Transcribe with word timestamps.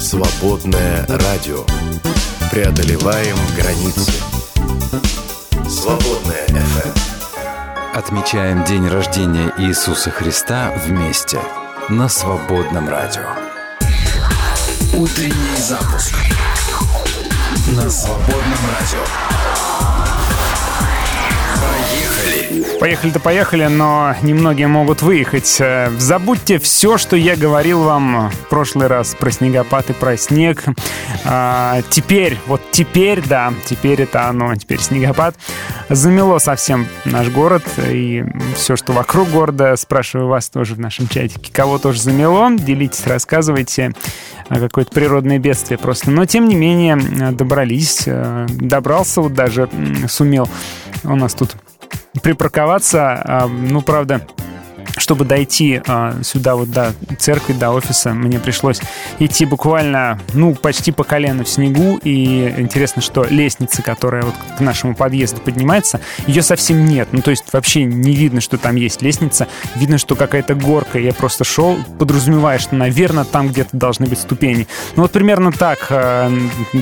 Свободное 0.00 1.04
радио. 1.08 1.64
Преодолеваем 2.52 3.36
границы. 3.56 4.12
Свободное 5.68 6.46
FM. 6.46 6.98
Отмечаем 7.94 8.64
день 8.64 8.86
рождения 8.86 9.52
Иисуса 9.58 10.12
Христа 10.12 10.72
вместе 10.86 11.40
на 11.88 12.08
Свободном 12.08 12.88
радио. 12.88 13.26
Утренний 14.94 15.56
запуск 15.56 16.14
на 17.74 17.90
Свободном 17.90 18.58
радио. 18.78 19.77
Поехали-то 22.80 23.18
поехали, 23.18 23.66
но 23.66 24.14
немногие 24.22 24.68
могут 24.68 25.02
выехать. 25.02 25.56
Э, 25.58 25.90
забудьте 25.98 26.58
все, 26.58 26.96
что 26.96 27.16
я 27.16 27.34
говорил 27.34 27.82
вам 27.82 28.30
в 28.30 28.48
прошлый 28.48 28.86
раз 28.86 29.16
про 29.16 29.32
снегопад 29.32 29.90
и 29.90 29.92
про 29.92 30.16
снег. 30.16 30.64
А, 31.24 31.82
теперь, 31.90 32.38
вот 32.46 32.60
теперь, 32.70 33.20
да, 33.26 33.52
теперь 33.64 34.02
это 34.02 34.28
оно, 34.28 34.54
теперь 34.54 34.78
снегопад. 34.78 35.34
Замело 35.88 36.38
совсем 36.38 36.86
наш 37.04 37.28
город 37.30 37.64
и 37.90 38.24
все, 38.54 38.76
что 38.76 38.92
вокруг 38.92 39.28
города. 39.30 39.74
Спрашиваю 39.76 40.28
вас 40.28 40.48
тоже 40.48 40.74
в 40.74 40.80
нашем 40.80 41.08
чатике, 41.08 41.52
кого 41.52 41.78
тоже 41.78 42.00
замело. 42.00 42.48
Делитесь, 42.52 43.06
рассказывайте 43.06 43.92
какое-то 44.48 44.92
природное 44.92 45.38
бедствие 45.38 45.78
просто. 45.78 46.12
Но, 46.12 46.26
тем 46.26 46.48
не 46.48 46.54
менее, 46.54 46.96
добрались. 47.32 48.04
Э, 48.06 48.46
добрался, 48.48 49.20
вот 49.20 49.34
даже 49.34 49.68
сумел 50.08 50.48
у 51.04 51.16
нас 51.16 51.34
тут 51.34 51.56
припарковаться. 52.22 53.22
А, 53.24 53.46
ну, 53.46 53.82
правда, 53.82 54.26
чтобы 54.98 55.24
дойти 55.24 55.80
э, 55.84 56.12
сюда 56.22 56.56
вот 56.56 56.70
до 56.70 56.92
церкви, 57.18 57.52
до 57.52 57.70
офиса, 57.70 58.12
мне 58.12 58.38
пришлось 58.38 58.80
идти 59.18 59.44
буквально, 59.44 60.18
ну, 60.34 60.54
почти 60.54 60.92
по 60.92 61.04
колено 61.04 61.44
в 61.44 61.48
снегу. 61.48 61.98
И 62.02 62.54
интересно, 62.56 63.02
что 63.02 63.24
лестница, 63.24 63.82
которая 63.82 64.22
вот 64.22 64.34
к 64.56 64.60
нашему 64.60 64.94
подъезду 64.94 65.40
поднимается, 65.40 66.00
ее 66.26 66.42
совсем 66.42 66.84
нет. 66.84 67.08
Ну, 67.12 67.22
то 67.22 67.30
есть 67.30 67.52
вообще 67.52 67.84
не 67.84 68.12
видно, 68.12 68.40
что 68.40 68.58
там 68.58 68.76
есть 68.76 69.02
лестница. 69.02 69.48
Видно, 69.74 69.98
что 69.98 70.16
какая-то 70.16 70.54
горка. 70.54 70.98
Я 70.98 71.12
просто 71.12 71.44
шел, 71.44 71.76
подразумевая, 71.98 72.58
что, 72.58 72.74
наверное, 72.74 73.24
там 73.24 73.48
где-то 73.48 73.76
должны 73.76 74.06
быть 74.06 74.18
ступени. 74.18 74.66
Ну, 74.96 75.02
вот 75.02 75.12
примерно 75.12 75.52
так 75.52 75.86
э, 75.90 76.30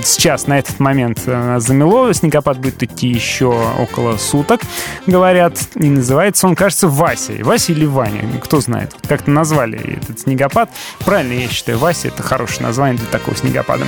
сейчас, 0.05 0.47
на 0.47 0.59
этот 0.59 0.81
момент 0.81 1.23
э, 1.27 1.57
замело. 1.59 2.13
Снегопад 2.13 2.59
будет 2.59 2.83
идти 2.83 3.09
еще 3.09 3.47
около 3.79 4.17
суток, 4.17 4.63
говорят. 5.07 5.59
И 5.75 5.89
называется 5.89 6.47
он, 6.47 6.55
кажется, 6.55 6.89
Вася. 6.89 7.33
Вася 7.43 7.73
или 7.73 7.85
Ваня? 7.85 8.06
Название. 8.07 8.41
Кто 8.41 8.61
знает, 8.61 8.95
как-то 9.09 9.31
назвали 9.31 9.99
этот 9.99 10.21
снегопад. 10.21 10.71
Правильно, 11.05 11.33
я 11.33 11.49
считаю, 11.49 11.79
Вася— 11.79 12.09
это 12.09 12.23
хорошее 12.23 12.63
название 12.63 12.99
для 12.99 13.09
такого 13.09 13.37
снегопада 13.37 13.85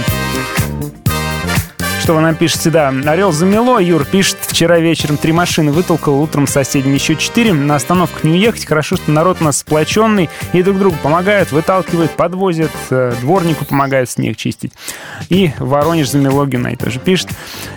что 2.09 2.15
вы 2.15 2.23
нам 2.23 2.37
пишете, 2.37 2.71
да. 2.71 2.89
Орел 2.89 3.33
замело, 3.33 3.79
Юр 3.79 4.07
пишет, 4.07 4.39
вчера 4.41 4.79
вечером 4.79 5.19
три 5.19 5.31
машины 5.31 5.73
вытолкал, 5.73 6.23
утром 6.23 6.47
с 6.47 6.53
соседями 6.53 6.95
еще 6.95 7.17
четыре. 7.17 7.53
На 7.53 7.75
остановку 7.75 8.27
не 8.27 8.33
уехать. 8.33 8.65
Хорошо, 8.65 8.97
что 8.97 9.11
народ 9.11 9.43
у 9.43 9.45
нас 9.45 9.59
сплоченный 9.59 10.31
и 10.55 10.63
друг 10.63 10.79
другу 10.79 10.97
помогают, 11.03 11.53
выталкивают, 11.53 12.13
подвозят, 12.13 12.71
э, 12.89 13.13
дворнику 13.21 13.67
помогают 13.67 14.09
снег 14.09 14.39
чистить. 14.39 14.73
И 15.29 15.51
Воронеж 15.59 16.09
замело, 16.09 16.47
Геннадий 16.47 16.79
тоже 16.79 16.99
пишет. 16.99 17.29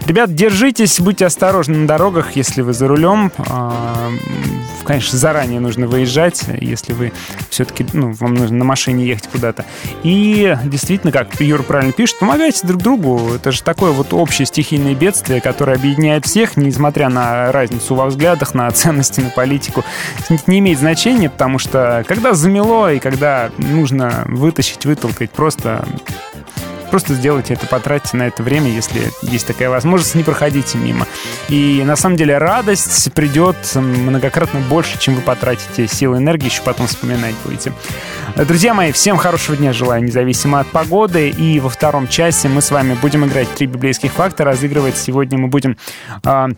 Ребят, 0.06 0.34
держитесь, 0.34 1.02
будьте 1.02 1.26
осторожны 1.26 1.80
на 1.80 1.88
дорогах, 1.88 2.38
если 2.38 2.62
вы 2.62 2.72
за 2.72 2.88
рулем. 2.88 3.34
А, 3.50 4.12
конечно, 4.86 5.18
заранее 5.18 5.60
нужно 5.60 5.88
выезжать, 5.88 6.46
если 6.62 6.94
вы 6.94 7.12
все-таки, 7.50 7.86
ну, 7.92 8.14
вам 8.14 8.36
нужно 8.36 8.60
на 8.60 8.64
машине 8.64 9.06
ехать 9.06 9.28
куда-то. 9.28 9.66
И 10.04 10.56
действительно, 10.64 11.12
как 11.12 11.42
Юра 11.42 11.64
правильно 11.64 11.92
пишет, 11.92 12.18
помогайте 12.20 12.66
друг 12.66 12.82
другу. 12.82 13.34
Это 13.36 13.52
же 13.52 13.62
такое 13.62 13.92
вот 13.92 14.14
общее 14.22 14.46
стихийное 14.46 14.96
бедствие, 14.96 15.42
которое 15.42 15.76
объединяет 15.76 16.26
всех, 16.26 16.58
несмотря 16.58 17.10
на 17.10 17.52
разницу 17.52 17.96
во 17.96 18.06
взглядах, 18.06 18.54
на 18.54 18.70
ценности, 18.72 19.22
на 19.22 19.30
политику. 19.30 19.84
Не 20.48 20.60
имеет 20.60 20.80
значения, 20.80 21.30
потому 21.30 21.60
что 21.60 22.04
когда 22.08 22.34
замело 22.34 22.90
и 22.90 23.00
когда 23.00 23.50
нужно 23.58 24.24
вытащить, 24.28 24.86
вытолкать, 24.86 25.32
просто 25.32 25.86
Просто 26.92 27.16
сделайте 27.16 27.54
это, 27.54 27.66
потратьте 27.68 28.18
на 28.18 28.28
это 28.28 28.44
время, 28.44 28.70
если 28.70 29.12
есть 29.22 29.48
такая 29.48 29.70
возможность, 29.70 30.14
не 30.14 30.24
проходите 30.24 30.78
мимо. 30.78 31.08
И 31.48 31.82
на 31.86 31.96
самом 31.96 32.18
деле 32.18 32.38
радость 32.38 33.14
придет 33.14 33.56
многократно 33.76 34.60
больше, 34.60 35.00
чем 35.00 35.16
вы 35.16 35.22
потратите 35.22 35.88
силы 35.88 36.18
энергии, 36.18 36.46
еще 36.46 36.62
потом 36.64 36.88
вспоминать 36.88 37.34
будете. 37.46 37.72
Друзья 38.36 38.74
мои, 38.74 38.92
всем 38.92 39.16
хорошего 39.16 39.56
дня 39.56 39.72
желаю, 39.72 40.04
независимо 40.04 40.60
от 40.60 40.68
погоды. 40.68 41.30
И 41.30 41.62
во 41.62 41.70
втором 41.70 42.10
часе 42.10 42.50
мы 42.50 42.62
с 42.62 42.72
вами 42.72 42.98
будем 43.02 43.26
играть 43.26 43.50
три 43.54 43.68
библейских 43.68 44.12
факта. 44.12 44.44
Разыгрывать 44.44 44.98
сегодня 44.98 45.38
мы 45.38 45.48
будем 45.48 45.78
а, 46.26 46.50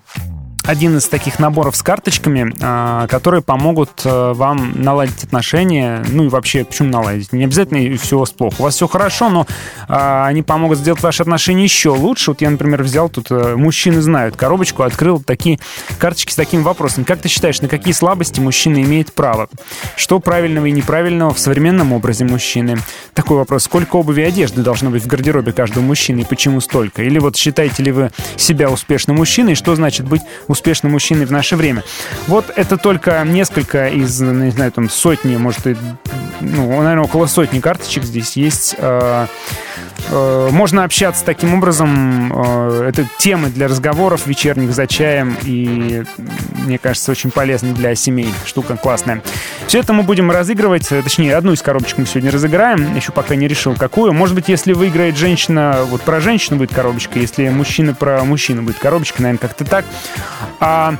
один 0.66 0.97
из 0.97 1.07
таких 1.07 1.40
наборов 1.40 1.75
с 1.75 1.84
карточками, 1.84 2.53
а, 2.62 3.07
которые 3.07 3.41
помогут 3.41 4.01
э, 4.06 4.34
вам 4.34 4.81
наладить 4.81 5.24
отношения. 5.24 6.03
Ну 6.09 6.25
и 6.25 6.28
вообще, 6.29 6.63
почему 6.63 6.90
наладить? 6.90 7.34
Не 7.34 7.44
обязательно 7.44 7.97
все 7.97 8.16
у 8.16 8.19
вас 8.19 8.31
плохо. 8.31 8.56
У 8.59 8.63
вас 8.63 8.75
все 8.75 8.88
хорошо, 8.88 9.29
но 9.29 9.46
а, 9.88 10.25
они 10.28 10.41
помогут 10.41 10.78
сделать 10.79 11.01
ваши 11.01 11.22
отношения 11.22 11.63
еще 11.63 11.90
лучше. 11.90 12.31
Вот 12.31 12.41
я, 12.41 12.50
например, 12.50 12.84
взял 12.84 13.09
тут, 13.09 13.28
э, 13.29 13.56
мужчины 13.56 14.01
знают, 14.01 14.35
коробочку, 14.35 14.84
открыл 14.84 15.19
такие 15.22 15.59
карточки 16.00 16.31
с 16.31 16.35
таким 16.35 16.63
вопросом. 16.63 17.03
Как 17.03 17.19
ты 17.19 17.28
считаешь, 17.28 17.62
на 17.62 17.68
какие 17.68 17.94
слабости 17.94 18.40
мужчина 18.40 18.81
имеет 18.81 19.13
право? 19.13 19.50
Что 19.97 20.19
правильного 20.19 20.68
и 20.68 20.72
неправильного 20.72 21.34
в 21.34 21.40
современном 21.40 21.91
образе 21.91 22.24
мужчины? 22.24 22.78
Такой 23.13 23.38
вопрос. 23.38 23.63
Сколько 23.63 23.97
обуви 23.97 24.22
и 24.22 24.25
одежды 24.25 24.62
должно 24.62 24.90
быть 24.90 25.03
в 25.03 25.07
гардеробе 25.07 25.51
каждого 25.51 25.84
мужчины 25.84 26.22
и 26.22 26.25
почему 26.25 26.62
столько? 26.62 27.03
Или 27.03 27.19
вот 27.19 27.35
считаете 27.35 27.84
ли 27.84 27.91
вы 27.91 28.12
себя 28.38 28.69
успешным 28.69 29.18
мужчиной? 29.18 29.56
Что 29.56 29.75
значит 29.75 30.07
быть 30.07 30.22
успешным 30.53 30.93
мужчиной 30.93 31.25
в 31.25 31.31
наше 31.31 31.55
время. 31.55 31.83
Вот 32.27 32.51
это 32.55 32.77
только 32.77 33.21
несколько 33.25 33.89
из, 33.89 34.19
ну, 34.21 34.31
не 34.31 34.51
знаю, 34.51 34.71
там 34.71 34.89
сотни, 34.89 35.35
может, 35.35 35.67
и, 35.67 35.75
ну, 36.39 36.81
наверное, 36.81 37.03
около 37.03 37.25
сотни 37.25 37.59
карточек 37.59 38.03
здесь 38.03 38.37
есть. 38.37 38.75
Э, 38.77 39.27
можно 40.11 40.83
общаться 40.83 41.23
таким 41.25 41.53
образом. 41.53 42.31
Э, 42.33 42.89
это 42.89 43.07
темы 43.17 43.49
для 43.49 43.67
разговоров 43.67 44.27
вечерних 44.27 44.73
за 44.73 44.87
чаем. 44.87 45.37
И, 45.43 46.03
мне 46.65 46.77
кажется, 46.77 47.11
очень 47.11 47.31
полезно 47.31 47.73
для 47.73 47.95
семей. 47.95 48.33
Штука 48.45 48.77
классная. 48.77 49.21
Все 49.67 49.79
это 49.79 49.93
мы 49.93 50.03
будем 50.03 50.29
разыгрывать. 50.31 50.87
Точнее, 50.87 51.35
одну 51.35 51.53
из 51.53 51.61
коробочек 51.61 51.97
мы 51.97 52.05
сегодня 52.05 52.31
разыграем. 52.31 52.95
Еще 52.95 53.11
пока 53.11 53.35
не 53.35 53.47
решил, 53.47 53.75
какую. 53.75 54.13
Может 54.13 54.35
быть, 54.35 54.49
если 54.49 54.73
выиграет 54.73 55.17
женщина, 55.17 55.79
вот 55.87 56.01
про 56.01 56.19
женщину 56.19 56.57
будет 56.57 56.73
коробочка. 56.73 57.19
Если 57.19 57.49
мужчина 57.49 57.93
про 57.93 58.23
мужчину 58.23 58.63
будет 58.63 58.79
коробочка, 58.79 59.21
наверное, 59.21 59.39
как-то 59.39 59.65
так. 59.65 59.85
А 60.59 60.95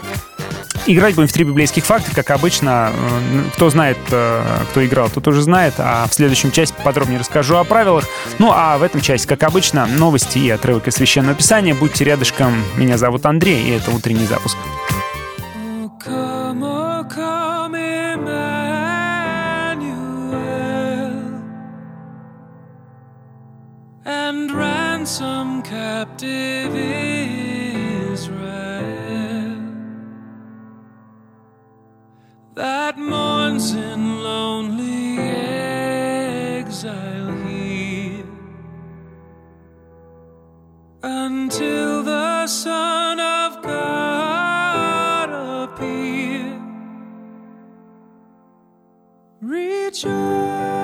Играть 0.86 1.16
будем 1.16 1.30
в 1.30 1.34
три 1.34 1.46
библейских 1.46 1.86
факта, 1.86 2.12
как 2.14 2.30
обычно. 2.32 2.92
Э, 2.94 3.44
кто 3.56 3.70
знает, 3.70 3.98
э, 4.12 4.42
кто 4.72 4.86
играл, 4.86 5.10
тот 5.10 5.26
уже 5.28 5.42
знает. 5.42 5.76
А 5.78 6.06
в 6.10 6.14
следующем 6.14 6.52
части 6.52 6.76
подробнее 6.84 7.20
расскажу 7.20 7.56
о 7.56 7.64
правилах. 7.64 8.06
Ну 8.38 8.52
а 8.52 8.78
в 8.78 8.84
этом 8.84 9.00
части, 9.00 9.26
как 9.26 9.44
обычно, 9.44 9.86
новости 9.86 10.40
и 10.40 10.50
отрывок 10.50 10.88
из 10.88 10.96
Священного 10.96 11.36
Писания. 11.36 11.74
Будьте 11.74 12.04
рядышком. 12.04 12.54
Меня 12.76 12.98
зовут 12.98 13.26
Андрей, 13.26 13.64
и 13.64 13.72
это 13.72 13.92
утренний 13.92 14.26
запуск. 14.26 14.58
and 24.06 24.52
ransom 24.52 25.62
captive 25.62 26.74
that 32.56 32.98
mourns 33.00 33.74
in 33.74 34.22
lonely 34.24 35.18
exile 36.60 37.36
here 37.48 38.26
until 41.02 42.04
the 42.04 42.46
Son 42.48 43.20
of 43.20 43.64
God 43.64 45.30
appear. 45.64 46.62
Rejoice. 49.42 50.83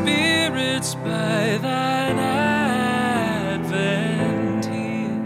Spirits 0.00 0.94
by 0.94 1.58
thine 1.60 2.18
advent 3.48 4.64
here. 4.66 5.24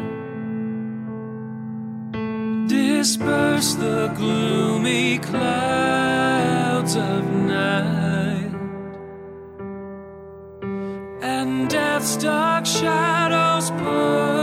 Disperse 2.69 3.75
the 3.75 4.09
gloomy 4.17 5.19
clouds 5.19 6.95
of 6.97 7.23
night 7.31 8.55
and 11.23 11.69
death's 11.69 12.17
dark 12.17 12.65
shadows 12.67 13.71
put 13.71 14.42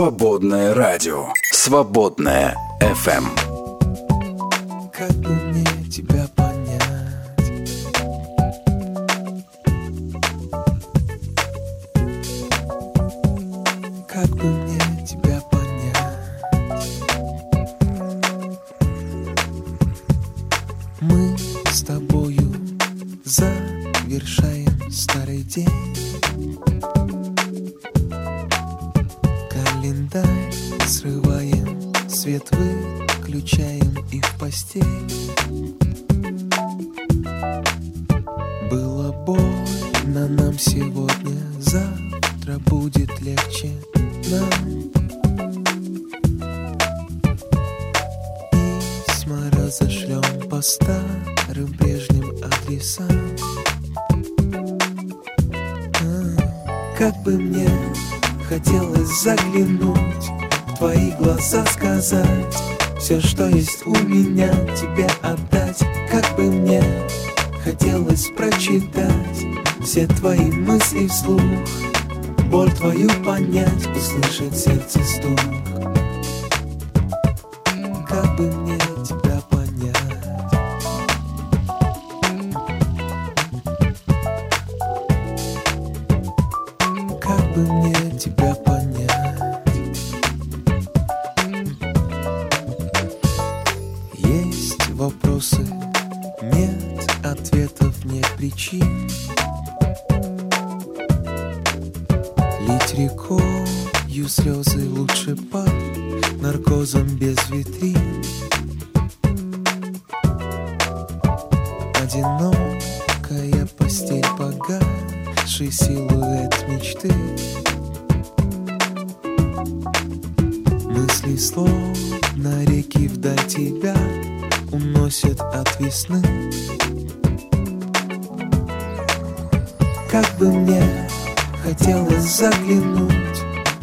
Свободное 0.00 0.72
радио. 0.72 1.26
Свободное 1.52 2.56
FM. 2.80 3.26
Как 4.90 5.12
бы 5.16 5.28
мне 5.28 5.66
тебя 5.90 6.26
понять? 6.34 6.80
Как 14.08 14.30
бы 14.30 14.44
мне 14.44 15.06
тебя 15.06 15.38
понять? 15.50 16.88
Мы 21.02 21.36
с 21.70 21.82
тобою 21.82 22.50
завершаем 23.26 24.90
старый 24.90 25.42
день. 25.42 25.79
Свет 32.30 32.48
выключаем 32.52 34.06
и 34.12 34.20
в 34.20 34.38
постель. 34.38 34.84
Было 38.70 39.10
больно 39.24 40.28
нам 40.28 40.56
сегодня, 40.56 41.40
завтра 41.58 42.58
будет 42.66 43.20
легче 43.20 43.72
нам. 44.30 44.90
Письма 48.52 49.50
разошлем 49.52 50.48
по 50.48 50.62
старым 50.62 51.74
прежним 51.78 52.30
адресам. 52.44 53.08
А, 56.00 56.96
Как 56.96 57.20
бы 57.24 57.32
мне 57.32 57.68
хотелось 58.48 59.20
заглянуть 59.20 60.39
твои 60.80 61.10
глаза, 61.10 61.62
сказать 61.66 62.56
все, 62.98 63.20
что 63.20 63.48
есть 63.50 63.86
у 63.86 63.94
меня, 63.94 64.48
тебе 64.74 65.06
отдать. 65.20 65.78
Как 66.10 66.34
бы 66.36 66.44
мне 66.44 66.82
хотелось 67.62 68.28
прочитать 68.34 69.44
все 69.82 70.06
твои 70.06 70.50
мысли 70.50 71.06
вслух, 71.06 71.42
боль 72.50 72.72
твою 72.72 73.10
понять, 73.22 73.86
услышать 73.94 74.56
сердце 74.56 75.00
стук. 75.04 75.69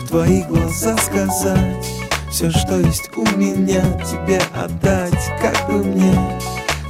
Твои 0.07 0.41
глаза, 0.43 0.95
сказать 0.97 1.85
все, 2.31 2.49
что 2.51 2.79
есть 2.79 3.09
у 3.15 3.25
меня, 3.37 3.81
тебе 4.03 4.41
отдать. 4.55 5.31
Как 5.41 5.67
бы 5.67 5.83
мне 5.83 6.13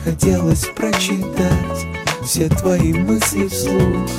хотелось 0.03 0.65
прочитать 0.75 1.85
все 2.23 2.49
твои 2.49 2.93
мысли 2.93 3.47
вслух, 3.47 4.09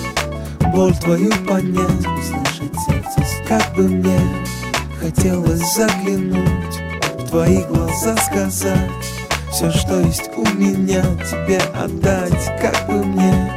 боль 0.72 0.96
твою 0.96 1.30
понять, 1.46 2.06
услышать 2.06 2.74
сердце. 2.86 3.08
Как 3.46 3.74
бы 3.74 3.82
мне 3.82 4.18
хотелось 5.00 5.74
заглянуть 5.74 6.80
В 7.18 7.28
твои 7.28 7.62
глаза 7.64 8.16
сказать 8.16 8.90
Все, 9.50 9.70
что 9.70 10.00
есть 10.00 10.30
у 10.36 10.46
меня, 10.54 11.02
тебе 11.30 11.58
отдать 11.74 12.60
Как 12.60 12.86
бы 12.86 13.04
мне 13.04 13.52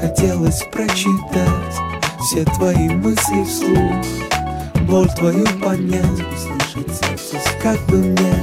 хотелось 0.00 0.62
прочитать 0.70 1.74
Все 2.20 2.44
твои 2.44 2.88
мысли 2.90 3.44
вслух 3.44 4.23
Боль 4.88 5.08
твою 5.16 5.46
понять, 5.62 6.04
услышать 6.04 6.94
сердце 6.94 7.38
Как 7.62 7.80
бы 7.86 7.96
мне 7.96 8.34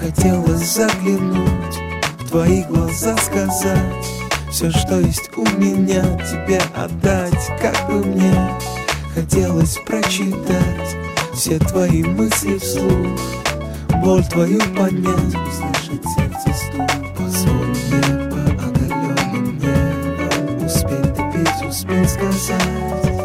хотелось 0.00 0.74
заглянуть. 0.74 1.76
В 2.18 2.28
твои 2.28 2.62
глаза 2.64 3.16
сказать 3.16 4.06
Все, 4.50 4.70
что 4.70 4.98
есть 4.98 5.30
у 5.36 5.42
меня, 5.60 6.02
тебе 6.28 6.60
отдать 6.74 7.52
Как 7.60 7.88
бы 7.88 8.04
мне 8.04 8.34
хотелось 9.14 9.76
прочитать 9.86 10.96
Все 11.34 11.58
твои 11.58 12.02
мысли 12.02 12.58
вслух. 12.58 13.20
Боль 14.02 14.24
твою 14.24 14.58
понять, 14.76 15.34
услышать 15.34 16.04
сердце 16.16 16.52
стук 16.52 17.16
Позволь 17.16 17.68
мне 17.68 18.28
по 18.28 18.40
оголенным 18.66 19.58
небам 19.58 20.66
Успеть 20.66 21.14
допеть, 21.14 21.68
успеть 21.68 22.10
сказать 22.10 23.19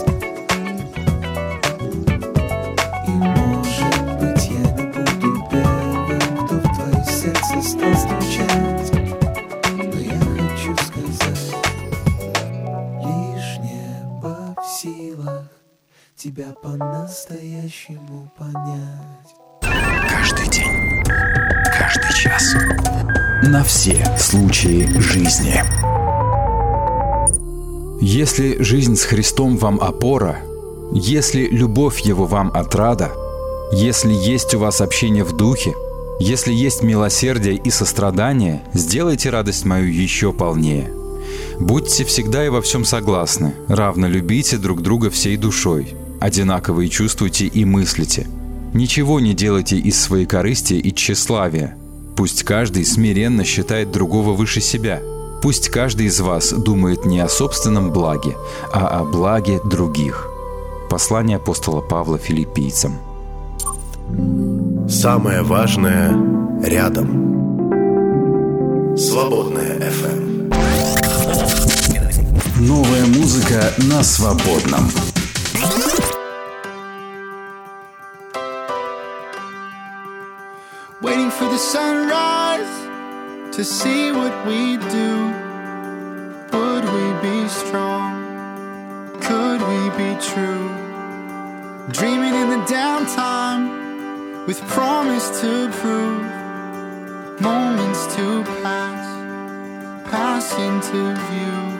Тебя 16.25 16.55
по-настоящему 16.63 18.31
понять 18.35 19.35
Каждый 20.09 20.49
день, 20.49 21.03
каждый 21.77 22.15
час. 22.15 22.55
На 23.43 23.63
все 23.63 24.03
случаи 24.17 24.89
жизни. 24.99 25.61
Если 28.01 28.59
жизнь 28.63 28.95
с 28.95 29.03
Христом 29.03 29.55
вам 29.57 29.79
опора, 29.79 30.37
если 30.93 31.45
любовь 31.45 31.99
Его 31.99 32.25
вам 32.25 32.49
отрада, 32.55 33.11
если 33.71 34.11
есть 34.11 34.55
у 34.55 34.59
вас 34.59 34.81
общение 34.81 35.23
в 35.23 35.37
духе, 35.37 35.75
если 36.19 36.51
есть 36.51 36.81
милосердие 36.81 37.53
и 37.53 37.69
сострадание, 37.69 38.63
сделайте 38.73 39.29
радость 39.29 39.63
мою 39.63 39.93
еще 39.93 40.33
полнее. 40.33 40.91
Будьте 41.59 42.03
всегда 42.03 42.43
и 42.43 42.49
во 42.49 42.63
всем 42.63 42.83
согласны, 42.83 43.53
равно 43.67 44.07
любите 44.07 44.57
друг 44.57 44.81
друга 44.81 45.11
всей 45.11 45.37
душой, 45.37 45.95
одинаково 46.19 46.81
и 46.81 46.89
чувствуйте 46.89 47.45
и 47.47 47.65
мыслите. 47.65 48.27
Ничего 48.73 49.19
не 49.19 49.33
делайте 49.33 49.77
из 49.77 49.99
своей 50.01 50.25
корысти 50.25 50.73
и 50.73 50.93
тщеславия. 50.93 51.77
Пусть 52.15 52.43
каждый 52.43 52.85
смиренно 52.85 53.43
считает 53.43 53.91
другого 53.91 54.33
выше 54.33 54.61
себя. 54.61 55.01
Пусть 55.41 55.69
каждый 55.69 56.07
из 56.07 56.19
вас 56.19 56.51
думает 56.51 57.05
не 57.05 57.19
о 57.19 57.29
собственном 57.29 57.91
благе, 57.91 58.35
а 58.73 58.99
о 58.99 59.03
благе 59.03 59.59
других. 59.63 60.27
Послание 60.89 61.37
апостола 61.37 61.81
Павла 61.81 62.17
филиппийцам. 62.17 62.93
Самое 64.89 65.41
важное 65.41 66.15
рядом. 66.63 67.35
Свободная 68.97 69.79
FM. 69.79 70.53
Новая 72.59 73.05
музыка 73.05 73.73
на 73.89 74.03
свободном. 74.03 74.89
Waiting 81.01 81.29
for 81.29 81.45
the 81.45 81.57
sunrise 81.57 82.75
to 83.55 83.63
see 83.63 84.11
what 84.11 84.33
we 84.47 84.77
do. 84.77 85.11
Would 86.51 86.85
we 86.95 87.05
be 87.21 87.47
strong? 87.47 88.11
Could 89.21 89.61
we 89.61 89.81
be 90.01 90.19
true? 90.19 90.67
Dreaming 91.91 92.33
in 92.33 92.49
the 92.49 92.63
downtime 92.65 94.47
with 94.47 94.59
promise 94.67 95.41
to 95.41 95.69
prove. 95.79 96.25
Moments 97.39 98.15
to 98.15 98.43
pass, 98.63 99.05
pass 100.09 100.53
into 100.57 101.13
view. 101.29 101.74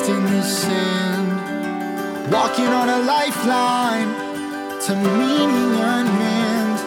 Traced 0.00 0.10
in 0.10 0.24
the 0.24 0.42
sand. 0.42 2.32
Walking 2.32 2.66
on 2.66 2.88
a 2.88 2.98
lifeline 2.98 4.08
to 4.82 4.94
meaning 4.94 5.74
unmanned. 5.80 6.80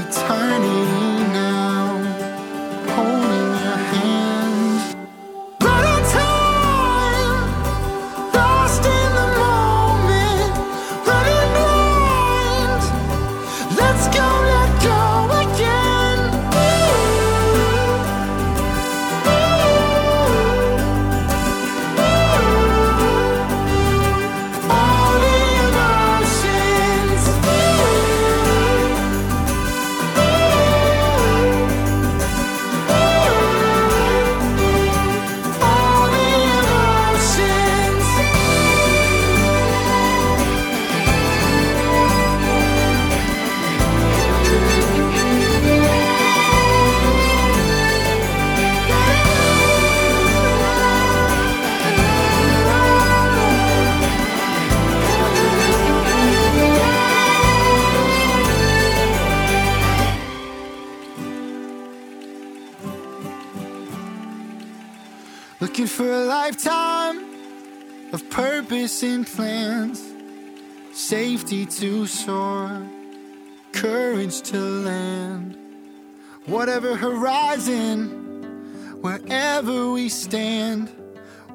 Eternity 0.00 1.07
to 71.48 72.06
soar, 72.06 72.86
courage 73.72 74.42
to 74.42 74.58
land. 74.58 75.56
Whatever 76.44 76.94
horizon, 76.94 79.00
wherever 79.00 79.90
we 79.90 80.10
stand, 80.10 80.90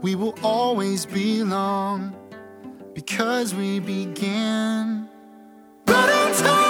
we 0.02 0.16
will 0.16 0.36
always 0.42 1.06
belong 1.06 2.16
because 2.96 3.54
we 3.54 3.80
began. 3.80 5.08
Right 5.86 6.10
on 6.10 6.44
time, 6.44 6.63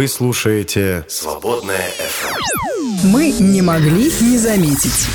Вы 0.00 0.08
слушаете 0.08 1.04
«Свободная 1.08 1.76
FM». 1.76 3.10
Мы 3.12 3.32
не 3.32 3.60
могли 3.60 4.10
не 4.22 4.38
заметить. 4.38 5.06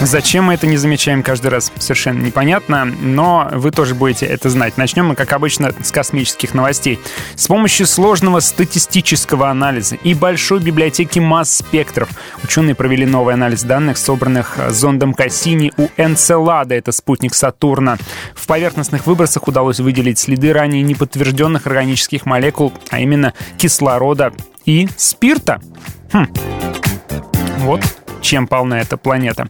Зачем 0.00 0.44
мы 0.44 0.54
это 0.54 0.66
не 0.66 0.76
замечаем 0.76 1.22
каждый 1.22 1.46
раз, 1.48 1.72
совершенно 1.78 2.20
непонятно, 2.20 2.84
но 2.84 3.48
вы 3.52 3.70
тоже 3.70 3.94
будете 3.94 4.26
это 4.26 4.50
знать. 4.50 4.76
Начнем 4.76 5.06
мы, 5.06 5.14
как 5.14 5.32
обычно, 5.32 5.72
с 5.82 5.90
космических 5.92 6.52
новостей. 6.52 7.00
С 7.36 7.46
помощью 7.46 7.86
сложного 7.86 8.40
статистического 8.40 9.48
анализа 9.48 9.94
и 9.94 10.14
большой 10.14 10.60
библиотеки 10.60 11.20
масс 11.20 11.56
спектров 11.56 12.10
ученые 12.42 12.74
провели 12.74 13.06
новый 13.06 13.34
анализ 13.34 13.62
данных, 13.62 13.96
собранных 13.96 14.58
зондом 14.70 15.14
Кассини 15.14 15.72
у 15.76 15.88
Энцелада, 15.96 16.74
это 16.74 16.92
спутник 16.92 17.34
Сатурна. 17.34 17.96
В 18.34 18.46
поверхностных 18.46 19.06
выбросах 19.06 19.48
удалось 19.48 19.80
выделить 19.80 20.18
следы 20.18 20.52
ранее 20.52 20.82
неподтвержденных 20.82 21.66
органических 21.66 22.26
молекул, 22.26 22.72
а 22.90 23.00
именно 23.00 23.32
кислорода 23.56 24.32
и 24.66 24.88
спирта. 24.96 25.60
Хм. 26.12 26.26
Вот 27.58 27.80
чем 28.24 28.48
полна 28.48 28.80
эта 28.80 28.96
планета. 28.96 29.48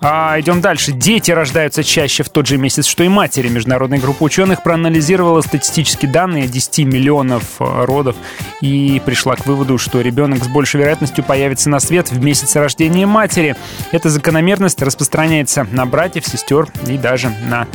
А, 0.00 0.38
идем 0.38 0.60
дальше. 0.60 0.92
Дети 0.92 1.32
рождаются 1.32 1.82
чаще 1.82 2.22
в 2.22 2.28
тот 2.28 2.46
же 2.46 2.56
месяц, 2.56 2.86
что 2.86 3.02
и 3.02 3.08
матери. 3.08 3.48
Международная 3.48 3.98
группа 3.98 4.22
ученых 4.22 4.62
проанализировала 4.62 5.40
статистические 5.40 6.10
данные 6.10 6.46
10 6.46 6.86
миллионов 6.86 7.42
э, 7.58 7.84
родов 7.84 8.14
и 8.60 9.02
пришла 9.04 9.34
к 9.34 9.44
выводу, 9.46 9.76
что 9.76 10.00
ребенок 10.00 10.44
с 10.44 10.48
большей 10.48 10.80
вероятностью 10.80 11.24
появится 11.24 11.68
на 11.68 11.80
свет 11.80 12.12
в 12.12 12.22
месяц 12.22 12.54
рождения 12.54 13.06
матери. 13.06 13.56
Эта 13.90 14.08
закономерность 14.08 14.80
распространяется 14.82 15.66
на 15.72 15.84
братьев, 15.84 16.24
сестер 16.26 16.68
и 16.86 16.96
даже 16.96 17.30
на 17.30 17.66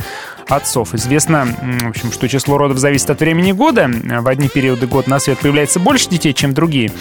отцов. 0.48 0.94
Известно, 0.94 1.46
в 1.82 1.88
общем, 1.88 2.12
что 2.12 2.28
число 2.28 2.58
родов 2.58 2.78
зависит 2.78 3.10
от 3.10 3.20
времени 3.20 3.52
года. 3.52 3.90
В 3.90 4.28
одни 4.28 4.48
периоды 4.48 4.86
года 4.86 5.10
на 5.10 5.18
свет 5.18 5.38
появляется 5.38 5.80
больше 5.80 6.08
детей, 6.08 6.32
чем 6.32 6.54
другие. 6.54 6.92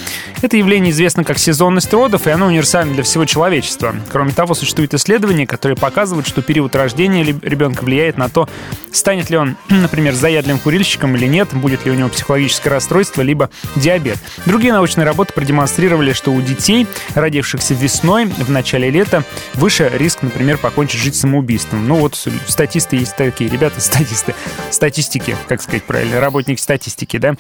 Это 0.42 0.58
явление 0.58 0.92
известно 0.92 1.24
как 1.24 1.38
сезонность 1.38 1.94
родов, 1.94 2.28
и 2.28 2.32
оно 2.32 2.48
универсально 2.48 2.94
для 2.94 3.04
всего 3.04 3.26
человечества. 3.26 3.96
Кроме 4.12 4.32
того, 4.32 4.54
существуют 4.54 4.94
исследования, 4.94 5.48
которые 5.48 5.76
показывают, 5.76 6.28
что 6.28 6.42
период 6.42 6.76
рождения 6.76 7.24
ребенка 7.24 7.84
влияет 7.84 8.18
на 8.18 8.30
то, 8.30 8.48
станет 8.92 9.30
ли 9.30 9.38
он, 9.38 9.58
например, 9.70 10.14
заядлым 10.14 10.60
курильщиком 10.60 11.16
или 11.16 11.26
нет, 11.26 11.50
будет 11.54 11.86
ли 11.86 11.92
у 11.92 11.96
него 11.96 12.10
психологическое 12.10 12.70
расстройство, 12.70 13.22
либо 13.22 13.50
диабет. 13.76 14.18
Другие 14.46 14.74
научные 14.74 15.06
работы 15.06 15.34
продемонстрировали, 15.34 16.14
что 16.14 16.32
у 16.32 16.42
детей, 16.42 16.88
родившихся 17.16 17.74
весной, 17.74 18.26
в 18.26 18.50
начале 18.50 18.90
лета, 18.90 19.24
выше 19.56 19.92
риск, 19.94 20.22
например, 20.22 20.58
покончить 20.58 21.00
жизнь 21.00 21.16
самоубийством. 21.16 21.88
Ну 21.88 21.96
вот 21.96 22.16
статисты 22.48 22.98
есть 22.98 23.16
такие 23.34 23.50
ребята, 23.50 23.80
статисты, 23.82 24.36
статистики, 24.72 25.36
как 25.48 25.62
сказать 25.62 25.84
правильно, 25.84 26.20
работники 26.20 26.60
статистики, 26.60 27.18
да. 27.18 27.36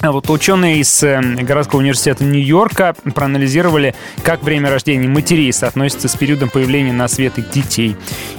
А 0.00 0.12
вот 0.12 0.30
ученые 0.30 0.78
из 0.78 1.02
э, 1.02 1.20
городского 1.20 1.80
университета 1.80 2.22
Нью-Йорка 2.22 2.94
проанализировали, 3.14 3.96
как 4.22 4.44
время 4.44 4.70
рождения 4.70 5.08
матерей 5.08 5.52
соотносится 5.52 6.06
с 6.06 6.14
периодом 6.14 6.50
появления 6.50 6.92
на 6.92 7.08
свет 7.08 7.38
их 7.38 7.50
детей. 7.50 7.96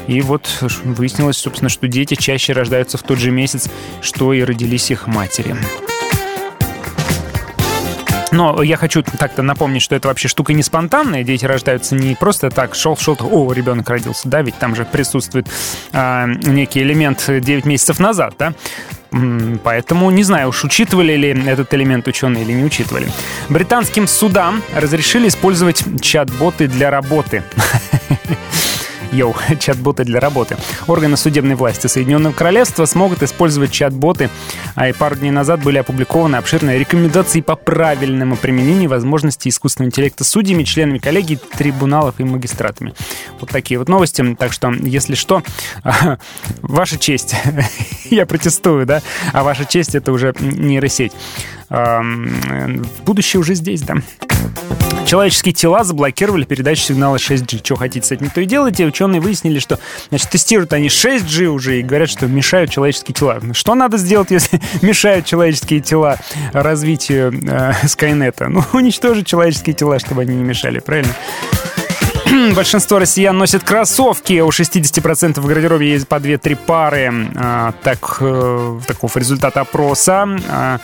И 0.07 0.21
вот 0.21 0.47
выяснилось, 0.85 1.37
собственно, 1.37 1.69
что 1.69 1.89
дети 1.89 2.15
чаще 2.15 2.53
рождаются 2.53 2.97
в 2.97 3.03
тот 3.03 3.17
же 3.17 3.31
месяц, 3.31 3.69
что 4.01 4.31
и 4.31 4.41
родились 4.41 4.89
их 4.89 5.07
матери. 5.07 5.57
Но 8.31 8.61
я 8.61 8.77
хочу 8.77 9.01
так-то 9.01 9.41
напомнить, 9.41 9.81
что 9.81 9.95
это 9.95 10.07
вообще 10.07 10.27
штука 10.27 10.53
не 10.53 10.63
спонтанная. 10.63 11.23
Дети 11.23 11.45
рождаются 11.45 11.95
не 11.95 12.15
просто 12.15 12.49
так, 12.49 12.75
шел-шел, 12.75 13.17
о, 13.19 13.51
ребенок 13.53 13.89
родился, 13.89 14.27
да, 14.29 14.41
ведь 14.41 14.55
там 14.55 14.75
же 14.75 14.85
присутствует 14.85 15.47
а, 15.93 16.27
некий 16.27 16.81
элемент 16.81 17.23
9 17.27 17.65
месяцев 17.65 17.99
назад, 17.99 18.35
да. 18.37 18.53
Поэтому 19.63 20.11
не 20.11 20.23
знаю 20.23 20.49
уж, 20.49 20.63
учитывали 20.63 21.13
ли 21.13 21.29
этот 21.29 21.73
элемент 21.73 22.07
ученые 22.07 22.43
или 22.43 22.53
не 22.53 22.63
учитывали. 22.63 23.07
Британским 23.49 24.07
судам 24.07 24.61
разрешили 24.75 25.27
использовать 25.27 25.83
чат-боты 26.01 26.67
для 26.67 26.91
работы. 26.91 27.43
Йоу, 29.11 29.35
чат-боты 29.59 30.03
для 30.03 30.19
работы. 30.19 30.57
Органы 30.87 31.17
судебной 31.17 31.55
власти 31.55 31.87
Соединенного 31.87 32.33
Королевства 32.33 32.85
смогут 32.85 33.23
использовать 33.23 33.71
чат-боты, 33.71 34.29
а 34.75 34.89
и 34.89 34.93
пару 34.93 35.15
дней 35.15 35.31
назад 35.31 35.63
были 35.63 35.77
опубликованы 35.77 36.35
обширные 36.35 36.79
рекомендации 36.79 37.41
по 37.41 37.55
правильному 37.55 38.37
применению 38.37 38.89
возможностей 38.89 39.49
искусственного 39.49 39.89
интеллекта 39.89 40.23
судьями, 40.23 40.63
членами 40.63 40.97
коллегий, 40.97 41.37
трибуналов 41.37 42.15
и 42.19 42.23
магистратами. 42.23 42.93
Вот 43.39 43.49
такие 43.49 43.79
вот 43.79 43.89
новости. 43.89 44.35
Так 44.37 44.53
что, 44.53 44.71
если 44.71 45.15
что, 45.15 45.43
ваша 46.61 46.97
честь. 46.97 47.35
Я 48.09 48.25
протестую, 48.25 48.85
да? 48.85 49.01
А 49.33 49.43
ваша 49.43 49.65
честь— 49.65 49.95
это 49.95 50.11
уже 50.11 50.33
нейросеть. 50.39 51.13
Будущее 51.69 53.39
уже 53.39 53.53
здесь, 53.55 53.81
да. 53.81 53.95
Человеческие 55.05 55.53
тела 55.53 55.83
заблокировали 55.83 56.43
передачу 56.43 56.83
сигнала 56.83 57.15
6G. 57.15 57.61
Что 57.63 57.75
хотите 57.75 58.05
с 58.05 58.11
этим, 58.11 58.29
то 58.29 58.41
и 58.41 58.45
делайте. 58.45 58.85
Ученые 58.85 59.19
выяснили, 59.19 59.57
что 59.57 59.79
значит, 60.09 60.29
тестируют 60.29 60.71
они 60.73 60.87
6G 60.87 61.45
уже 61.45 61.79
и 61.79 61.81
говорят, 61.81 62.11
что 62.11 62.27
мешают 62.27 62.69
человеческие 62.69 63.15
тела. 63.15 63.41
Что 63.53 63.73
надо 63.73 63.97
сделать, 63.97 64.29
если 64.31 64.61
мешают 64.83 65.25
человеческие 65.25 65.79
тела 65.79 66.19
развитию 66.53 67.33
э, 67.43 67.73
Скайнета? 67.87 68.49
Ну, 68.49 68.63
уничтожить 68.73 69.25
человеческие 69.25 69.75
тела, 69.75 69.97
чтобы 69.97 70.21
они 70.21 70.35
не 70.35 70.43
мешали, 70.43 70.79
правильно? 70.79 71.13
Большинство 72.55 72.99
россиян 72.99 73.37
носят 73.37 73.63
кроссовки. 73.63 74.39
У 74.41 74.49
60% 74.49 75.39
в 75.39 75.45
гардеробе 75.45 75.91
есть 75.91 76.07
по 76.07 76.15
2-3 76.15 76.57
пары. 76.65 77.29
А, 77.35 77.73
так, 77.83 78.17
э, 78.19 78.79
таков 78.85 79.17
результат 79.17 79.57
опроса. 79.57 80.27
А, 80.49 80.79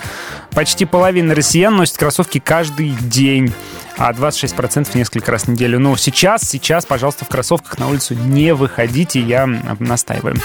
почти 0.51 0.85
половина 0.85 1.35
россиян 1.35 1.75
носит 1.75 1.97
кроссовки 1.97 2.39
каждый 2.39 2.89
день 2.89 3.53
а 3.97 4.11
26% 4.11 4.97
несколько 4.97 5.31
раз 5.31 5.43
в 5.43 5.47
неделю. 5.49 5.79
Но 5.79 5.95
сейчас, 5.95 6.41
сейчас, 6.43 6.85
пожалуйста, 6.85 7.23
в 7.25 7.29
кроссовках 7.29 7.77
на 7.77 7.87
улицу 7.87 8.13
не 8.13 8.53
выходите, 8.53 9.21
я 9.21 9.47
настаиваю. 9.79 10.35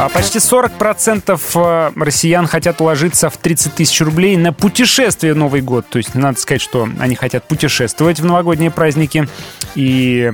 А 0.00 0.08
почти 0.08 0.38
40% 0.38 1.40
э, 1.56 1.92
россиян 2.00 2.46
хотят 2.46 2.80
уложиться 2.80 3.30
в 3.30 3.36
30 3.36 3.74
тысяч 3.74 4.00
рублей 4.00 4.36
на 4.36 4.52
путешествие 4.52 5.34
в 5.34 5.36
Новый 5.36 5.60
год. 5.60 5.88
То 5.88 5.98
есть 5.98 6.14
надо 6.14 6.38
сказать, 6.38 6.60
что 6.60 6.88
они 7.00 7.16
хотят 7.16 7.48
путешествовать 7.48 8.20
в 8.20 8.24
новогодние 8.24 8.70
праздники. 8.70 9.28
И 9.74 10.30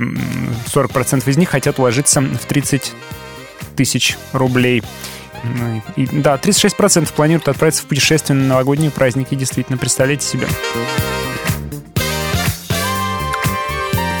40% 0.67 1.27
из 1.27 1.37
них 1.37 1.49
хотят 1.49 1.79
уложиться 1.79 2.21
в 2.21 2.45
30 2.45 2.93
тысяч 3.75 4.17
рублей. 4.33 4.83
И, 5.95 6.05
да, 6.11 6.35
36% 6.35 7.11
планируют 7.15 7.47
отправиться 7.47 7.81
в 7.81 7.85
путешествие 7.87 8.37
на 8.37 8.45
новогодние 8.45 8.91
праздники. 8.91 9.33
Действительно, 9.33 9.79
представляете 9.79 10.27
себе. 10.27 10.47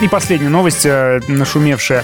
И 0.01 0.09
последняя 0.09 0.49
новость, 0.49 0.85
э, 0.85 1.21
нашумевшая. 1.29 2.03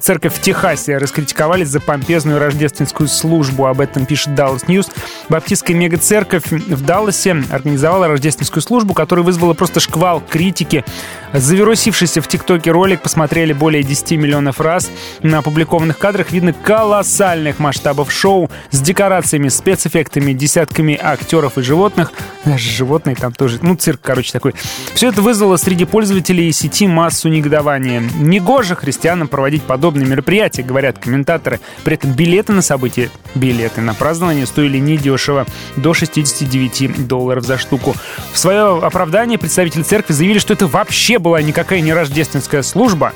Церковь 0.00 0.34
в 0.34 0.40
Техасе 0.42 0.98
раскритиковали 0.98 1.64
за 1.64 1.80
помпезную 1.80 2.38
рождественскую 2.38 3.08
службу. 3.08 3.66
Об 3.66 3.80
этом 3.80 4.04
пишет 4.04 4.28
Dallas 4.38 4.66
News. 4.66 4.92
Баптистская 5.30 5.74
мега-церковь 5.74 6.50
в 6.50 6.84
Далласе 6.84 7.42
организовала 7.50 8.06
рождественскую 8.06 8.62
службу, 8.62 8.92
которая 8.92 9.24
вызвала 9.24 9.54
просто 9.54 9.80
шквал 9.80 10.20
критики. 10.20 10.84
Завирусившийся 11.32 12.20
в 12.20 12.28
ТикТоке 12.28 12.70
ролик 12.70 13.00
посмотрели 13.00 13.54
более 13.54 13.82
10 13.82 14.12
миллионов 14.12 14.60
раз. 14.60 14.90
На 15.22 15.38
опубликованных 15.38 15.96
кадрах 15.96 16.32
видно 16.32 16.52
колоссальных 16.52 17.58
масштабов 17.58 18.12
шоу 18.12 18.50
с 18.70 18.80
декорациями, 18.80 19.48
спецэффектами, 19.48 20.34
десятками 20.34 20.98
актеров 21.00 21.56
и 21.56 21.62
животных. 21.62 22.12
Даже 22.44 22.70
животные 22.70 23.16
там 23.16 23.32
тоже. 23.32 23.58
Ну, 23.62 23.74
цирк, 23.74 24.00
короче, 24.02 24.32
такой. 24.32 24.54
Все 24.94 25.08
это 25.08 25.22
вызвало 25.22 25.56
среди 25.56 25.86
пользователей 25.86 26.52
сети 26.52 26.86
массу 26.86 27.21
негодования. 27.28 28.02
Негоже 28.18 28.74
христианам 28.74 29.28
проводить 29.28 29.62
подобные 29.62 30.06
мероприятия, 30.06 30.62
говорят 30.62 30.98
комментаторы. 30.98 31.60
При 31.84 31.94
этом 31.94 32.12
билеты 32.12 32.52
на 32.52 32.62
события, 32.62 33.10
билеты 33.34 33.80
на 33.80 33.94
празднование 33.94 34.46
стоили 34.46 34.78
недешево, 34.78 35.46
до 35.76 35.94
69 35.94 37.06
долларов 37.06 37.44
за 37.44 37.58
штуку. 37.58 37.94
В 38.32 38.38
свое 38.38 38.78
оправдание 38.78 39.38
представители 39.38 39.82
церкви 39.82 40.12
заявили, 40.12 40.38
что 40.38 40.52
это 40.54 40.66
вообще 40.66 41.18
была 41.18 41.42
никакая 41.42 41.80
не 41.80 41.92
рождественская 41.92 42.62
служба, 42.62 43.12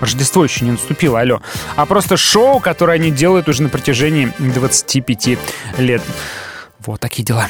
Рождество 0.00 0.44
еще 0.44 0.64
не 0.64 0.72
наступило, 0.72 1.20
алло. 1.20 1.40
А 1.74 1.86
просто 1.86 2.16
шоу, 2.16 2.60
которое 2.60 2.92
они 2.92 3.10
делают 3.10 3.48
уже 3.48 3.62
на 3.62 3.68
протяжении 3.68 4.32
25 4.38 5.38
лет. 5.78 6.02
Вот 6.84 7.00
такие 7.00 7.24
дела. 7.24 7.48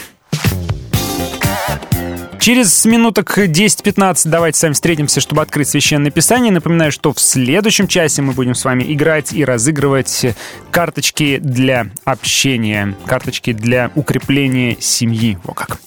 Через 2.46 2.84
минуток 2.84 3.38
10-15 3.38 4.28
давайте 4.28 4.56
с 4.56 4.62
вами 4.62 4.74
встретимся, 4.74 5.20
чтобы 5.20 5.42
открыть 5.42 5.68
Священное 5.68 6.12
Писание. 6.12 6.52
Напоминаю, 6.52 6.92
что 6.92 7.12
в 7.12 7.18
следующем 7.18 7.88
часе 7.88 8.22
мы 8.22 8.34
будем 8.34 8.54
с 8.54 8.64
вами 8.64 8.84
играть 8.86 9.32
и 9.32 9.44
разыгрывать 9.44 10.26
карточки 10.70 11.38
для 11.38 11.88
общения, 12.04 12.94
карточки 13.04 13.52
для 13.52 13.90
укрепления 13.96 14.76
семьи. 14.78 15.36
Во 15.42 15.54
как. 15.54 15.80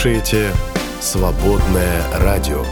слушаете 0.00 0.50
«Свободное 0.98 2.02
радио». 2.20 2.64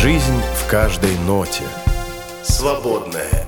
Жизнь 0.00 0.40
в 0.56 0.70
каждой 0.70 1.14
ноте. 1.26 1.64
«Свободное 2.42 3.44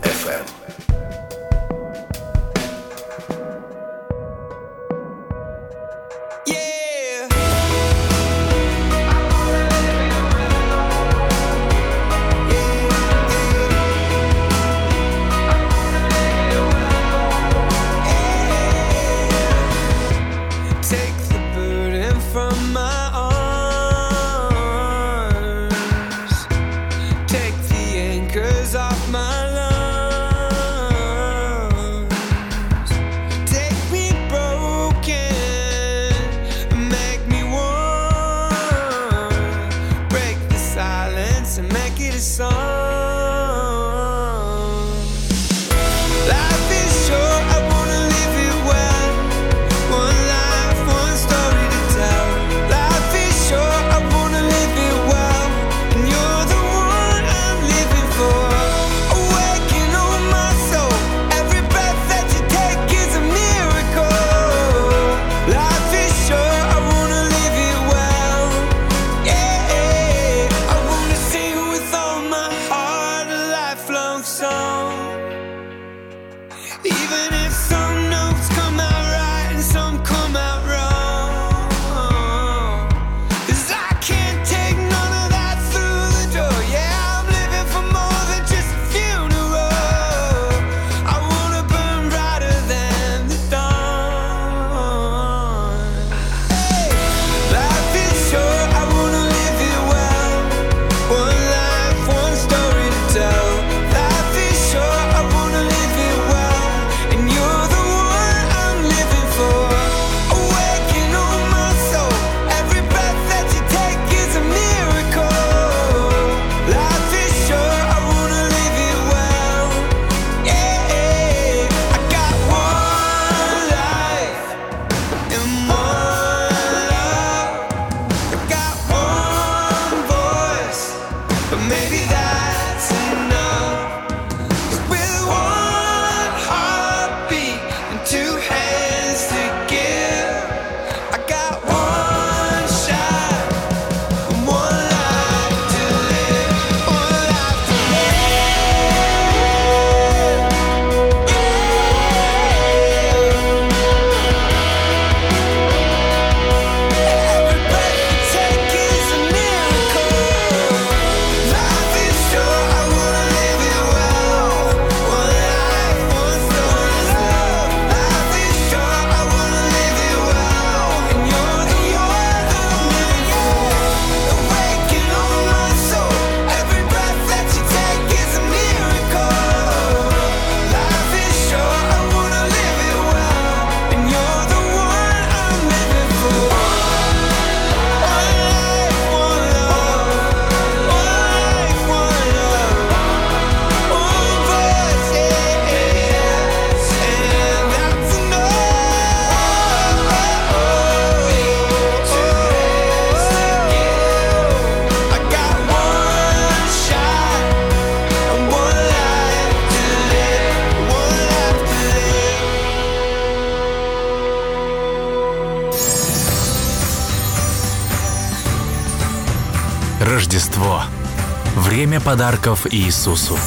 Время 221.81 221.99
подарков 221.99 222.67
Иисусу. 222.71 223.39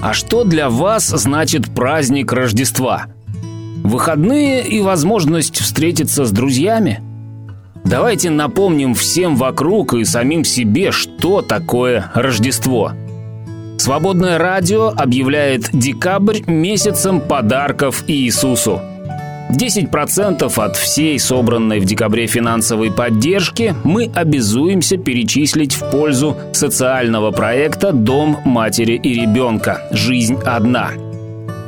А 0.00 0.14
что 0.14 0.44
для 0.44 0.70
вас 0.70 1.08
значит 1.08 1.74
праздник 1.74 2.32
Рождества? 2.32 3.08
Выходные 3.84 4.66
и 4.66 4.80
возможность 4.80 5.58
встретиться 5.58 6.24
с 6.24 6.30
друзьями? 6.30 7.02
Давайте 7.84 8.30
напомним 8.30 8.94
всем 8.94 9.36
вокруг 9.36 9.92
и 9.92 10.04
самим 10.06 10.44
себе, 10.44 10.90
что 10.90 11.42
такое 11.42 12.10
Рождество. 12.14 12.92
Свободное 13.76 14.38
радио 14.38 14.94
объявляет 14.96 15.68
декабрь 15.74 16.40
месяцем 16.46 17.20
подарков 17.20 18.02
Иисусу. 18.06 18.80
10% 19.50 20.52
от 20.56 20.76
всей 20.76 21.18
собранной 21.18 21.80
в 21.80 21.84
декабре 21.84 22.26
финансовой 22.26 22.92
поддержки 22.92 23.74
мы 23.84 24.10
обязуемся 24.14 24.96
перечислить 24.96 25.74
в 25.74 25.90
пользу 25.90 26.36
социального 26.52 27.30
проекта 27.30 27.92
«Дом 27.92 28.38
матери 28.44 28.94
и 28.94 29.14
ребенка. 29.14 29.88
Жизнь 29.90 30.38
одна». 30.44 30.90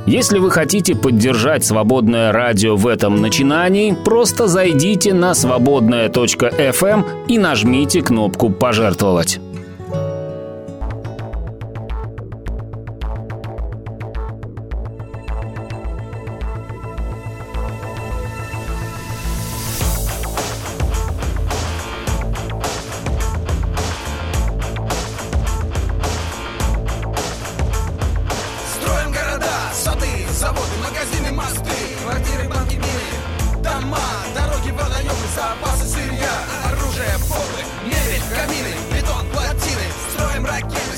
Если 0.07 0.39
вы 0.39 0.51
хотите 0.51 0.97
поддержать 0.97 1.65
«Свободное 1.65 2.33
радио» 2.33 2.75
в 2.75 2.87
этом 2.87 3.21
начинании, 3.21 3.97
просто 4.05 4.49
зайдите 4.49 5.15
на 5.15 5.35
свободное.фм 5.35 6.85
эм 6.85 7.05
и 7.29 7.39
нажмите 7.39 8.03
кнопку 8.03 8.51
«Пожертвовать». 8.51 9.41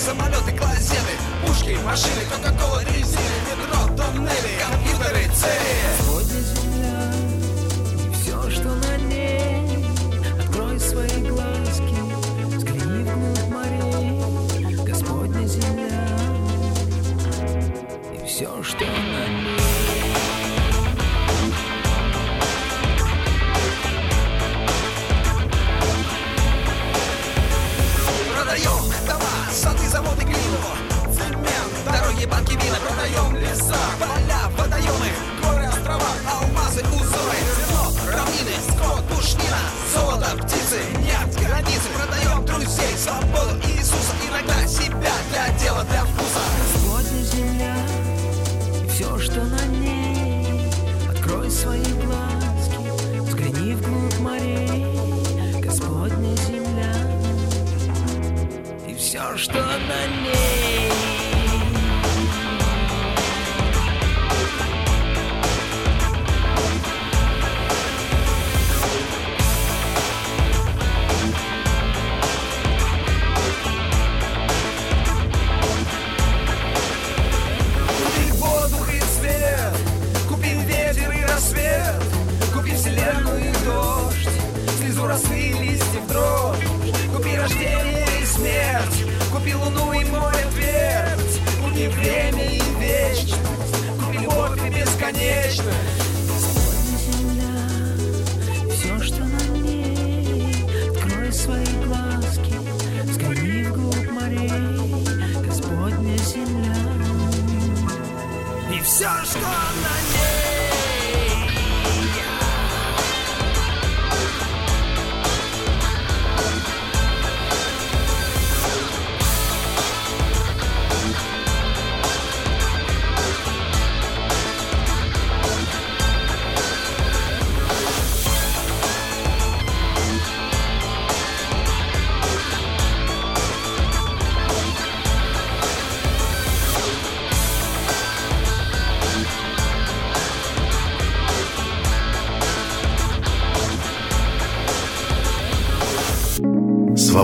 самолеты, 0.02 0.52
клозеты 0.58 1.14
Пушки, 1.46 1.78
машины, 1.84 2.22
кока-кола, 2.28 2.82
резины 2.84 3.20
Метро, 3.46 3.96
тоннели, 3.96 4.58
компьютеры, 4.60 5.30
цели. 5.34 6.21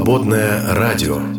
Свободное 0.09 0.75
радио. 0.75 1.38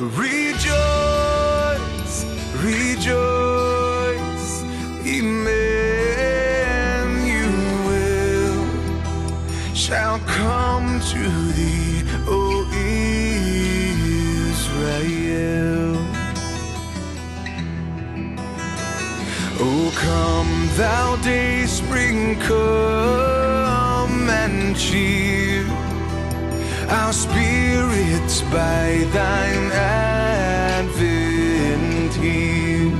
Rejoice, 0.00 0.74
rejoice, 2.56 3.04
Emmanuel 5.04 5.54
shall 9.72 10.18
come 10.26 10.98
to 10.98 11.30
thee, 11.52 12.02
O 12.26 12.68
Israel. 14.50 15.94
O 19.60 19.92
come, 19.94 20.68
thou 20.76 21.14
day 21.22 21.66
sprinkled. 21.66 23.23
our 26.94 27.12
spirits 27.12 28.42
by 28.42 29.04
thine 29.12 29.70
advent 30.82 30.94
here. 32.14 32.92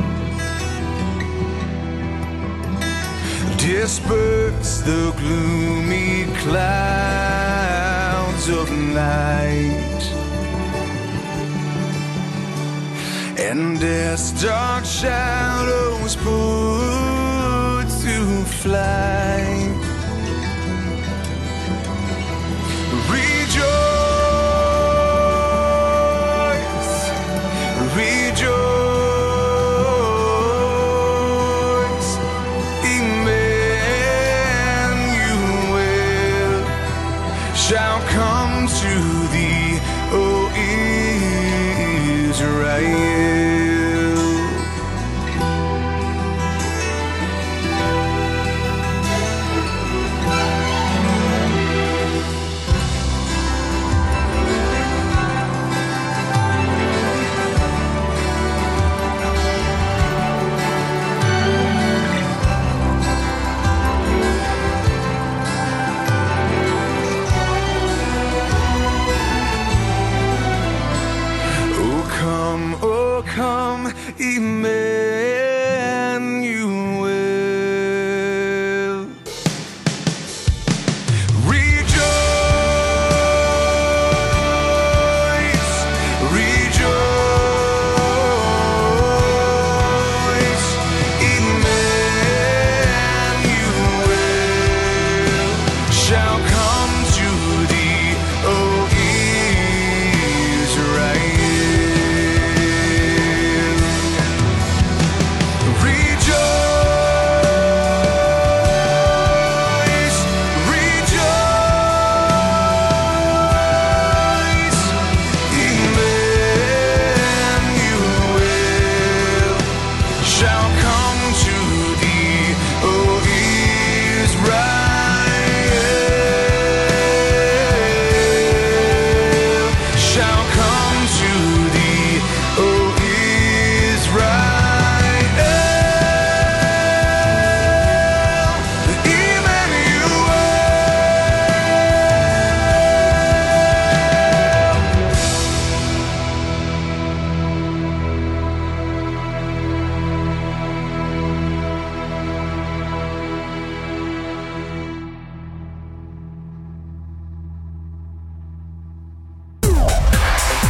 Disperse 3.56 4.74
the 4.90 5.12
gloomy 5.20 6.24
clouds 6.42 7.64
of 8.48 8.70
night. 8.72 10.02
And 13.38 13.82
as 13.82 14.32
dark 14.42 14.84
shadows 14.84 16.16
put 16.16 17.86
to 18.04 18.16
flight 18.62 19.63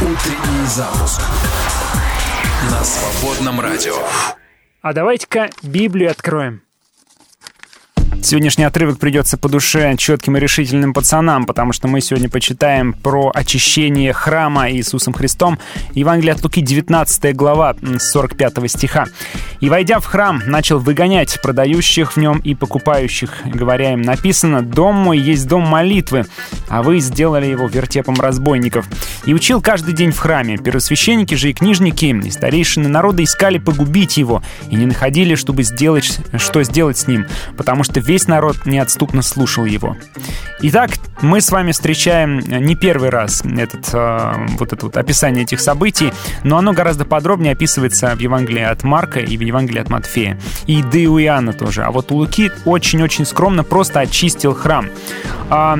Полный 0.05 0.67
запуск 0.67 1.19
на 2.69 2.83
свободном 2.83 3.59
радио. 3.59 3.95
А 4.81 4.93
давайте-ка 4.93 5.49
Библию 5.63 6.11
откроем. 6.11 6.61
Сегодняшний 8.25 8.63
отрывок 8.63 8.97
придется 8.97 9.37
по 9.37 9.49
душе 9.49 9.95
четким 9.97 10.35
и 10.35 10.39
решительным 10.39 10.95
пацанам, 10.95 11.45
потому 11.45 11.73
что 11.73 11.87
мы 11.87 12.01
сегодня 12.01 12.27
почитаем 12.27 12.93
про 12.93 13.31
очищение 13.31 14.13
храма 14.13 14.71
Иисусом 14.71 15.13
Христом. 15.13 15.59
Евангелие 15.93 16.33
от 16.33 16.43
Луки, 16.43 16.61
19 16.61 17.33
глава, 17.35 17.75
м, 17.79 17.99
с 17.99 18.09
45 18.09 18.67
стиха. 18.67 19.05
«И, 19.59 19.69
войдя 19.69 19.99
в 19.99 20.05
храм, 20.05 20.41
начал 20.47 20.79
выгонять 20.79 21.39
продающих 21.43 22.13
в 22.13 22.17
нем 22.17 22.39
и 22.39 22.55
покупающих, 22.55 23.31
говоря 23.45 23.93
им, 23.93 24.01
написано, 24.01 24.63
«Дом 24.63 24.95
мой 24.95 25.19
есть 25.19 25.47
дом 25.47 25.61
молитвы, 25.61 26.25
а 26.67 26.81
вы 26.81 27.01
сделали 27.01 27.45
его 27.45 27.67
вертепом 27.67 28.15
разбойников». 28.15 28.87
И 29.27 29.35
учил 29.35 29.61
каждый 29.61 29.93
день 29.93 30.09
в 30.09 30.17
храме. 30.17 30.57
Первосвященники 30.57 31.35
же 31.35 31.51
и 31.51 31.53
книжники, 31.53 32.05
и 32.05 32.31
старейшины 32.31 32.89
народа 32.89 33.23
искали 33.23 33.59
погубить 33.59 34.17
его, 34.17 34.41
и 34.71 34.75
не 34.75 34.87
находили, 34.87 35.35
чтобы 35.35 35.61
сделать, 35.61 36.19
что 36.37 36.63
сделать 36.63 36.97
с 36.97 37.05
ним, 37.07 37.27
потому 37.55 37.83
что 37.83 37.99
весь 37.99 38.14
народ 38.27 38.65
неотступно 38.65 39.21
слушал 39.21 39.65
его. 39.65 39.97
Итак, 40.61 40.91
мы 41.21 41.41
с 41.41 41.51
вами 41.51 41.71
встречаем 41.71 42.39
не 42.39 42.75
первый 42.75 43.09
раз 43.09 43.43
этот, 43.45 43.89
э, 43.93 44.47
вот 44.57 44.73
это 44.73 44.85
вот 44.85 44.97
описание 44.97 45.43
этих 45.43 45.59
событий, 45.59 46.11
но 46.43 46.57
оно 46.57 46.73
гораздо 46.73 47.05
подробнее 47.05 47.53
описывается 47.53 48.15
в 48.15 48.19
Евангелии 48.19 48.63
от 48.63 48.83
Марка 48.83 49.19
и 49.19 49.37
в 49.37 49.41
Евангелии 49.41 49.81
от 49.81 49.89
Матфея. 49.89 50.39
И 50.65 50.81
да 50.81 50.97
и 50.97 51.07
у 51.07 51.19
Иоанна 51.19 51.53
тоже. 51.53 51.83
А 51.83 51.91
вот 51.91 52.11
у 52.11 52.15
Луки 52.15 52.51
очень-очень 52.65 53.25
скромно 53.25 53.63
просто 53.63 53.99
очистил 53.99 54.53
храм. 54.53 54.89
А, 55.49 55.77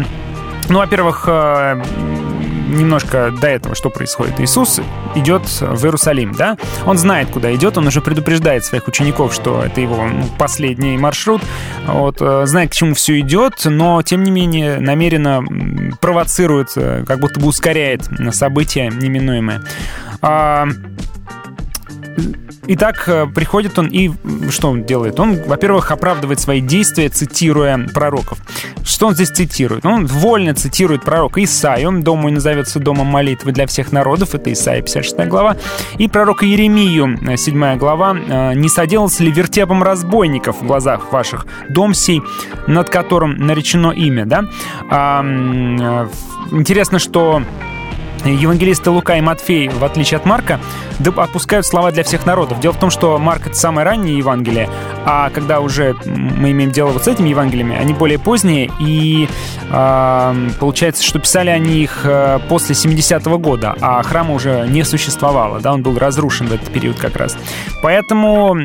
ну, 0.70 0.80
во-первых, 0.80 1.26
э, 1.28 1.82
немножко 2.76 3.32
до 3.42 3.48
этого, 3.48 3.76
что 3.76 3.90
происходит. 3.90 4.40
Иисус 4.40 4.80
идет 5.16 5.44
в 5.62 5.84
Иерусалим, 5.84 6.34
да? 6.34 6.58
Он 6.86 6.98
знает, 6.98 7.30
куда 7.30 7.54
идет, 7.56 7.78
он 7.78 7.88
уже 7.88 8.02
предупреждает 8.02 8.66
своих 8.66 8.88
учеников, 8.88 9.34
что 9.34 9.64
это 9.64 9.82
его 9.82 10.06
ну, 10.06 10.26
последний 10.38 10.98
маршрут, 10.98 11.42
вот, 11.88 12.18
э, 12.22 12.46
знает, 12.46 12.72
к 12.72 12.74
чему 12.74 12.94
все 12.94 13.20
идет, 13.20 13.62
но, 13.66 14.02
тем 14.02 14.24
не 14.24 14.32
менее, 14.32 14.80
намеренно 14.80 15.44
провоцирует, 16.00 16.70
э, 16.76 17.04
как 17.08 17.20
будто 17.20 17.40
бы 17.40 17.48
ускоряет 17.48 18.08
события 18.32 18.90
неминуемые. 18.90 19.62
Итак, 22.68 23.04
э, 23.08 23.28
приходит 23.28 23.78
он 23.78 23.88
и 23.88 24.12
что 24.50 24.70
он 24.70 24.84
делает? 24.84 25.20
Он, 25.20 25.42
во-первых, 25.44 25.92
оправдывает 25.92 26.40
свои 26.40 26.62
действия, 26.62 27.10
цитируя 27.10 27.88
пророков. 27.94 28.40
Что 28.84 29.08
он 29.08 29.14
здесь 29.16 29.30
цитирует? 29.30 29.86
Он 29.86 30.06
вольно 30.06 30.54
цитирует 30.54 31.04
пророка 31.04 31.44
Исаию. 31.44 32.02
Дом 32.02 32.20
мой 32.20 32.32
назовется 32.32 32.80
домом 32.80 33.08
молитвы 33.08 33.52
для 33.52 33.68
всех 33.68 33.92
народов. 33.92 34.34
Это 34.34 34.52
Исаия, 34.52 34.82
56 34.82 35.28
глава. 35.28 35.58
И 35.98 36.08
пророка 36.08 36.46
Еремию, 36.46 37.20
э, 37.28 37.38
7 37.38 37.78
глава. 37.78 38.16
Э, 38.16 38.54
«Не 38.56 38.70
соделался 38.70 39.24
ли 39.24 39.32
вертепом 39.32 39.84
разбойников 39.84 40.62
в 40.62 40.66
глазах 40.66 41.12
ваших 41.12 41.46
дом 41.70 41.94
сей, 41.94 42.22
над 42.68 42.90
которым 42.90 43.38
наречено 43.38 43.92
имя?» 43.92 44.26
да? 44.26 44.46
А, 44.90 45.24
э, 45.24 46.08
Интересно, 46.52 47.00
что 47.00 47.42
Евангелисты 48.26 48.90
Лука 48.90 49.18
и 49.18 49.22
Матфей, 49.22 49.70
в 49.70 49.84
отличие 49.84 50.18
от 50.18 50.26
Марка, 50.26 50.60
отпускают 51.16 51.66
слова 51.66 51.92
для 51.92 52.04
всех 52.04 52.26
народов. 52.26 52.60
Дело 52.60 52.74
в 52.74 52.80
том, 52.80 52.90
что 52.90 53.18
Марк— 53.20 53.46
это 53.48 53.56
самое 53.56 53.86
раннее 53.86 54.18
Евангелие, 54.18 54.70
а 55.06 55.30
когда 55.30 55.60
уже 55.60 55.96
мы 56.06 56.52
имеем 56.52 56.72
дело 56.72 56.90
вот 56.90 57.04
с 57.04 57.08
этими 57.08 57.30
Евангелиями, 57.30 57.76
они 57.76 57.94
более 57.94 58.18
поздние, 58.20 58.72
и 58.80 59.30
а, 59.72 60.36
получается, 60.60 61.04
что 61.04 61.20
писали 61.20 61.50
они 61.50 61.84
их 61.84 62.02
э, 62.04 62.40
после 62.50 62.76
70-го 62.76 63.38
года, 63.38 63.76
а 63.82 64.02
храма 64.04 64.34
уже 64.34 64.66
не 64.68 64.84
существовало, 64.84 65.60
да, 65.60 65.74
он 65.74 65.84
был 65.84 65.98
разрушен 65.98 66.48
в 66.48 66.54
этот 66.54 66.70
период 66.70 66.98
как 66.98 67.16
раз. 67.16 67.38
Поэтому 67.82 68.56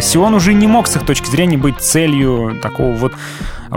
Сион 0.00 0.34
уже 0.34 0.54
не 0.54 0.66
мог 0.66 0.86
с 0.86 0.96
их 0.96 1.04
точки 1.04 1.28
зрения 1.28 1.58
быть 1.58 1.78
целью 1.80 2.58
такого 2.62 2.92
вот 2.92 3.12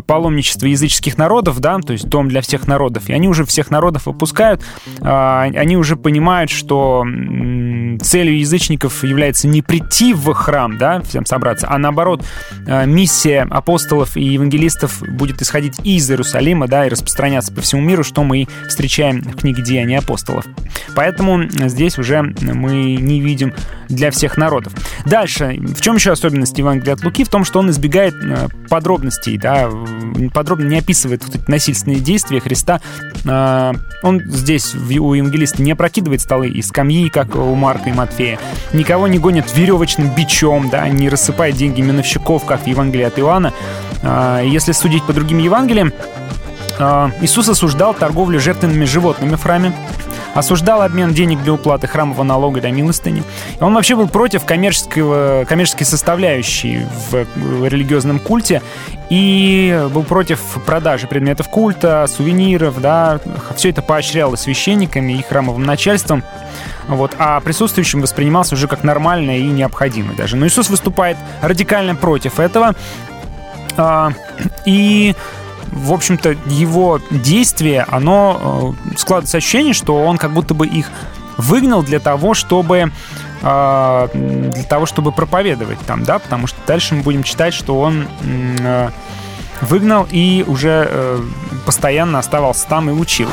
паломничества 0.02 0.66
языческих 0.66 1.18
народов, 1.18 1.60
да, 1.60 1.78
то 1.80 1.94
есть 1.94 2.08
дом 2.08 2.28
для 2.28 2.42
всех 2.42 2.68
народов, 2.68 3.10
и 3.10 3.14
они 3.14 3.28
уже 3.28 3.46
всех 3.46 3.70
народов 3.70 4.08
выпускают, 4.08 4.62
а, 5.02 5.33
они 5.42 5.78
уже 5.78 5.96
понимают, 5.96 6.50
что 6.50 7.06
целью 8.02 8.40
язычников 8.40 9.04
является 9.04 9.48
не 9.48 9.62
прийти 9.62 10.14
в 10.14 10.34
храм, 10.34 10.78
да, 10.78 11.02
всем 11.02 11.26
собраться, 11.26 11.68
а 11.70 11.78
наоборот, 11.78 12.24
а, 12.68 12.86
миссия 12.86 13.48
апостолов 13.50 14.18
и 14.18 14.24
евангелистов 14.24 15.02
будет 15.08 15.42
исходить 15.42 15.80
из 15.84 16.10
Иерусалима, 16.10 16.68
да, 16.68 16.86
и 16.86 16.90
распространяться 16.90 17.54
по 17.54 17.62
всему 17.62 17.82
миру, 17.82 18.04
что 18.04 18.24
мы 18.24 18.48
встречаем 18.68 19.22
в 19.22 19.36
книге 19.38 19.64
Деяний 19.64 19.98
апостолов. 19.98 20.46
Поэтому 20.96 21.44
здесь 21.50 21.98
уже 21.98 22.22
мы 22.22 22.96
не 22.96 23.20
видим 23.20 23.54
для 23.90 24.12
всех 24.12 24.38
народов. 24.38 24.74
Дальше, 25.06 25.58
в 25.60 25.82
чем 25.82 25.96
еще 25.96 26.12
особенность 26.12 26.58
Евангелия 26.58 26.94
от 26.94 27.04
Луки? 27.04 27.24
В 27.24 27.30
том, 27.30 27.46
что 27.46 27.60
он 27.60 27.70
избегает 27.70 28.16
э, 28.16 28.48
подробностей, 28.70 29.38
да, 29.38 29.70
подробно 30.34 30.66
не 30.66 30.80
описывает 30.80 31.24
вот 31.26 31.36
эти 31.36 31.50
насильственные 31.50 32.00
действия 32.00 32.40
Христа. 32.40 32.82
А, 33.26 33.74
Он 34.02 34.22
здесь 34.26 34.74
у 34.76 35.14
евангелиста 35.24 35.62
не 35.62 35.72
опрокидывает 35.72 36.22
столы 36.22 36.50
и 36.50 36.62
скамьи, 36.62 37.10
как 37.10 37.36
у 37.36 37.56
Марка 37.56 37.90
и 37.90 37.94
Матфея. 37.94 38.40
Никого 38.74 39.08
не 39.08 39.20
гонит 39.20 39.46
веревочным 39.56 40.10
бичом, 40.14 40.70
да, 40.70 40.88
не 40.90 41.08
рассыпает 41.10 41.56
деньги 41.56 41.82
миновщиков, 41.82 42.46
как 42.46 42.64
в 42.64 42.68
Евангелии 42.68 43.06
от 43.06 43.18
Иоанна. 43.20 43.54
А, 44.04 44.42
Если 44.42 44.74
судить 44.74 45.04
по 45.04 45.14
другим 45.14 45.38
Евангелиям, 45.38 45.94
а, 46.80 47.12
Иисус 47.22 47.48
осуждал 47.48 47.94
торговлю 47.94 48.40
жертвенными 48.40 48.86
животными 48.86 49.36
в 49.36 49.44
храме, 49.44 49.74
осуждал 50.34 50.82
обмен 50.82 51.14
денег 51.14 51.42
для 51.42 51.54
уплаты 51.54 51.88
храмового 51.88 52.24
налога 52.24 52.62
для 52.62 52.72
милостыни. 52.72 53.24
Он 53.60 53.74
вообще 53.74 53.96
был 53.96 54.08
против 54.08 54.46
коммерческого, 54.46 55.46
коммерческой 55.48 55.86
составляющей 55.86 56.86
в, 57.10 57.68
религиозном 57.68 58.20
культе 58.20 58.62
и 59.10 59.88
был 59.94 60.04
против 60.04 60.40
продажи 60.66 61.08
предметов 61.08 61.50
культа, 61.50 62.06
сувениров, 62.08 62.82
да, 62.82 63.20
все 63.56 63.70
это 63.70 63.82
поощряло 63.82 64.36
священниками 64.36 65.14
и 65.14 65.22
храмовым 65.24 65.64
начальством. 65.64 66.24
Вот, 66.88 67.14
а 67.18 67.40
присутствующим 67.40 68.02
воспринимался 68.02 68.56
уже 68.56 68.68
как 68.68 68.84
нормально 68.84 69.38
и 69.38 69.44
необходимо 69.44 70.14
даже. 70.14 70.36
Но 70.36 70.48
Иисус 70.48 70.70
выступает 70.70 71.18
радикально 71.42 71.96
против 71.96 72.40
этого. 72.40 72.76
А, 73.78 74.12
и 74.66 75.16
в 75.74 75.92
общем-то, 75.92 76.36
его 76.48 77.00
действие, 77.10 77.86
оно 77.90 78.76
э, 78.92 78.96
складывается 78.98 79.38
ощущение, 79.38 79.74
что 79.74 79.98
он 79.98 80.18
как 80.18 80.34
будто 80.34 80.54
бы 80.54 80.68
их 80.68 80.90
выгнал 81.38 81.82
для 81.84 82.00
того, 82.00 82.34
чтобы 82.34 82.92
э, 83.42 84.08
для 84.14 84.64
того, 84.64 84.86
чтобы 84.86 85.12
проповедовать 85.12 85.80
там, 85.86 86.04
да, 86.04 86.20
потому 86.20 86.48
что 86.48 86.58
дальше 86.68 86.96
мы 86.96 87.02
будем 87.02 87.24
читать, 87.24 87.54
что 87.54 87.80
он 87.80 88.08
э, 88.22 88.90
выгнал 89.62 90.08
и 90.12 90.44
уже 90.48 91.20
постоянно 91.66 92.20
оставался 92.20 92.68
там 92.68 92.90
и 92.90 92.94
учил. 92.94 93.30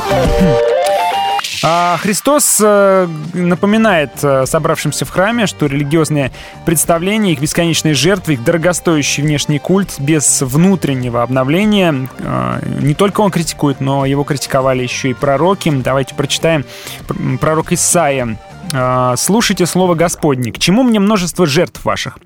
А 1.62 1.98
Христос 2.00 2.58
э, 2.62 3.08
напоминает 3.34 4.10
э, 4.22 4.46
собравшимся 4.46 5.04
в 5.04 5.10
храме, 5.10 5.46
что 5.46 5.66
религиозные 5.66 6.32
представления, 6.64 7.32
их 7.32 7.40
бесконечные 7.40 7.94
жертвы, 7.94 8.34
их 8.34 8.44
дорогостоящий 8.44 9.22
внешний 9.22 9.58
культ 9.58 9.96
без 9.98 10.42
внутреннего 10.42 11.22
обновления, 11.22 12.08
э, 12.18 12.60
не 12.80 12.94
только 12.94 13.20
он 13.20 13.30
критикует, 13.30 13.80
но 13.80 14.06
его 14.06 14.24
критиковали 14.24 14.82
еще 14.82 15.10
и 15.10 15.14
пророки. 15.14 15.70
Давайте 15.70 16.14
прочитаем 16.14 16.64
пр- 17.06 17.38
пророк 17.38 17.72
Исаия. 17.72 18.38
«Слушайте 19.16 19.66
слово 19.66 19.96
Господне, 19.96 20.52
к 20.52 20.58
чему 20.60 20.84
мне 20.84 21.00
множество 21.00 21.44
жертв 21.44 21.84
ваших?» 21.84 22.18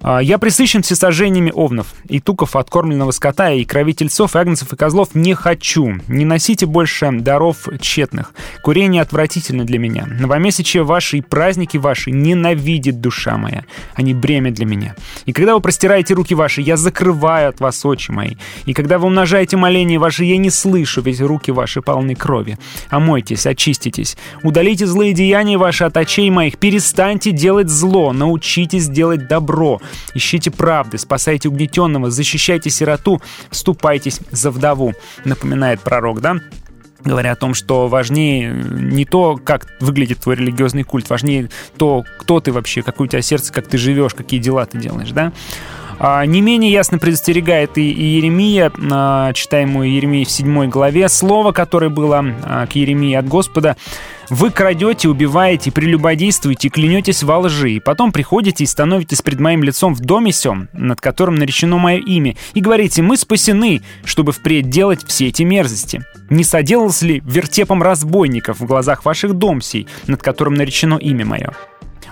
А, 0.00 0.20
«Я 0.20 0.38
присыщен 0.38 0.82
всесожжениями 0.82 1.50
овнов, 1.54 1.94
и 2.08 2.20
туков 2.20 2.56
откормленного 2.56 3.10
скота, 3.10 3.50
и 3.50 3.64
крови 3.64 3.92
тельцов, 3.92 4.34
и 4.34 4.38
агнцев, 4.38 4.72
и 4.72 4.76
козлов 4.76 5.14
не 5.14 5.34
хочу. 5.34 5.94
Не 6.08 6.24
носите 6.24 6.66
больше 6.66 7.10
даров 7.12 7.68
тщетных. 7.80 8.32
Курение 8.62 9.02
отвратительно 9.02 9.64
для 9.64 9.78
меня. 9.78 10.06
Новомесячие 10.06 10.82
ваши 10.82 11.18
и 11.18 11.20
праздники 11.20 11.76
ваши 11.76 12.10
ненавидит 12.10 13.00
душа 13.00 13.36
моя. 13.36 13.64
Они 13.94 14.14
бремя 14.14 14.50
для 14.50 14.66
меня. 14.66 14.94
И 15.24 15.32
когда 15.32 15.54
вы 15.54 15.60
простираете 15.60 16.14
руки 16.14 16.34
ваши, 16.34 16.62
я 16.62 16.76
закрываю 16.76 17.48
от 17.48 17.60
вас 17.60 17.84
очи 17.84 18.10
мои. 18.10 18.34
И 18.64 18.74
когда 18.74 18.98
вы 18.98 19.06
умножаете 19.06 19.56
моления 19.56 19.98
ваши, 19.98 20.24
я 20.24 20.36
не 20.36 20.50
слышу, 20.50 21.00
ведь 21.00 21.20
руки 21.20 21.50
ваши 21.50 21.82
полны 21.82 22.14
крови. 22.14 22.58
Омойтесь, 22.90 23.46
очиститесь. 23.46 24.16
Удалите 24.42 24.86
злые 24.86 25.12
деяния 25.12 25.58
ваши 25.58 25.84
от 25.84 25.96
очей 25.96 26.30
моих. 26.30 26.58
Перестаньте 26.58 27.32
делать 27.32 27.68
зло. 27.68 28.12
Научитесь 28.12 28.88
делать 28.88 29.28
добро. 29.28 29.80
Ищите 30.14 30.50
правды, 30.50 30.98
спасайте 30.98 31.48
угнетенного, 31.48 32.10
защищайте 32.10 32.70
сироту, 32.70 33.20
вступайтесь 33.50 34.20
за 34.30 34.50
вдову, 34.50 34.94
напоминает 35.24 35.80
пророк, 35.80 36.20
да? 36.20 36.36
говоря 37.04 37.32
о 37.32 37.36
том, 37.36 37.54
что 37.54 37.86
важнее 37.88 38.52
не 38.52 39.04
то, 39.04 39.38
как 39.42 39.66
выглядит 39.80 40.18
твой 40.18 40.36
религиозный 40.36 40.82
культ, 40.82 41.08
важнее 41.08 41.50
то, 41.76 42.04
кто 42.18 42.40
ты 42.40 42.52
вообще, 42.52 42.82
какое 42.82 43.06
у 43.06 43.10
тебя 43.10 43.22
сердце, 43.22 43.52
как 43.52 43.68
ты 43.68 43.78
живешь, 43.78 44.14
какие 44.14 44.40
дела 44.40 44.66
ты 44.66 44.78
делаешь, 44.78 45.10
да? 45.10 45.32
А, 45.98 46.26
Не 46.26 46.40
менее 46.40 46.70
ясно 46.70 46.98
предостерегает 46.98 47.78
и 47.78 47.90
и 47.90 48.04
Еремия, 48.16 48.70
а, 48.90 49.32
читаемую 49.32 49.90
Еремии 49.90 50.24
в 50.24 50.30
7 50.30 50.68
главе, 50.68 51.08
слово, 51.08 51.52
которое 51.52 51.88
было 51.88 52.24
а, 52.42 52.66
к 52.66 52.74
Еремии 52.74 53.14
от 53.14 53.26
Господа, 53.26 53.76
Вы 54.28 54.50
крадете, 54.50 55.08
убиваете, 55.08 55.70
прелюбодействуете, 55.70 56.68
клянетесь 56.68 57.22
во 57.22 57.38
лжи, 57.38 57.72
и 57.72 57.80
потом 57.80 58.10
приходите 58.10 58.64
и 58.64 58.66
становитесь 58.66 59.22
пред 59.22 59.38
моим 59.38 59.62
лицом 59.62 59.94
в 59.94 60.00
доме 60.00 60.32
сем, 60.32 60.68
над 60.72 61.00
которым 61.00 61.36
наречено 61.36 61.78
мое 61.78 61.98
имя, 61.98 62.34
и 62.54 62.60
говорите, 62.60 63.02
мы 63.02 63.16
спасены, 63.16 63.82
чтобы 64.04 64.32
впредь 64.32 64.68
делать 64.68 65.06
все 65.06 65.28
эти 65.28 65.44
мерзости. 65.44 66.02
Не 66.28 66.42
соделался 66.42 67.06
ли 67.06 67.22
вертепом 67.24 67.82
разбойников 67.82 68.58
в 68.58 68.66
глазах 68.66 69.04
ваших 69.04 69.34
дом 69.34 69.60
сей, 69.60 69.86
над 70.08 70.22
которым 70.22 70.54
наречено 70.54 70.96
имя 70.96 71.24
мое? 71.24 71.52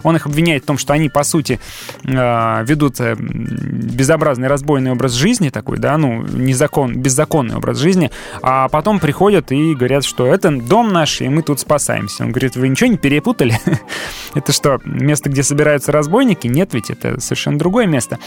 Он 0.05 0.14
их 0.16 0.26
обвиняет 0.26 0.62
в 0.62 0.66
том, 0.66 0.78
что 0.78 0.92
они, 0.92 1.09
по 1.09 1.24
сути, 1.24 1.59
э, 2.05 2.64
ведут 2.64 3.00
э, 3.00 3.16
безобразный 3.18 4.46
разбойный 4.46 4.92
образ 4.92 5.12
жизни 5.12 5.48
такой, 5.48 5.78
да, 5.78 5.98
ну, 5.98 6.22
незакон, 6.22 6.96
беззаконный 6.96 7.57
образ 7.57 7.78
жизни, 7.78 8.11
а 8.42 8.68
потом 8.68 9.00
приходят 9.00 9.50
и 9.50 9.74
говорят, 9.74 10.05
что 10.05 10.26
это 10.26 10.50
дом 10.50 10.92
наш, 10.92 11.20
и 11.20 11.28
мы 11.28 11.42
тут 11.42 11.59
спасаемся. 11.59 12.24
Он 12.24 12.30
говорит, 12.30 12.55
вы 12.55 12.68
ничего 12.68 12.90
не 12.90 12.98
перепутали? 12.98 13.59
это 14.34 14.52
что, 14.52 14.78
место, 14.84 15.30
где 15.30 15.42
собираются 15.42 15.90
разбойники? 15.90 16.46
Нет, 16.46 16.74
ведь 16.74 16.90
это 16.90 17.20
совершенно 17.20 17.59
другое 17.59 17.86
место. 17.86 18.18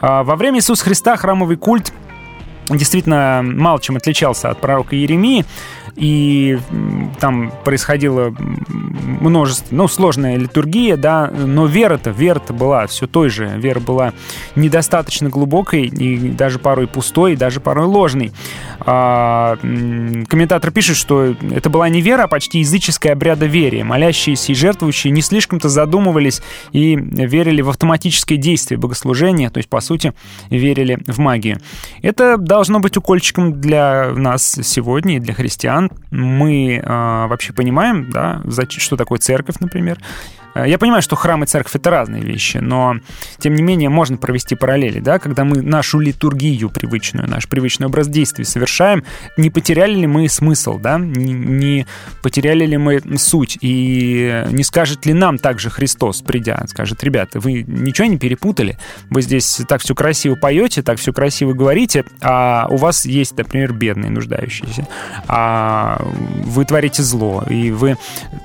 А 0.00 0.24
Во 0.24 0.36
время 0.36 0.58
Иисуса 0.58 0.84
Христа 0.84 1.16
храмовый 1.16 1.56
культ 1.56 1.92
действительно 2.76 3.42
мало 3.42 3.80
чем 3.80 3.96
отличался 3.96 4.50
от 4.50 4.60
пророка 4.60 4.96
Иеремии, 4.96 5.44
и 5.96 6.58
там 7.18 7.52
происходило 7.64 8.34
множество, 9.20 9.74
ну, 9.74 9.88
сложная 9.88 10.36
литургия, 10.36 10.96
да, 10.96 11.30
но 11.30 11.66
вера-то, 11.66 12.10
вера-то 12.10 12.52
была 12.52 12.86
все 12.86 13.06
той 13.06 13.28
же, 13.28 13.46
вера 13.56 13.80
была 13.80 14.12
недостаточно 14.56 15.28
глубокой 15.28 15.86
и 15.86 16.30
даже 16.30 16.58
порой 16.58 16.86
пустой, 16.86 17.32
и 17.32 17.36
даже 17.36 17.60
порой 17.60 17.86
ложной. 17.86 18.32
А, 18.80 19.56
комментатор 20.28 20.70
пишет, 20.70 20.96
что 20.96 21.34
это 21.50 21.70
была 21.70 21.88
не 21.88 22.00
вера, 22.00 22.24
а 22.24 22.28
почти 22.28 22.60
языческое 22.60 23.12
обрядоверие. 23.12 23.84
Молящиеся 23.84 24.52
и 24.52 24.54
жертвующие 24.54 25.10
не 25.12 25.22
слишком-то 25.22 25.68
задумывались 25.68 26.42
и 26.72 26.96
верили 26.96 27.62
в 27.62 27.68
автоматическое 27.68 28.38
действие 28.38 28.78
богослужения, 28.78 29.50
то 29.50 29.58
есть, 29.58 29.68
по 29.68 29.80
сути, 29.80 30.12
верили 30.50 30.98
в 31.06 31.18
магию. 31.18 31.60
Это 32.02 32.36
должно 32.36 32.80
быть 32.80 32.96
укольчиком 32.96 33.60
для 33.60 34.12
нас 34.14 34.58
сегодня 34.62 35.16
и 35.16 35.20
для 35.20 35.34
христиан. 35.34 35.79
Мы 36.10 36.76
э, 36.76 36.86
вообще 37.26 37.52
понимаем, 37.52 38.10
да, 38.10 38.42
что 38.80 38.96
такое 38.96 39.18
церковь, 39.18 39.56
например. 39.60 39.98
Э, 40.60 40.68
Я 40.68 40.78
понимаю, 40.78 41.02
что 41.02 41.16
храм 41.16 41.42
и 41.44 41.46
церковь— 41.46 41.74
это 41.74 41.90
разные 41.90 42.22
вещи, 42.22 42.58
но, 42.58 42.96
тем 43.38 43.54
не 43.54 43.62
менее, 43.62 43.88
можно 43.88 44.16
провести 44.16 44.54
параллели, 44.54 45.00
да, 45.00 45.18
когда 45.18 45.44
мы 45.44 45.62
нашу 45.62 45.98
литургию 45.98 46.70
привычную, 46.70 47.28
наш 47.28 47.48
привычный 47.48 47.86
образ 47.86 48.08
действий 48.08 48.44
совершаем, 48.44 49.04
не 49.36 49.50
потеряли 49.50 49.94
ли 49.94 50.06
мы 50.06 50.28
смысл, 50.28 50.78
да, 50.78 50.98
не, 50.98 51.86
потеряли 52.22 52.66
ли 52.66 52.76
мы 52.76 53.00
суть, 53.18 53.58
и 53.60 54.44
не 54.50 54.64
скажет 54.64 55.06
ли 55.06 55.12
нам 55.12 55.38
также 55.38 55.70
Христос, 55.70 56.22
придя, 56.22 56.64
скажет, 56.68 57.02
ребята, 57.04 57.40
вы 57.40 57.64
ничего 57.66 58.06
не 58.06 58.18
перепутали, 58.18 58.78
вы 59.08 59.22
здесь 59.22 59.60
так 59.68 59.80
все 59.80 59.94
красиво 59.94 60.34
поете, 60.34 60.82
так 60.82 60.98
все 60.98 61.12
красиво 61.12 61.52
говорите, 61.52 62.04
а 62.20 62.66
у 62.70 62.76
вас 62.76 63.06
есть, 63.06 63.36
например, 63.36 63.72
бедные, 63.72 64.10
нуждающиеся, 64.10 64.86
а 65.26 66.00
вы 66.44 66.64
творите 66.64 67.02
зло, 67.02 67.44
и 67.48 67.70
вы 67.70 67.96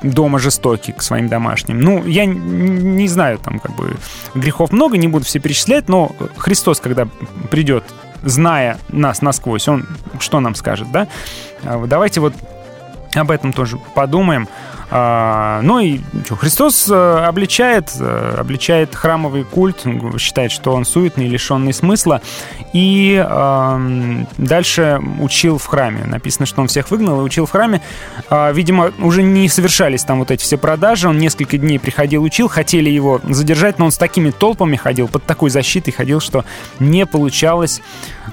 дома 0.04 0.40
жестоки 0.40 0.92
к 0.92 1.02
своим 1.02 1.28
домашним. 1.28 1.80
Ну, 1.80 2.05
я 2.06 2.26
не 2.26 3.08
знаю, 3.08 3.40
там 3.40 3.60
как 3.60 3.76
бы 3.76 3.96
грехов 4.34 4.72
много, 4.72 4.98
не 4.98 5.08
буду 5.08 5.26
все 5.26 5.40
перечислять, 5.40 5.90
но 5.90 6.16
Христос, 6.38 6.80
когда 6.80 7.08
придет, 7.50 7.84
зная 8.24 8.78
нас 8.90 9.22
насквозь, 9.22 9.68
Он 9.68 9.88
что 10.20 10.40
нам 10.40 10.56
скажет, 10.56 10.92
да? 10.92 11.08
А 11.64 11.86
Давайте 11.86 12.22
вот 12.22 12.34
об 13.14 13.32
этом 13.32 13.54
тоже 13.54 13.78
подумаем. 13.94 14.48
А, 14.92 15.62
ну 15.62 15.80
и 15.80 16.00
что, 16.26 16.36
Христос 16.36 16.88
э, 16.90 17.26
обличает, 17.26 17.92
э, 18.00 18.36
обличает 18.38 18.94
храмовый 18.96 19.44
культ, 19.44 19.84
считает, 20.18 20.52
что 20.52 20.74
он 20.74 20.86
суетный, 20.86 21.28
лишенный 21.28 21.74
смысла, 21.74 22.22
и 22.74 23.26
дальше 24.38 25.00
учил 25.20 25.58
в 25.58 25.66
храме. 25.66 26.04
Написано, 26.06 26.46
что 26.46 26.62
он 26.62 26.68
всех 26.68 26.92
выгнал 26.92 27.22
и 27.22 27.24
учил 27.24 27.46
в 27.46 27.52
храме. 27.52 27.82
А, 28.30 28.52
видимо, 28.52 28.92
уже 29.00 29.24
не 29.24 29.48
совершались 29.50 30.04
там 30.04 30.20
вот 30.20 30.32
эти 30.32 30.44
все 30.44 30.58
продажи, 30.58 31.08
он 31.08 31.18
несколько 31.18 31.58
дней 31.58 31.80
приходил, 31.80 32.24
учил, 32.24 32.48
хотели 32.48 32.90
его 32.90 33.22
задержать, 33.24 33.80
но 33.80 33.86
он 33.86 33.92
с 33.92 33.98
такими 33.98 34.32
толпами 34.32 34.76
ходил, 34.76 35.08
под 35.08 35.24
такой 35.26 35.50
защитой 35.50 35.92
ходил, 35.92 36.20
что 36.20 36.46
не 36.80 37.06
получалось, 37.06 37.82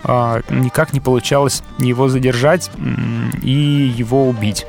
а, 0.04 0.40
никак 0.50 0.92
не 0.92 1.00
получалось 1.00 1.62
его 1.78 2.08
задержать 2.08 2.70
и 3.42 3.94
его 3.96 4.28
убить. 4.28 4.66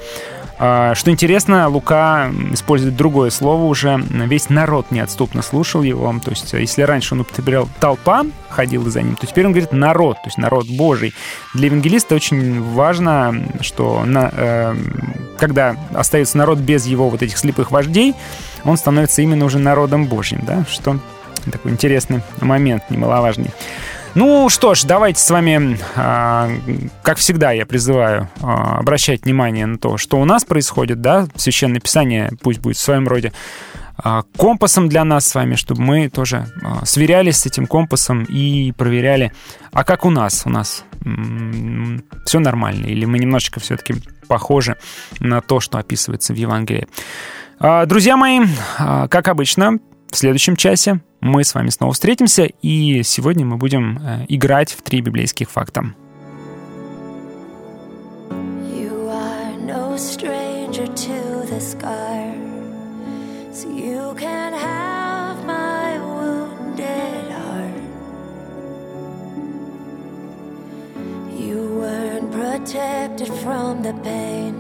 А, 0.60 0.94
Что 0.96 1.12
интересно, 1.12 1.68
Лука 1.68 2.32
использует 2.52 2.96
другое 2.96 3.30
слово 3.30 3.64
уже. 3.64 4.02
Весь 4.10 4.50
народ 4.50 4.92
неотступно 4.92 5.42
слушал 5.42 5.84
его. 5.84 6.14
То 6.24 6.30
есть, 6.30 6.54
если 6.54 6.84
раньше 6.84 7.16
он 7.16 7.22
употреблял 7.22 7.68
толпа, 7.80 8.24
ходила 8.50 8.90
за 8.90 9.02
ним, 9.02 9.16
то 9.16 9.26
теперь 9.26 9.46
он 9.46 9.52
говорит 9.52 9.72
народ, 9.72 10.18
то 10.18 10.28
есть 10.28 10.38
народ 10.38 10.68
Божий. 10.68 11.14
Для 11.54 11.68
евангелиста 11.68 12.16
очень 12.16 12.62
важно, 12.62 13.48
что 13.62 14.04
на, 14.06 14.30
э, 14.32 14.76
когда 15.38 15.76
остается 15.94 16.38
народ 16.38 16.60
без 16.60 16.86
его 16.86 17.10
вот 17.10 17.24
этих 17.24 17.38
слепых 17.38 17.72
вождей, 17.72 18.14
он 18.64 18.78
становится 18.78 19.22
именно 19.22 19.46
уже 19.46 19.60
народом 19.60 20.06
Божьим, 20.06 20.42
да, 20.44 20.66
что 20.70 21.00
такой 21.52 21.72
интересный 21.72 22.22
момент, 22.40 22.84
немаловажный. 22.90 23.52
Ну 24.16 24.48
что 24.50 24.76
ж, 24.76 24.84
давайте 24.84 25.20
с 25.20 25.30
вами, 25.32 25.80
а, 25.96 26.48
как 27.02 27.18
всегда, 27.18 27.52
я 27.52 27.66
призываю 27.66 28.30
а, 28.42 28.78
обращать 28.78 29.24
внимание 29.24 29.66
на 29.66 29.80
то, 29.80 29.98
что 29.98 30.20
у 30.20 30.26
нас 30.26 30.46
происходит, 30.46 31.02
да, 31.02 31.26
Священное 31.36 31.80
Писание 31.80 32.30
пусть 32.44 32.60
будет 32.60 32.78
в 32.78 32.80
своем 32.80 33.08
роде 33.08 33.34
а, 33.98 34.22
компасом 34.38 34.88
для 34.88 35.04
нас 35.04 35.26
с 35.26 35.34
вами, 35.34 35.56
чтобы 35.56 35.82
мы 35.82 36.10
тоже 36.10 36.46
сверялись 36.86 37.38
с 37.38 37.48
этим 37.48 37.66
компасом 37.66 38.24
и 38.26 38.72
проверяли, 38.74 39.34
а 39.72 39.84
как 39.84 40.06
у 40.06 40.12
нас, 40.12 40.44
у 40.46 40.50
нас 40.50 40.84
все 42.28 42.40
нормально, 42.40 42.86
или 42.86 43.06
мы 43.06 43.18
немножечко 43.18 43.60
все-таки 43.60 43.96
похожи 44.28 44.78
на 45.20 45.42
то, 45.42 45.60
что 45.60 45.80
описывается 45.80 46.34
в 46.34 46.38
Евангелии. 46.38 46.88
Друзья 47.60 48.16
мои, 48.16 48.42
как 48.78 49.28
обычно, 49.28 49.80
в 50.12 50.16
следующем 50.16 50.56
часе 50.56 51.02
мы 51.24 51.46
с 51.46 51.56
вами 51.56 51.70
снова 51.70 51.94
встретимся, 51.94 52.50
и 52.62 53.02
сегодня 53.04 53.46
мы 53.46 53.56
будем 53.56 53.98
э, 53.98 54.26
играть 54.28 54.74
в 54.74 54.82
три 54.82 55.00
библейских 55.02 55.50
факта. 55.50 55.86
So 63.54 63.70
you 63.70 64.16
can 64.18 64.52
have 64.52 65.46
my 65.46 66.00
wounded 66.00 67.32
heart. 67.32 67.76
You 71.40 71.78
weren't 71.80 72.32
protected 72.32 73.30
from 73.44 73.84
the 73.84 73.94
pain, 74.04 74.56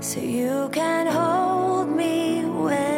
so 0.00 0.18
you 0.18 0.70
can 0.72 1.06
hold 1.06 1.94
me 1.94 2.46
when 2.46 2.95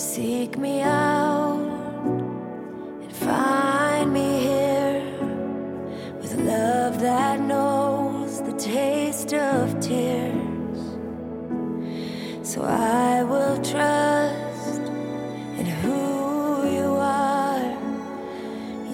seek 0.00 0.56
me 0.56 0.80
out 0.80 1.60
and 3.02 3.12
find 3.12 4.10
me 4.10 4.40
here 4.40 5.02
with 6.22 6.34
love 6.36 6.98
that 7.00 7.38
knows 7.38 8.40
the 8.40 8.54
taste 8.54 9.34
of 9.34 9.78
tears. 9.78 10.80
So 12.42 12.62
I 12.62 13.22
will 13.24 13.56
trust 13.56 14.80
in 15.60 15.66
who 15.66 16.66
you 16.76 16.96
are. 16.96 17.76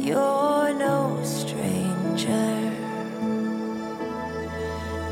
You're 0.00 0.74
no 0.74 1.20
stranger, 1.22 2.72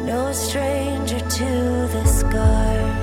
no 0.03 0.33
stranger 0.33 1.21
to 1.21 1.89
the 1.95 2.05
scar. 2.05 2.94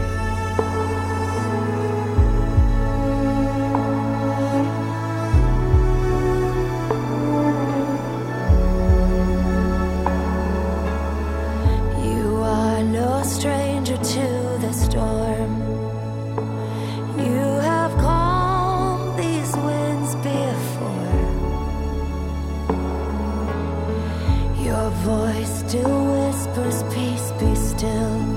voice 25.02 25.64
still 25.68 26.06
whispers, 26.14 26.84
Peace 26.94 27.32
be 27.40 27.56
still. 27.56 28.31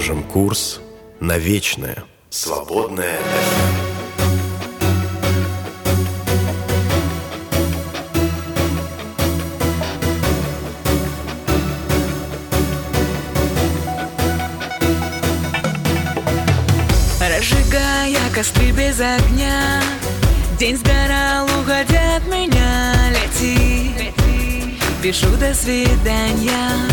Держим 0.00 0.22
курс 0.22 0.80
на 1.20 1.36
вечное. 1.36 2.04
Свободное. 2.30 3.18
Разжигая 17.20 18.16
костры 18.34 18.70
без 18.70 18.98
огня 19.00 19.82
День 20.58 20.78
сгорал, 20.78 21.44
уходя 21.60 22.16
от 22.16 22.26
меня 22.26 22.94
Лети, 23.10 24.14
пишу 25.02 25.28
до 25.36 25.52
свидания 25.52 26.88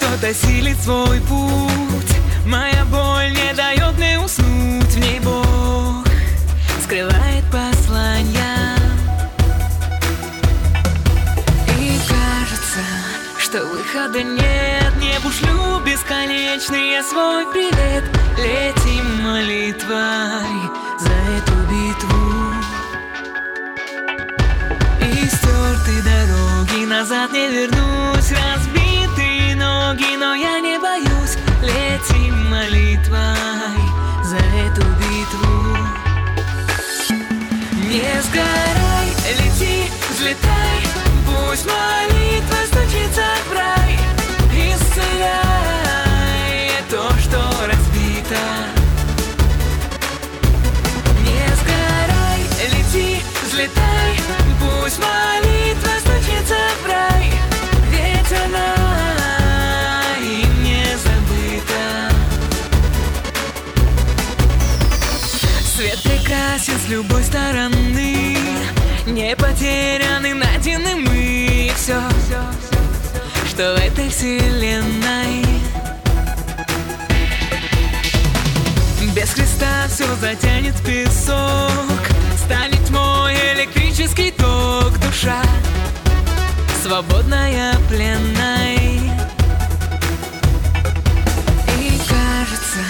Тот 0.00 0.22
осилит 0.22 0.80
свой 0.80 1.20
путь. 1.20 2.16
Моя 2.46 2.84
боль 2.84 3.32
не 3.32 3.52
дает 3.54 3.96
мне 3.96 4.18
уснуть 4.18 4.94
В 4.94 4.98
ней 4.98 5.18
Бог 5.20 6.06
скрывает 6.82 7.44
послания. 7.50 8.76
И 11.78 11.98
кажется, 12.08 12.84
что 13.38 13.64
выхода 13.66 14.22
нет. 14.22 14.94
Не 15.00 15.18
пошлю 15.20 15.80
бесконечный 15.80 16.92
я 16.92 17.02
свой 17.02 17.46
привет. 17.52 18.04
Летим 18.38 19.22
молитвой 19.22 20.70
за 21.00 21.12
эту 21.36 21.54
битву. 21.70 22.24
И 25.00 25.26
стерты 25.26 26.02
дороги 26.02 26.84
назад 26.84 27.32
не 27.32 27.48
вернусь. 27.48 28.30
Разбитые 28.30 28.73
ноги, 29.94 30.16
но 30.16 30.34
я 30.34 30.60
не 30.60 30.78
боюсь. 30.78 31.36
Летим 31.62 32.50
молитвой 32.50 33.78
за 34.24 34.36
эту 34.36 34.82
битву. 34.82 35.76
Не 37.88 38.22
сгорай, 38.22 39.08
лети, 39.38 39.90
взлетай. 40.10 40.80
Пусть 41.26 41.66
молитва 41.66 42.56
стучится 42.66 43.24
в 43.48 43.52
рай. 43.52 43.98
Исцеляй 44.52 45.43
не 69.14 69.36
потеряны, 69.36 70.34
найдены 70.34 70.96
мы 70.96 71.70
все, 71.76 72.00
все, 72.26 72.40
все, 72.66 73.48
что 73.48 73.74
в 73.74 73.78
этой 73.78 74.08
вселенной. 74.08 75.44
Без 79.14 79.30
Христа 79.30 79.86
все 79.88 80.12
затянет 80.16 80.74
песок, 80.82 82.02
станет 82.44 82.90
мой 82.90 83.34
электрический 83.54 84.32
ток 84.32 84.98
душа, 84.98 85.40
свободная 86.82 87.76
пленной. 87.88 89.12
И 91.78 92.00
кажется, 92.08 92.82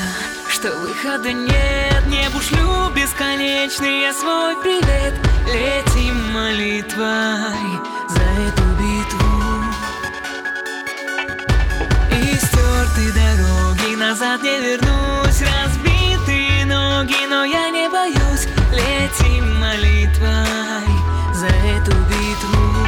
что 0.49 0.71
выхода 0.71 1.31
нет. 1.35 1.94
Небу 2.25 2.41
шлю 2.41 2.89
бесконечный 2.89 4.01
я 4.01 4.15
свой 4.15 4.57
привет. 4.63 5.13
Летим 5.47 6.33
молитвой 6.33 7.69
за 8.09 8.23
эту 8.47 8.63
битву. 8.81 9.63
И 12.13 12.35
стерты 12.37 13.13
дороги 13.13 13.97
назад 13.97 14.43
не 14.43 14.59
вернусь. 14.59 15.43
Разбитые 15.43 16.65
ноги, 16.65 17.27
но 17.29 17.45
я 17.45 17.69
не 17.69 17.91
боюсь. 17.91 18.49
Летим 18.73 19.61
молитвой 19.61 20.89
за 21.35 21.49
эту 21.49 21.93
битву. 22.09 22.87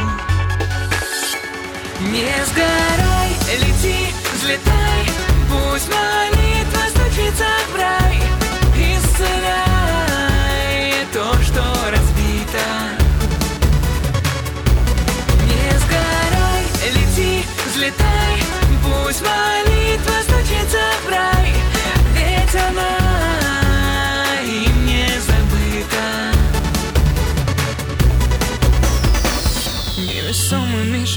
Не 1.99 2.33
сгорай, 2.47 3.29
лети, 3.51 4.07
взлетай. 4.33 5.05
Пусть 5.47 5.89
молитва 5.89 6.81
стучится 6.89 7.45
в 7.71 7.75
рай 7.75 8.36
Исцеляй 9.17 11.07
то, 11.11 11.33
что 11.41 11.63
разбито. 11.89 12.65
Не 15.43 15.79
сгорай, 15.79 16.63
лети, 16.93 17.43
взлетай 17.65 18.35
Пусть 18.83 19.21
молитва 19.21 19.46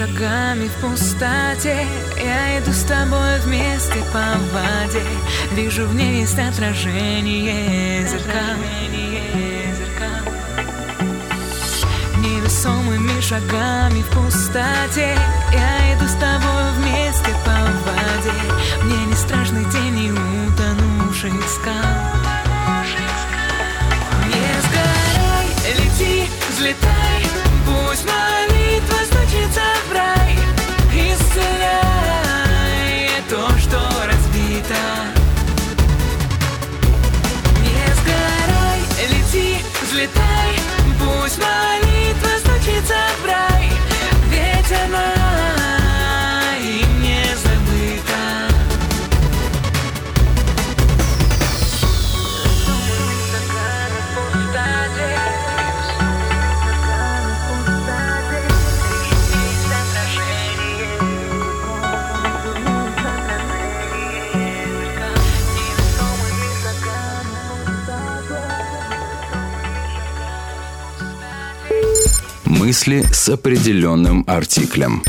шагами 0.01 0.66
в 0.68 0.72
пустоте. 0.80 1.86
Я 2.16 2.59
иду 2.59 2.72
с 2.72 2.84
тобой 2.84 3.38
вместе 3.44 4.03
по 4.14 4.38
воде. 4.51 5.05
Вижу 5.53 5.86
в 5.86 5.94
ней 5.94 6.20
есть 6.20 6.38
отражение 6.38 8.07
зеркал 8.07 8.57
Невесомыми 12.16 13.20
шагами 13.20 14.01
в 14.01 14.09
пустоте. 14.09 15.18
Я 15.53 15.94
иду 15.94 16.07
с 16.07 16.14
тобой 16.14 16.70
вместе 16.78 17.34
по 17.44 17.61
воде. 17.84 18.32
Мне 18.82 19.05
не 19.05 19.14
страшны 19.14 19.66
тени 19.70 20.12
утонувших 20.12 21.34
скал. 21.46 21.74
Не 24.28 24.48
сгорай, 24.64 25.46
лети, 25.76 26.26
взлетай 26.48 27.26
Пусть 27.66 28.07
молитва 28.07 28.49
Пусть 41.31 41.39
молитва 41.39 41.70
Мысли 72.71 73.03
с 73.12 73.29
определенным 73.29 74.25
артиклем. 74.29 75.03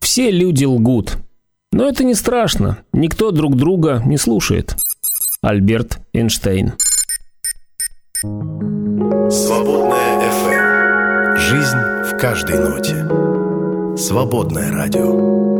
Все 0.00 0.30
люди 0.30 0.66
лгут. 0.66 1.16
Но 1.72 1.88
это 1.88 2.04
не 2.04 2.12
страшно. 2.14 2.80
Никто 2.92 3.30
друг 3.30 3.56
друга 3.56 4.02
не 4.04 4.18
слушает. 4.18 4.76
Альберт 5.40 6.00
Эйнштейн. 6.12 6.74
Свободная 9.30 10.18
FM. 10.28 11.36
Жизнь 11.38 11.78
в 11.78 12.18
каждой 12.18 12.58
ноте. 12.58 13.96
Свободное 13.96 14.70
радио. 14.70 15.51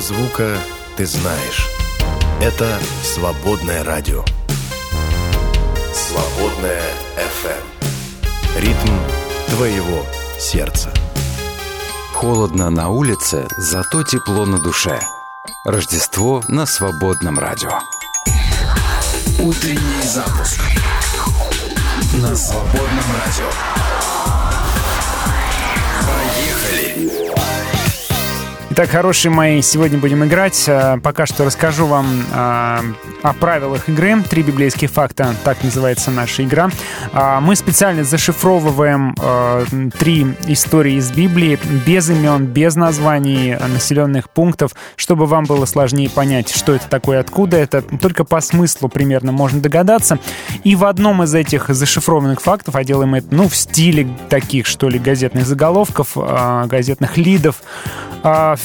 Первого 0.00 0.02
звука 0.02 0.58
ты 0.96 1.06
знаешь. 1.06 1.68
Это 2.40 2.78
свободное 3.02 3.84
радио. 3.84 4.24
Свободное 5.92 6.82
FM. 7.16 8.60
Ритм 8.60 8.96
твоего 9.48 10.06
сердца. 10.38 10.90
Холодно 12.14 12.70
на 12.70 12.88
улице, 12.88 13.46
зато 13.58 14.02
тепло 14.04 14.46
на 14.46 14.58
душе. 14.58 14.98
Рождество 15.66 16.42
на 16.48 16.66
свободном 16.66 17.38
радио. 17.38 17.80
Утренний 19.38 20.02
запуск 20.02 20.60
на 22.14 22.34
свободном 22.36 23.04
радио. 23.26 23.99
Итак, 28.80 28.92
хорошие 28.92 29.30
мои, 29.30 29.60
сегодня 29.60 29.98
будем 29.98 30.24
играть. 30.24 30.64
Э, 30.66 30.96
Пока 31.02 31.26
что 31.26 31.44
расскажу 31.44 31.84
вам 31.84 32.24
э, 32.32 32.78
о 33.22 33.32
правилах 33.38 33.90
игры. 33.90 34.22
Три 34.22 34.42
библейских 34.42 34.90
факта, 34.90 35.34
так 35.44 35.62
называется 35.62 36.10
наша 36.10 36.44
игра. 36.44 36.70
А, 37.12 37.42
Мы 37.42 37.56
специально 37.56 38.04
зашифровываем 38.04 39.14
э, 39.20 39.90
три 39.98 40.28
истории 40.46 40.94
из 40.94 41.12
Библии 41.12 41.58
без 41.84 42.08
имен, 42.08 42.46
без 42.46 42.74
названий 42.74 43.54
населенных 43.54 44.30
пунктов, 44.30 44.72
чтобы 44.96 45.26
вам 45.26 45.44
было 45.44 45.66
сложнее 45.66 46.08
понять, 46.08 46.50
что 46.50 46.72
это 46.72 46.88
такое, 46.88 47.20
откуда 47.20 47.58
это. 47.58 47.82
Только 47.82 48.24
по 48.24 48.40
смыслу 48.40 48.88
примерно 48.88 49.30
можно 49.30 49.60
догадаться. 49.60 50.18
И 50.64 50.74
в 50.74 50.86
одном 50.86 51.22
из 51.22 51.34
этих 51.34 51.68
зашифрованных 51.68 52.40
фактов, 52.40 52.76
а 52.76 52.82
делаем 52.82 53.14
это, 53.14 53.26
ну, 53.30 53.46
в 53.46 53.54
стиле 53.54 54.08
таких, 54.30 54.64
что 54.64 54.88
ли, 54.88 54.98
газетных 54.98 55.44
заголовков, 55.44 56.16
газетных 56.16 57.18
лидов, 57.18 57.56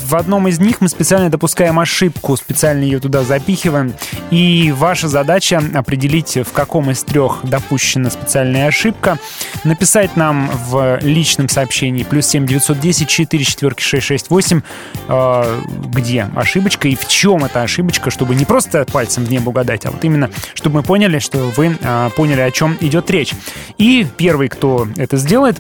В 0.06 0.16
одном 0.16 0.48
из 0.48 0.60
них 0.60 0.82
мы 0.82 0.90
специально 0.90 1.32
допускаем 1.32 1.80
ошибку, 1.80 2.38
специально 2.38 2.84
ее 2.84 3.00
туда 3.00 3.24
запихиваем. 3.24 3.96
И 4.30 4.72
ваша 4.72 5.08
задача 5.08 5.60
определить, 5.74 6.38
в 6.38 6.52
каком 6.52 6.92
из 6.92 7.04
трех 7.04 7.40
допущена 7.42 8.12
специальная 8.12 8.68
ошибка. 8.68 9.18
Написать 9.64 10.16
нам 10.16 10.52
в 10.70 11.00
личном 11.02 11.50
сообщении 11.50 12.04
плюс 12.04 12.28
7 12.28 12.46
910 12.46 13.08
4 13.08 13.44
четверки 13.44 13.82
668, 13.82 14.62
э, 15.08 15.62
где 15.88 16.30
ошибочка 16.36 16.88
и 16.88 16.96
в 16.96 17.08
чем 17.08 17.44
эта 17.44 17.64
ошибочка, 17.64 18.12
чтобы 18.12 18.36
не 18.36 18.46
просто 18.46 18.86
пальцем 18.86 19.26
в 19.26 19.32
небо 19.32 19.50
угадать, 19.50 19.88
а 19.88 19.92
вот 19.92 20.06
именно, 20.06 20.30
чтобы 20.54 20.78
мы 20.78 20.84
поняли, 20.84 21.18
что 21.18 21.52
вы 21.58 21.78
э, 21.82 22.10
поняли, 22.16 22.42
о 22.42 22.52
чем 22.52 22.78
идет 22.80 23.10
речь. 23.10 23.34
И 23.80 24.06
первый, 24.18 24.50
кто 24.50 24.88
это 24.98 25.18
сделает, 25.18 25.60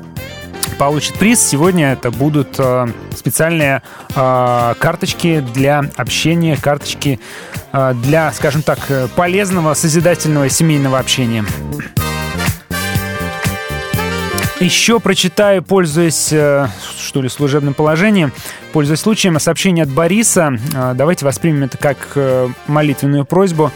получит 0.77 1.15
приз. 1.15 1.41
Сегодня 1.41 1.93
это 1.93 2.11
будут 2.11 2.55
э, 2.59 2.87
специальные 3.15 3.81
э, 4.15 4.73
карточки 4.79 5.39
для 5.53 5.83
общения, 5.95 6.57
карточки 6.57 7.19
э, 7.71 7.93
для, 8.03 8.31
скажем 8.31 8.61
так, 8.61 8.79
полезного, 9.15 9.73
созидательного 9.73 10.49
семейного 10.49 10.99
общения. 10.99 11.45
Еще 14.61 15.01
прочитаю, 15.01 15.61
пользуясь, 15.61 16.31
э, 16.31 16.69
что 16.97 17.21
ли, 17.21 17.27
служебным 17.27 17.73
положением, 17.73 18.31
пользуясь 18.71 19.01
случаем, 19.01 19.37
сообщение 19.37 19.83
от 19.83 19.89
Бориса. 19.89 20.57
Э, 20.73 20.93
Давайте 20.95 21.25
воспримем 21.25 21.63
это 21.63 21.77
как 21.77 21.97
э, 22.15 22.47
молитвенную 22.67 23.25
просьбу. 23.25 23.71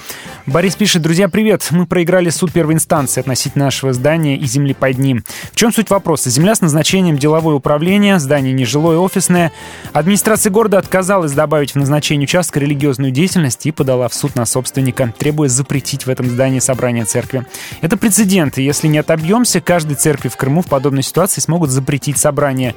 Борис 0.46 0.76
пишет, 0.76 1.04
друзья, 1.04 1.30
привет. 1.30 1.68
Мы 1.70 1.86
проиграли 1.86 2.30
суд 2.30 2.52
первой 2.52 2.74
инстанции 2.74 3.20
относительно 3.20 3.66
нашего 3.66 3.94
здания 3.94 4.36
и 4.36 4.46
земли 4.46 4.74
под 4.74 4.98
ним. 4.98 5.24
В 5.52 5.56
чем 5.56 5.72
суть 5.72 5.92
вопроса? 5.92 6.32
Земля 6.32 6.56
с 6.56 6.62
назначением 6.62 7.18
деловое 7.18 7.54
управление, 7.54 8.18
здание 8.18 8.52
нежилое, 8.52 8.98
офисное. 8.98 9.52
Администрация 9.94 10.50
города 10.50 10.80
отказалась 10.80 11.34
добавить 11.34 11.74
в 11.74 11.76
назначение 11.76 12.24
участка 12.24 12.60
религиозную 12.60 13.12
деятельность 13.12 13.66
и 13.68 13.72
подала 13.72 14.08
в 14.08 14.14
суд 14.16 14.36
на 14.36 14.46
собственника, 14.46 15.14
требуя 15.20 15.50
запретить 15.50 16.08
в 16.08 16.10
этом 16.10 16.28
здании 16.28 16.60
собрание 16.60 17.06
церкви. 17.06 17.46
Это 17.82 17.96
прецедент, 17.96 18.58
и 18.58 18.64
если 18.64 18.88
не 18.88 18.98
отобьемся, 18.98 19.62
каждой 19.62 19.96
церкви 19.98 20.30
в 20.30 20.38
Крыму 20.38 20.64
подобной 20.70 21.04
ситуации 21.04 21.42
смогут 21.42 21.70
запретить 21.70 22.18
собрание. 22.18 22.76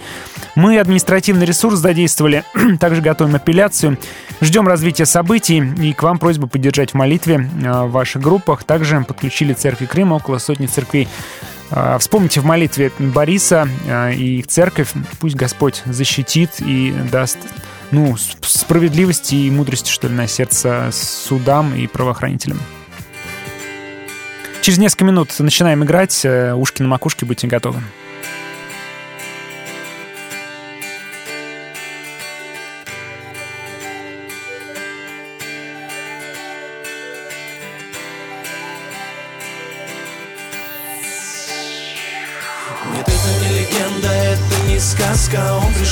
Мы 0.54 0.78
административный 0.78 1.46
ресурс 1.46 1.78
задействовали, 1.78 2.44
также 2.80 3.00
готовим 3.02 3.34
апелляцию. 3.34 3.98
Ждем 4.40 4.66
развития 4.66 5.06
событий, 5.06 5.58
и 5.58 5.92
к 5.92 6.02
вам 6.02 6.18
просьба 6.18 6.46
поддержать 6.46 6.90
в 6.90 6.94
молитве 6.94 7.48
э, 7.62 7.82
в 7.84 7.90
ваших 7.90 8.22
группах. 8.22 8.64
Также 8.64 9.00
подключили 9.02 9.52
церкви 9.52 9.86
Крыма, 9.86 10.14
около 10.14 10.38
сотни 10.38 10.66
церквей. 10.66 11.08
Э, 11.70 11.96
Вспомните 11.98 12.40
в 12.40 12.44
молитве 12.44 12.90
Бориса 12.98 13.68
э, 13.86 14.14
и 14.14 14.38
их 14.38 14.48
церковь. 14.48 14.92
Пусть 15.20 15.36
Господь 15.36 15.82
защитит 15.86 16.60
и 16.60 16.92
даст 17.10 17.38
ну, 17.92 18.16
справедливости 18.16 19.34
и 19.34 19.50
мудрости, 19.50 19.90
что 19.90 20.08
ли, 20.08 20.14
на 20.14 20.26
сердце 20.26 20.88
судам 20.92 21.74
и 21.74 21.86
правоохранителям. 21.86 22.58
Через 24.62 24.78
несколько 24.78 25.04
минут 25.04 25.36
начинаем 25.40 25.82
играть. 25.82 26.24
Э, 26.24 26.54
Ушки 26.54 26.82
на 26.82 26.88
макушке, 26.88 27.26
будьте 27.26 27.48
готовы. 27.48 27.82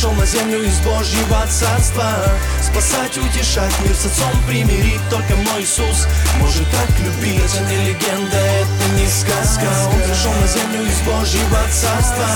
Пришел 0.00 0.12
на 0.12 0.24
землю 0.24 0.62
из 0.62 0.78
Божьего 0.80 1.46
царства. 1.46 2.10
Спасать, 2.62 3.18
утешать, 3.18 3.72
мир 3.84 3.94
с 3.94 4.06
отцом 4.06 4.32
примирить 4.46 5.00
Только 5.10 5.36
мой 5.36 5.62
Иисус 5.62 6.06
может 6.38 6.64
так 6.70 6.88
любить. 7.00 7.44
Это 7.44 7.64
не 7.68 7.88
легенда, 7.90 8.36
это 8.36 8.94
не 8.96 9.06
сказка. 9.06 9.68
Он 9.92 10.00
пришел 10.00 10.32
на 10.32 10.46
землю 10.46 10.86
из 10.86 11.00
Божьего 11.00 11.58
царства. 11.70 12.26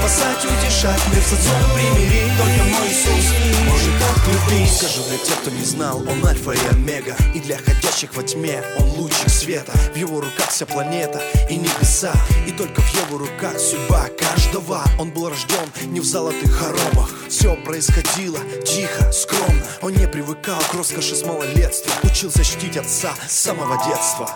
Спасать, 0.00 0.44
утешать, 0.44 1.00
мир 1.12 1.22
с 1.22 1.32
отцом 1.32 1.70
примирить 1.74 2.32
Только 2.38 2.64
мой 2.64 2.88
Иисус 2.88 3.26
может 3.68 3.92
так 4.00 4.26
любить. 4.26 4.72
Скажу 4.72 5.04
для 5.08 5.18
тех, 5.18 5.40
кто 5.42 5.50
не 5.50 5.64
знал, 5.64 5.98
он 5.98 6.26
альфа 6.26 6.52
и 6.52 6.68
омега. 6.72 7.14
И 7.34 7.40
для 7.40 7.58
ходящих 7.58 8.16
во 8.16 8.24
тьме 8.24 8.62
он 8.78 8.88
лучик 8.98 9.28
света. 9.28 9.72
В 9.94 9.96
его 9.96 10.20
руках 10.20 10.50
вся 10.50 10.66
планета 10.66 11.22
и 11.48 11.56
небеса. 11.56 12.12
И 12.48 12.50
только 12.50 12.80
в 12.80 12.94
его 12.94 13.18
руках 13.18 13.60
судьба 13.60 14.08
каждого. 14.18 14.82
Он 14.98 15.10
был 15.10 15.28
рожден 15.28 15.70
не 15.84 16.00
в 16.00 16.04
золотых 16.04 16.56
хоромах 16.96 17.10
Все 17.28 17.54
происходило 17.56 18.38
тихо, 18.64 19.12
скромно. 19.12 19.66
Он 19.82 19.92
не 19.92 20.06
привыкал 20.06 20.60
к 20.60 20.74
роскоши 20.74 21.14
с 21.14 21.24
малолетства. 21.24 21.92
Учился 22.02 22.44
чтить 22.44 22.76
отца 22.76 23.14
с 23.28 23.32
самого 23.32 23.76
детства. 23.86 24.28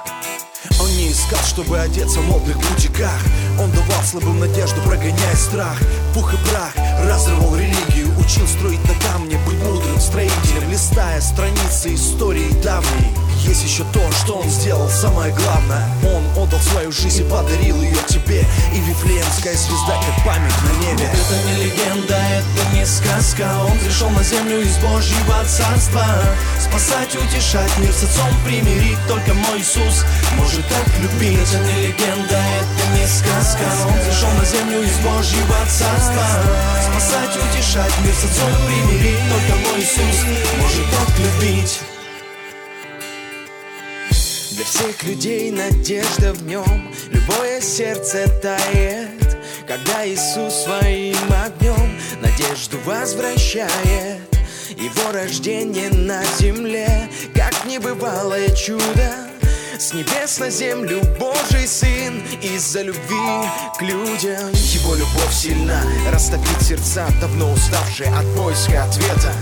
Он 0.81 0.89
не 0.97 1.11
искал, 1.11 1.41
чтобы 1.41 1.79
одеться 1.79 2.21
в 2.21 2.27
модных 2.27 2.57
бутиках. 2.57 3.19
Он 3.59 3.71
давал 3.71 4.03
слабым 4.03 4.41
надежду, 4.41 4.81
прогоняя 4.83 5.37
страх. 5.37 5.79
Пух 6.15 6.33
и 6.35 6.37
прах, 6.49 6.75
разрывал 7.05 7.57
религию. 7.57 8.09
Учил 8.19 8.47
строить 8.47 8.85
на 8.87 8.95
камне, 9.09 9.39
быть 9.47 9.59
мудрым 9.63 10.01
строителем. 10.01 10.71
Листая 10.71 11.21
страницы 11.21 11.95
истории 11.95 12.51
давней 12.63 13.30
Есть 13.41 13.65
еще 13.65 13.85
то, 13.93 14.01
что 14.13 14.35
он 14.35 14.49
сделал 14.51 14.89
самое 14.89 15.33
главное. 15.33 15.89
Он 16.05 16.45
отдал 16.45 16.61
свою 16.61 16.93
жизнь 16.93 17.23
и 17.23 17.29
подарил 17.29 17.81
ее 17.81 17.97
тебе. 18.07 18.45
И 18.75 18.81
Вифлеемская 18.81 19.57
звезда, 19.57 19.99
как 20.05 20.25
память 20.25 20.53
на 20.63 20.85
небе. 20.85 21.09
Это 21.09 21.49
не 21.49 21.65
легенда, 21.65 22.17
это 22.17 22.77
не 22.77 22.85
сказка. 22.85 23.51
Он 23.65 23.79
пришел 23.79 24.11
на 24.11 24.23
землю 24.23 24.61
из 24.61 24.77
Божьего 24.79 25.45
царства. 25.47 26.05
Спасать, 26.61 27.17
утешать, 27.17 27.71
мир 27.79 27.93
с 27.93 28.05
отцом 28.05 28.29
примирить 28.45 28.99
Только 29.09 29.33
мой 29.33 29.61
Иисус 29.61 30.05
может 30.37 30.67
так 30.69 30.87
любить. 31.01 31.41
Это 31.41 31.65
не 31.65 31.89
легенда, 31.89 32.37
это 32.37 32.99
не 32.99 33.07
сказка. 33.07 33.65
Он 33.87 33.95
пришел 34.05 34.31
на 34.39 34.45
землю 34.45 34.83
из 34.83 34.97
Божьего 34.99 35.57
царства. 35.67 36.27
Спасать, 36.93 37.37
утешать, 37.37 37.93
мир 38.05 38.15
с 38.15 38.25
отцом 38.25 38.51
примирить 38.67 39.19
Только 39.31 39.59
мой 39.67 39.81
Иисус 39.81 40.25
может 40.61 40.85
так 40.91 41.19
любить 41.19 41.81
Для 44.61 44.67
всех 44.67 45.03
людей 45.05 45.51
надежда 45.51 46.35
в 46.35 46.43
нем. 46.43 46.93
Любое 47.11 47.63
сердце 47.63 48.29
тает 48.43 49.39
Когда 49.67 50.07
Иисус 50.07 50.53
своим 50.65 51.17
огнем 51.33 51.99
Надежду 52.21 52.77
возвращает. 52.85 54.21
Его 54.69 55.13
рождение 55.13 55.89
на 55.89 56.23
земле 56.39 57.09
Как 57.35 57.65
небывалое 57.65 58.55
чудо 58.55 59.31
с 59.81 59.95
небес 59.95 60.39
на 60.39 60.51
землю 60.51 61.01
Божий 61.19 61.67
Сын 61.67 62.23
Из-за 62.43 62.83
любви 62.83 63.49
к 63.79 63.83
людям. 63.83 64.53
Его 64.53 64.95
любовь 64.95 65.33
сильна 65.33 65.83
Растопит 66.13 66.61
сердца, 66.61 67.09
давно 67.19 67.51
уставшие 67.53 68.11
от 68.11 68.27
поиска 68.37 68.85
ответа. 68.85 69.33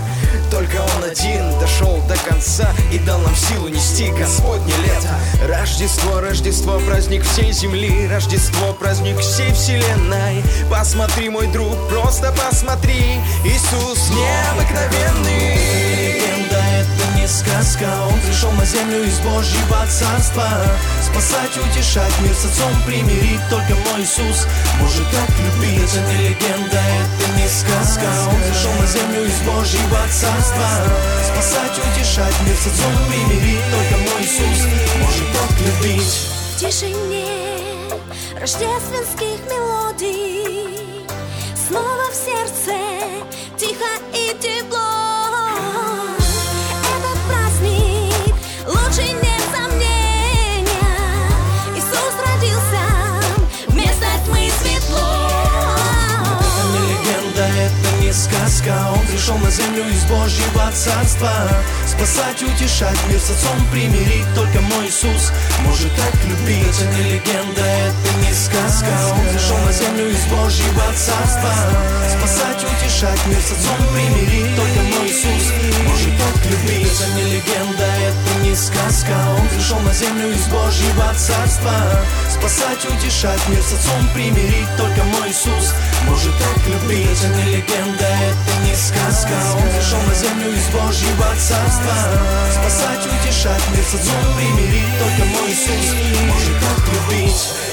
Только 0.49 0.77
Он 0.77 1.03
один 1.03 1.59
дошел 1.59 2.01
до 2.07 2.15
конца 2.29 2.71
И 2.93 2.99
дал 2.99 3.19
нам 3.19 3.35
силу 3.35 3.67
нести 3.67 4.11
Господне 4.11 4.73
лето. 4.77 5.19
Рождество, 5.45 6.21
Рождество, 6.21 6.79
праздник 6.79 7.23
всей 7.23 7.51
земли. 7.51 8.07
Рождество, 8.07 8.71
праздник 8.73 9.19
всей 9.19 9.51
вселенной. 9.51 10.41
Посмотри, 10.71 11.29
мой 11.29 11.47
друг, 11.47 11.75
просто 11.89 12.31
посмотри. 12.31 13.19
Иисус 13.43 14.09
необыкновенный 14.11 15.79
сказка. 17.29 17.87
Он 18.09 18.19
пришел 18.21 18.51
на 18.53 18.65
землю 18.65 19.03
из 19.03 19.19
Божьего 19.19 19.85
царства. 19.87 20.47
Спасать, 21.01 21.55
утешать, 21.57 22.13
мир 22.21 22.33
с 22.33 22.45
отцом 22.45 22.73
примирить 22.85 23.41
Только 23.49 23.75
мой 23.75 24.01
Иисус. 24.01 24.47
Может 24.79 25.05
так 25.11 25.29
любить 25.39 25.89
Это 25.93 26.01
не 26.01 26.29
легенда, 26.29 26.79
это 26.79 27.31
не 27.37 27.47
сказка. 27.47 28.09
Он 28.27 28.41
пришел 28.41 28.73
на 28.73 28.87
землю 28.87 29.25
из 29.25 29.39
Божьего 29.41 30.01
царства. 30.09 30.69
Спасать, 31.23 31.77
утешать, 31.77 32.35
мир 32.45 32.55
с 32.55 32.67
отцом 32.67 32.93
примирить 33.07 33.63
Только 33.71 33.95
мой 34.09 34.23
Иисус. 34.23 34.59
Может 35.01 35.27
так 35.33 35.51
любить. 35.61 36.27
В 36.55 36.59
тишине 36.59 37.27
рождественских 38.39 39.39
мелодий 39.49 41.05
Снова 41.67 42.09
в 42.11 42.15
сердце 42.15 42.73
тихо 43.57 43.85
и 44.13 44.35
тепло 44.41 44.88
не 58.09 58.13
сказка. 58.13 58.73
Он 58.91 59.05
пришел 59.05 59.37
на 59.37 59.51
землю 59.51 59.87
из 59.87 60.03
Божьего 60.05 60.71
царства. 60.73 61.29
Спасать, 61.85 62.41
утешать, 62.41 62.97
мир 63.07 63.19
с 63.19 63.29
отцом 63.29 63.57
примирить. 63.71 64.25
Только 64.33 64.59
мой 64.61 64.87
Иисус 64.87 65.31
может 65.61 65.91
так 65.95 66.15
любить. 66.25 66.65
Это 66.65 66.85
не 66.95 67.03
легенда, 67.13 67.61
это 67.61 68.09
не 68.25 68.33
сказка. 68.33 68.89
Он 69.13 69.21
пришел 69.29 69.57
на 69.59 69.71
землю 69.71 70.09
из 70.09 70.25
Божьего 70.25 70.85
царства. 70.95 71.53
Спасать, 72.17 72.65
утешать, 72.65 73.19
мир 73.27 73.41
с 73.41 73.51
отцом 73.51 73.77
примирить. 73.93 74.55
Только 74.55 74.79
мой 74.89 75.07
Иисус 75.07 75.45
может 75.87 76.17
так 76.17 76.38
любить 76.45 76.91
Это 76.91 77.11
не 77.13 77.23
легенда, 77.35 77.83
это 77.83 78.39
не 78.43 78.55
сказка. 78.55 79.13
Он 79.37 79.47
пришел 79.49 79.79
на 79.79 79.93
землю 79.93 80.31
из 80.31 80.45
Божьего 80.47 81.13
царства. 81.15 81.73
Спасать, 82.29 82.85
утешать, 82.85 83.41
мир 83.49 83.61
с 83.61 83.73
отцом 83.73 84.09
примирить 84.13 84.69
Только 84.77 85.03
мой 85.03 85.29
Иисус. 85.29 85.73
Может 86.07 86.33
так 86.37 86.67
любить 86.67 87.17
Это 87.23 87.33
не 87.35 87.55
легенда, 87.55 88.05
это 88.05 88.53
не 88.63 88.75
сказка. 88.75 89.35
Он 89.55 89.69
пришел 89.69 90.01
на 90.07 90.15
землю 90.15 90.51
из 90.53 90.67
Божьего 90.69 91.27
царства. 91.35 91.95
Спасать, 92.51 93.05
утешать, 93.05 93.63
мир 93.75 93.83
с 93.83 93.93
отцом 93.95 94.23
примирить 94.35 94.93
Только 94.99 95.25
мой 95.31 95.51
Иисус. 95.51 95.93
Может 96.27 96.55
так 96.59 96.87
любить 96.93 97.69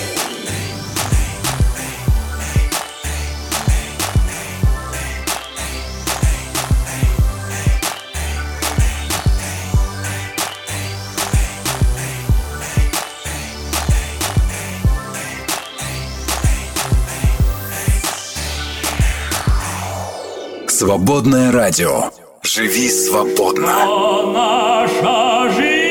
Свободное 20.79 21.51
радио. 21.53 22.11
Живи 22.43 22.91
свободно. 22.91 23.73
наша 24.35 25.51
жизнь 25.55 25.89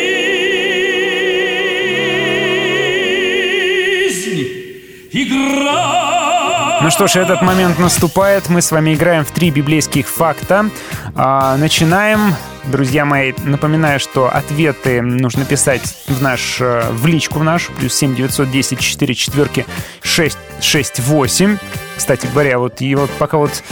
игра. 5.11 6.81
Ну 6.83 6.91
что 6.91 7.07
ж, 7.07 7.15
этот 7.15 7.41
момент 7.41 7.79
наступает. 7.79 8.47
Мы 8.49 8.61
с 8.61 8.71
вами 8.71 8.93
играем 8.93 9.25
в 9.25 9.31
три 9.31 9.49
библейских 9.49 10.07
факта. 10.07 10.69
А, 11.15 11.57
начинаем. 11.57 12.35
Друзья 12.65 13.05
мои, 13.05 13.33
напоминаю, 13.43 13.99
что 13.99 14.29
ответы 14.29 15.01
нужно 15.01 15.45
писать 15.45 15.81
в 16.07 16.21
наш, 16.21 16.61
э, 16.61 16.83
в 16.91 17.07
личку 17.07 17.39
в 17.39 17.43
нашу, 17.43 17.71
плюс 17.73 17.95
7 17.95 18.13
910 18.15 18.79
4 18.79 19.15
четверки 19.15 19.65
6 20.03 20.37
6 20.61 20.99
8. 20.99 21.57
Кстати 21.97 22.27
говоря, 22.31 22.59
вот 22.59 22.81
вот 22.81 23.09
пока 23.17 23.37
вот 23.37 23.63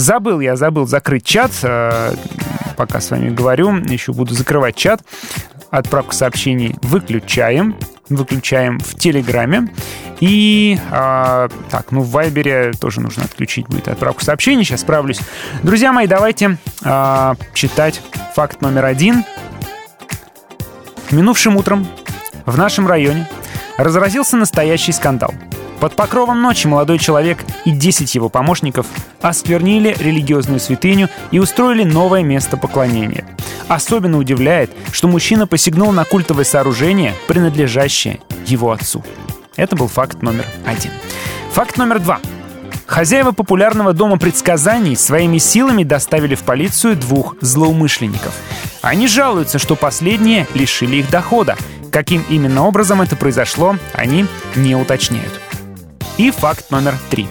забыл, 0.00 0.40
я 0.40 0.56
забыл 0.56 0.86
закрыть 0.86 1.24
чат, 1.24 1.52
э, 1.62 2.14
пока 2.76 3.00
с 3.00 3.10
вами 3.10 3.30
говорю, 3.30 3.76
еще 3.76 4.12
буду 4.12 4.34
закрывать 4.34 4.76
чат. 4.76 5.02
Отправку 5.70 6.12
сообщений 6.12 6.74
выключаем, 6.82 7.76
выключаем 8.08 8.80
в 8.80 8.96
Телеграме. 8.96 9.68
И, 10.18 10.78
а, 10.90 11.48
так, 11.70 11.92
ну, 11.92 12.02
в 12.02 12.10
Вайбере 12.10 12.72
тоже 12.72 13.00
нужно 13.00 13.24
отключить 13.24 13.66
будет 13.68 13.88
отправку 13.88 14.22
сообщений. 14.22 14.64
Сейчас 14.64 14.80
справлюсь. 14.80 15.20
Друзья 15.62 15.92
мои, 15.92 16.06
давайте 16.06 16.58
а, 16.84 17.36
читать 17.54 18.02
факт 18.34 18.60
номер 18.60 18.84
один. 18.84 19.24
Минувшим 21.10 21.56
утром 21.56 21.86
в 22.46 22.58
нашем 22.58 22.86
районе 22.86 23.28
разразился 23.78 24.36
настоящий 24.36 24.92
скандал. 24.92 25.32
Под 25.80 25.96
покровом 25.96 26.42
ночи 26.42 26.66
молодой 26.66 26.98
человек 26.98 27.42
и 27.64 27.70
10 27.70 28.14
его 28.14 28.28
помощников 28.28 28.86
осквернили 29.22 29.96
религиозную 29.98 30.60
святыню 30.60 31.08
и 31.30 31.38
устроили 31.38 31.84
новое 31.84 32.22
место 32.22 32.58
поклонения. 32.58 33.24
Особенно 33.66 34.18
удивляет, 34.18 34.70
что 34.92 35.08
мужчина 35.08 35.46
посягнул 35.46 35.90
на 35.92 36.04
культовое 36.04 36.44
сооружение, 36.44 37.14
принадлежащее 37.28 38.20
его 38.44 38.72
отцу. 38.72 39.02
Это 39.56 39.74
был 39.74 39.88
факт 39.88 40.20
номер 40.20 40.44
один. 40.66 40.92
Факт 41.52 41.78
номер 41.78 41.98
два. 41.98 42.20
Хозяева 42.86 43.32
популярного 43.32 43.94
дома 43.94 44.18
предсказаний 44.18 44.96
своими 44.96 45.38
силами 45.38 45.82
доставили 45.82 46.34
в 46.34 46.42
полицию 46.42 46.96
двух 46.96 47.36
злоумышленников. 47.40 48.34
Они 48.82 49.06
жалуются, 49.06 49.58
что 49.58 49.76
последние 49.76 50.46
лишили 50.52 50.96
их 50.96 51.08
дохода. 51.08 51.56
Каким 51.90 52.22
именно 52.28 52.66
образом 52.66 53.00
это 53.00 53.16
произошло, 53.16 53.76
они 53.94 54.26
не 54.56 54.74
уточняют. 54.76 55.40
И 56.20 56.30
факт 56.30 56.70
номер 56.70 56.96
три. 57.08 57.26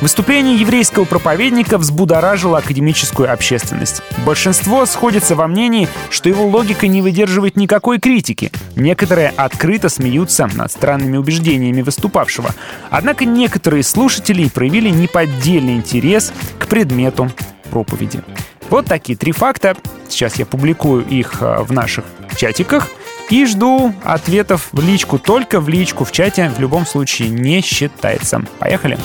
Выступление 0.00 0.56
еврейского 0.56 1.04
проповедника 1.04 1.76
взбудоражило 1.76 2.56
академическую 2.56 3.30
общественность. 3.30 4.00
Большинство 4.24 4.86
сходится 4.86 5.36
во 5.36 5.46
мнении, 5.46 5.88
что 6.08 6.30
его 6.30 6.46
логика 6.46 6.86
не 6.86 7.02
выдерживает 7.02 7.56
никакой 7.56 7.98
критики. 8.00 8.50
Некоторые 8.76 9.28
открыто 9.28 9.90
смеются 9.90 10.48
над 10.54 10.72
странными 10.72 11.18
убеждениями 11.18 11.82
выступавшего. 11.82 12.54
Однако 12.88 13.26
некоторые 13.26 13.82
слушатели 13.82 14.48
проявили 14.48 14.88
неподдельный 14.88 15.74
интерес 15.74 16.32
к 16.58 16.66
предмету 16.66 17.30
проповеди. 17.70 18.22
Вот 18.70 18.86
такие 18.86 19.18
три 19.18 19.32
факта. 19.32 19.76
Сейчас 20.08 20.36
я 20.36 20.46
публикую 20.46 21.06
их 21.06 21.42
э, 21.42 21.62
в 21.62 21.72
наших 21.72 22.06
чатиках. 22.38 22.88
И 23.30 23.46
жду 23.46 23.94
ответов 24.02 24.68
в 24.72 24.80
личку. 24.80 25.18
Только 25.18 25.60
в 25.60 25.68
личку. 25.68 26.04
В 26.04 26.10
чате 26.10 26.50
в 26.54 26.60
любом 26.60 26.84
случае 26.84 27.28
не 27.28 27.60
считается. 27.62 28.42
Поехали. 28.58 28.98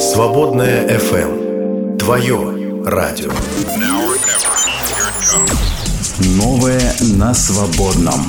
Свободная 0.00 0.88
FM. 0.88 1.98
Твое 1.98 2.82
радио. 2.86 3.30
Новое 6.18 6.94
на 7.00 7.34
свободном. 7.34 8.26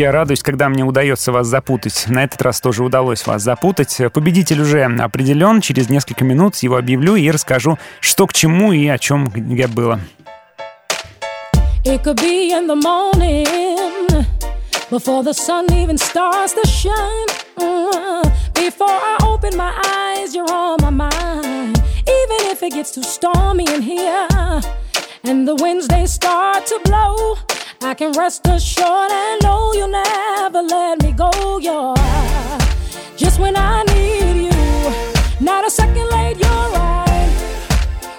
Я 0.00 0.12
радуюсь, 0.12 0.42
когда 0.42 0.70
мне 0.70 0.82
удается 0.82 1.30
вас 1.30 1.46
запутать. 1.46 2.06
На 2.08 2.24
этот 2.24 2.40
раз 2.40 2.58
тоже 2.62 2.82
удалось 2.82 3.26
вас 3.26 3.42
запутать. 3.42 3.98
Победитель 4.14 4.62
уже 4.62 4.84
определен. 4.84 5.60
Через 5.60 5.90
несколько 5.90 6.24
минут 6.24 6.56
его 6.56 6.78
объявлю 6.78 7.16
и 7.16 7.30
расскажу, 7.30 7.78
что 8.00 8.26
к 8.26 8.32
чему 8.32 8.72
и 8.72 8.88
о 8.88 8.96
чем 8.96 9.26
где 9.26 9.66
было. 9.66 10.00
Before 14.90 15.22
the 15.22 15.34
sun 15.34 15.66
even 15.70 15.98
starts 15.98 16.54
to 16.54 16.66
shine. 16.66 17.28
Mm, 17.58 18.24
Before 18.54 18.88
I 18.88 19.18
open 19.22 19.54
my 19.54 19.70
eyes, 19.84 20.34
you're 20.34 20.50
on 20.50 20.78
my 20.80 20.90
mind. 20.90 21.78
Even 22.18 22.50
if 22.50 22.62
it 22.62 22.72
gets 22.72 22.90
too 22.92 23.02
stormy 23.02 23.66
in 23.72 23.82
here, 23.82 24.26
and 25.24 25.46
the 25.46 25.54
winds 25.56 25.86
they 25.86 26.06
start 26.06 26.66
to 26.66 26.80
blow, 26.84 27.36
I 27.90 27.94
can 27.94 28.12
rest 28.12 28.46
assured 28.46 29.10
and 29.10 29.42
know 29.42 29.72
you'll 29.74 29.88
never 29.88 30.62
let 30.62 31.02
me 31.02 31.10
go. 31.10 31.58
You're 31.58 31.96
just 33.16 33.40
when 33.40 33.56
I 33.56 33.82
need 33.82 34.44
you, 34.44 35.44
not 35.44 35.66
a 35.66 35.70
second 35.70 36.08
late. 36.08 36.36
You're 36.38 36.68
right, 36.78 37.30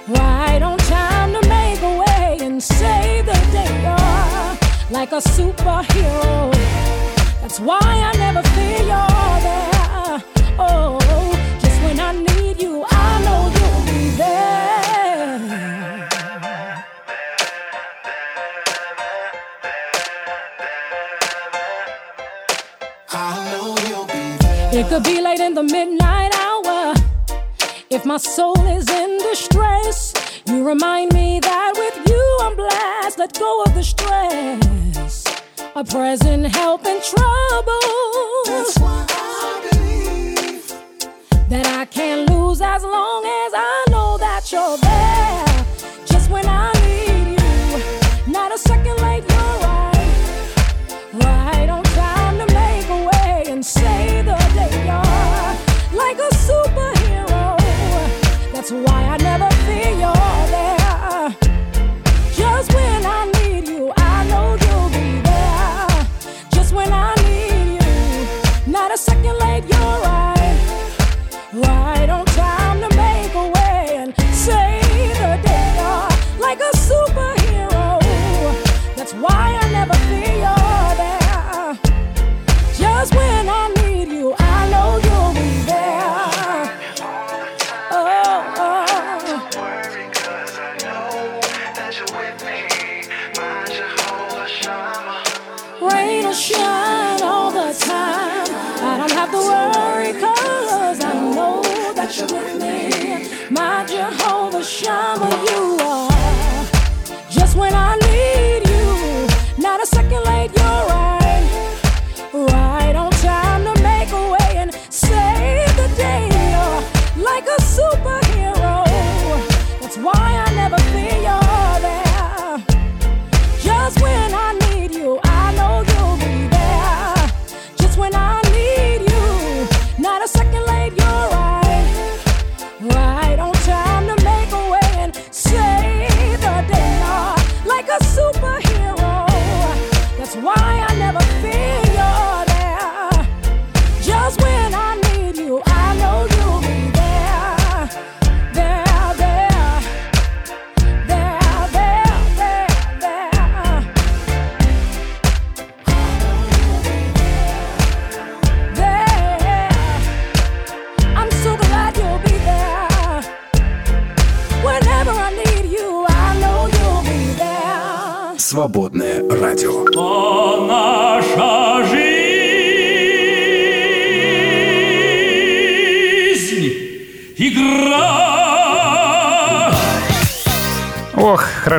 right 0.09 0.61
on 0.61 0.77
time 0.77 1.31
to 1.31 1.47
make 1.47 1.81
a 1.83 1.99
way 2.03 2.39
and 2.41 2.61
save 2.61 3.27
the 3.27 3.39
day. 3.53 3.71
You're 3.81 4.91
like 4.91 5.13
a 5.13 5.21
superhero. 5.21 6.51
That's 7.39 7.61
why 7.61 7.79
I 7.81 8.11
never 8.17 8.43
fear 8.49 8.79
you're 8.79 9.10
It 24.81 24.87
could 24.87 25.03
be 25.03 25.21
late 25.21 25.39
in 25.39 25.53
the 25.53 25.61
midnight 25.61 26.33
hour. 26.33 26.95
If 27.91 28.03
my 28.03 28.17
soul 28.17 28.59
is 28.65 28.89
in 28.89 29.19
distress, 29.19 30.11
you 30.47 30.67
remind 30.67 31.13
me 31.13 31.39
that 31.39 31.73
with 31.77 32.09
you 32.09 32.37
I'm 32.41 32.55
blessed. 32.55 33.19
Let 33.19 33.37
go 33.37 33.61
of 33.61 33.75
the 33.75 33.83
stress. 33.83 35.23
A 35.75 35.83
present 35.83 36.47
help 36.47 36.87
in 36.87 36.99
trouble. 36.99 37.85
That's 38.45 38.79
why 38.79 39.05
I 39.07 39.69
believe 39.69 40.73
that 41.49 41.67
I 41.67 41.85
can't 41.85 42.27
lose 42.31 42.59
as 42.59 42.81
long 42.81 43.23
as 43.23 43.53
I 43.53 43.85
know 43.91 44.17
that 44.17 44.51
you're 44.51 44.79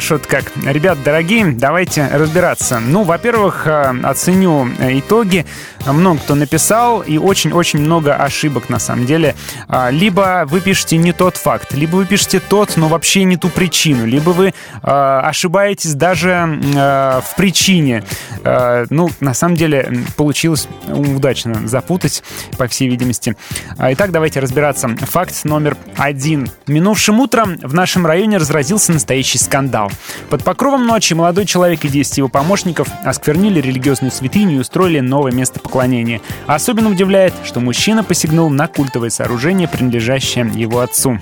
Хорошо-то 0.03 0.29
как. 0.29 0.45
Ребят, 0.65 0.99
дорогие, 1.05 1.53
давайте 1.53 2.09
разбираться. 2.13 2.81
Ну, 2.81 3.05
во-первых, 3.05 3.69
э, 3.69 3.95
оценю 4.03 4.69
э, 4.81 4.99
итоги. 4.99 5.47
Много 5.87 6.19
кто 6.19 6.35
написал, 6.35 7.03
и 7.03 7.19
очень-очень 7.19 7.79
много 7.79 8.17
ошибок 8.17 8.69
на 8.69 8.81
самом 8.81 9.07
деле. 9.07 9.37
А, 9.75 9.89
Либо 9.91 10.45
вы 10.47 10.61
пишете 10.61 10.99
не 10.99 11.15
тот 11.15 11.39
факт, 11.39 11.73
либо 11.73 11.97
вы 11.97 12.05
пишете 12.05 12.41
тот, 12.41 12.77
но 12.77 12.89
вообще 12.89 13.25
не 13.25 13.39
ту 13.39 13.49
причину, 13.49 14.05
либо 14.05 14.31
вы 14.31 14.49
э, 14.49 14.53
ошибаетесь 14.83 15.95
даже 15.95 16.61
э, 16.75 17.21
в 17.25 17.37
причине. 17.37 18.05
Э, 18.45 18.85
Ну, 18.91 19.09
на 19.21 19.33
самом 19.33 19.57
деле, 19.57 20.05
получилось 20.19 20.69
удачно 20.87 21.67
запутать, 21.67 22.23
по 22.59 22.67
всей 22.67 22.89
видимости. 22.89 23.35
Итак, 23.79 24.13
давайте 24.13 24.41
разбираться. 24.41 24.89
Факт 24.89 25.43
номер 25.45 25.79
один. 25.97 26.51
Минувшим 26.67 27.21
утром 27.21 27.57
в 27.63 27.73
нашем 27.73 28.05
районе 28.05 28.37
разразился 28.37 28.93
настоящий 28.93 29.39
скандал. 29.39 29.91
Под 30.29 30.45
покровом 30.45 30.87
ночи 30.87 31.15
молодой 31.15 31.47
человек 31.47 31.87
и 31.87 31.89
10 31.89 32.19
его 32.19 32.29
помощников 32.29 32.89
осквернили 33.05 33.61
религиозную 33.61 34.11
святыню 34.11 34.57
и 34.57 34.61
устроили 34.61 35.01
новое 35.01 35.33
место 35.33 35.61
поклонения. 35.61 36.21
Особенно 36.47 36.91
удивляет, 36.91 37.33
что 37.45 37.61
мужчина 37.61 38.05
посягнул 38.05 38.51
на 38.51 38.69
культовое 38.69 39.09
сооружение, 39.09 39.62
принадлежащее 39.69 40.51
его 40.55 40.81
отцу. 40.81 41.19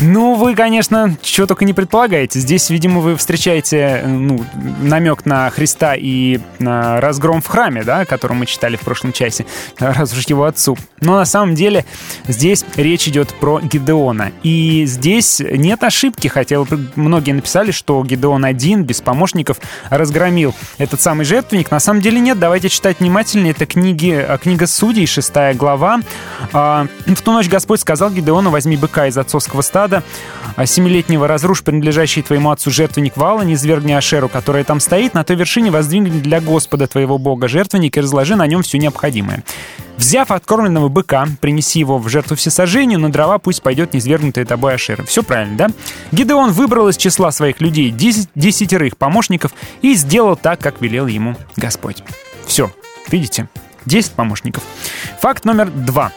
Ну, 0.00 0.34
вы, 0.34 0.54
конечно, 0.54 1.16
чего 1.22 1.48
только 1.48 1.64
не 1.64 1.72
предполагаете. 1.72 2.38
Здесь, 2.38 2.70
видимо, 2.70 3.00
вы 3.00 3.16
встречаете 3.16 3.76
э, 3.76 4.06
ну, 4.06 4.44
намек 4.80 5.26
на 5.26 5.50
Христа 5.50 5.94
и 5.96 6.38
на 6.60 7.00
разгром 7.00 7.42
в 7.42 7.48
храме, 7.48 7.82
да, 7.82 8.00
о 8.00 8.04
котором 8.04 8.36
мы 8.36 8.46
читали 8.46 8.76
в 8.76 8.80
прошлом 8.80 9.12
часе, 9.12 9.44
раз 9.78 10.12
уж 10.12 10.24
его 10.26 10.44
отцу. 10.44 10.78
Но 11.00 11.16
на 11.16 11.24
самом 11.24 11.56
деле 11.56 11.84
здесь 12.28 12.64
речь 12.76 13.08
идет 13.08 13.34
про 13.34 13.60
Гидеона. 13.60 14.30
И 14.44 14.84
здесь 14.86 15.40
нет 15.40 15.82
ошибки, 15.82 16.28
хотя 16.28 16.64
многие 16.94 17.32
написали, 17.32 17.72
что 17.72 18.02
Гидеон 18.04 18.44
один, 18.44 18.84
без 18.84 19.00
помощников, 19.00 19.58
разгромил 19.90 20.54
этот 20.78 21.00
самый 21.00 21.24
жертвенник. 21.24 21.72
На 21.72 21.80
самом 21.80 22.02
деле 22.02 22.20
нет, 22.20 22.38
давайте 22.38 22.68
читать 22.68 23.00
внимательнее. 23.00 23.50
Это 23.50 23.66
книги, 23.66 24.12
э, 24.12 24.38
книга 24.38 24.68
Судей, 24.68 25.06
шестая 25.06 25.54
глава. 25.54 26.00
А, 26.52 26.86
В 27.04 27.20
ту 27.20 27.32
ночь 27.32 27.48
Господь 27.48 27.80
сказал 27.80 28.10
Гидеону, 28.10 28.50
возьми 28.50 28.76
быка 28.76 29.08
из 29.08 29.18
отцовского 29.18 29.62
стада, 29.62 29.87
стада 29.88 30.02
а 30.56 30.66
семилетнего 30.66 31.28
разрушь 31.28 31.62
принадлежащий 31.62 32.20
твоему 32.20 32.50
отцу 32.50 32.70
жертвенник 32.72 33.16
Вала, 33.16 33.42
не 33.42 33.56
свергни 33.56 33.92
Ашеру, 33.92 34.28
которая 34.28 34.64
там 34.64 34.80
стоит, 34.80 35.14
на 35.14 35.22
той 35.22 35.36
вершине 35.36 35.70
воздвигни 35.70 36.20
для 36.20 36.40
Господа 36.40 36.88
твоего 36.88 37.16
Бога 37.16 37.46
жертвенник 37.46 37.96
и 37.96 38.00
разложи 38.00 38.34
на 38.34 38.44
нем 38.46 38.62
все 38.62 38.78
необходимое. 38.78 39.44
Взяв 39.98 40.32
откормленного 40.32 40.88
быка, 40.88 41.28
принеси 41.40 41.78
его 41.78 41.98
в 41.98 42.08
жертву 42.08 42.34
всесожжению, 42.34 42.98
на 42.98 43.12
дрова 43.12 43.38
пусть 43.38 43.62
пойдет 43.62 43.94
низвергнутая 43.94 44.44
тобой 44.46 44.74
Ашера. 44.74 45.04
Все 45.04 45.22
правильно, 45.22 45.56
да? 45.56 45.68
Гидеон 46.10 46.50
выбрал 46.50 46.88
из 46.88 46.96
числа 46.96 47.30
своих 47.30 47.60
людей 47.60 47.90
десять- 47.90 48.28
десятерых 48.34 48.96
помощников 48.96 49.52
и 49.80 49.94
сделал 49.94 50.34
так, 50.34 50.58
как 50.58 50.80
велел 50.80 51.06
ему 51.06 51.36
Господь. 51.56 52.02
Все, 52.46 52.72
видите? 53.08 53.48
10 53.86 54.12
помощников. 54.12 54.62
Факт 55.20 55.44
номер 55.44 55.70
два. 55.70 56.12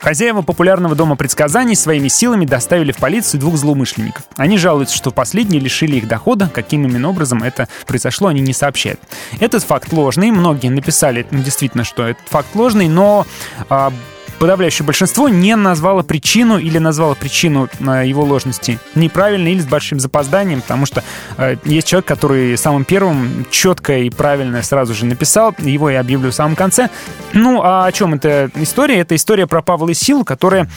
Хозяева 0.00 0.40
популярного 0.40 0.94
дома 0.94 1.14
предсказаний 1.14 1.76
своими 1.76 2.08
силами 2.08 2.46
доставили 2.46 2.90
в 2.90 2.96
полицию 2.96 3.40
двух 3.40 3.56
злоумышленников. 3.56 4.24
Они 4.36 4.56
жалуются, 4.56 4.96
что 4.96 5.10
последние 5.10 5.60
лишили 5.60 5.96
их 5.96 6.08
дохода. 6.08 6.50
Каким 6.52 6.86
именно 6.86 7.10
образом 7.10 7.42
это 7.42 7.68
произошло, 7.86 8.28
они 8.28 8.40
не 8.40 8.54
сообщают. 8.54 8.98
Этот 9.40 9.62
факт 9.62 9.92
ложный. 9.92 10.30
Многие 10.30 10.68
написали 10.68 11.26
ну, 11.30 11.42
действительно, 11.42 11.84
что 11.84 12.08
этот 12.08 12.26
факт 12.28 12.54
ложный, 12.54 12.88
но 12.88 13.26
а, 13.68 13.92
подавляющее 14.40 14.86
большинство 14.86 15.28
не 15.28 15.54
назвало 15.54 16.02
причину 16.02 16.58
или 16.58 16.78
назвало 16.78 17.14
причину 17.14 17.68
а, 17.86 18.02
его 18.02 18.24
ложности 18.24 18.78
неправильно 18.94 19.48
или 19.48 19.60
с 19.60 19.66
большим 19.66 20.00
запозданием, 20.00 20.62
потому 20.62 20.86
что 20.86 21.04
а, 21.36 21.56
есть 21.66 21.86
человек, 21.86 22.06
который 22.06 22.56
самым 22.56 22.86
первым 22.86 23.46
четко 23.50 23.98
и 23.98 24.08
правильно 24.08 24.62
сразу 24.62 24.94
же 24.94 25.04
написал, 25.04 25.54
его 25.58 25.90
я 25.90 26.00
объявлю 26.00 26.30
в 26.30 26.34
самом 26.34 26.56
конце. 26.56 26.88
Ну, 27.34 27.60
а 27.62 27.84
о 27.84 27.92
чем 27.92 28.14
эта 28.14 28.50
история? 28.54 29.00
Это 29.00 29.14
история 29.14 29.46
про 29.46 29.60
Павла 29.60 29.90
и 29.90 29.94
Силу, 29.94 30.24
которые 30.24 30.68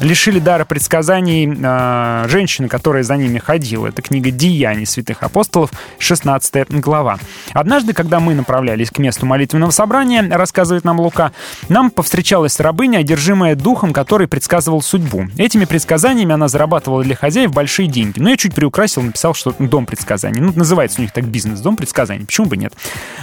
лишили 0.00 0.40
дара 0.40 0.64
предсказаний 0.64 1.48
а, 1.64 2.26
женщины, 2.28 2.66
которая 2.66 3.04
за 3.04 3.16
ними 3.16 3.38
ходила. 3.38 3.86
Это 3.86 4.02
книга 4.02 4.32
«Деяний 4.32 4.84
святых 4.84 5.22
апостолов», 5.22 5.70
16 6.00 6.80
глава. 6.80 7.18
Однажды, 7.52 7.92
когда 7.92 8.18
мы 8.18 8.34
направлялись 8.34 8.90
к 8.90 8.98
месту 8.98 9.26
молитвенного 9.26 9.70
собрания, 9.70 10.28
рассказывает 10.28 10.82
нам 10.82 10.98
Лука, 10.98 11.30
нам 11.68 11.92
повстречалась 11.92 12.58
рабыня, 12.58 12.98
одержимая 13.12 13.54
духом, 13.54 13.92
который 13.92 14.26
предсказывал 14.26 14.80
судьбу. 14.80 15.26
Этими 15.36 15.66
предсказаниями 15.66 16.32
она 16.32 16.48
зарабатывала 16.48 17.02
для 17.02 17.14
хозяев 17.14 17.52
большие 17.52 17.86
деньги. 17.86 18.18
Но 18.18 18.30
я 18.30 18.38
чуть 18.38 18.54
приукрасил, 18.54 19.02
написал, 19.02 19.34
что 19.34 19.54
дом 19.58 19.84
предсказаний. 19.84 20.40
Ну, 20.40 20.52
называется 20.54 21.00
у 21.00 21.02
них 21.02 21.12
так 21.12 21.24
бизнес, 21.24 21.60
дом 21.60 21.76
предсказаний. 21.76 22.24
Почему 22.24 22.46
бы 22.46 22.56
нет? 22.56 22.72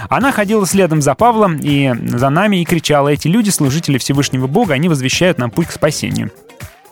Она 0.08 0.30
ходила 0.30 0.64
следом 0.64 1.02
за 1.02 1.16
Павлом 1.16 1.56
и 1.56 1.92
за 2.16 2.30
нами 2.30 2.62
и 2.62 2.64
кричала, 2.64 3.08
эти 3.08 3.26
люди, 3.26 3.50
служители 3.50 3.98
Всевышнего 3.98 4.46
Бога, 4.46 4.74
они 4.74 4.88
возвещают 4.88 5.38
нам 5.38 5.50
путь 5.50 5.66
к 5.66 5.72
спасению. 5.72 6.30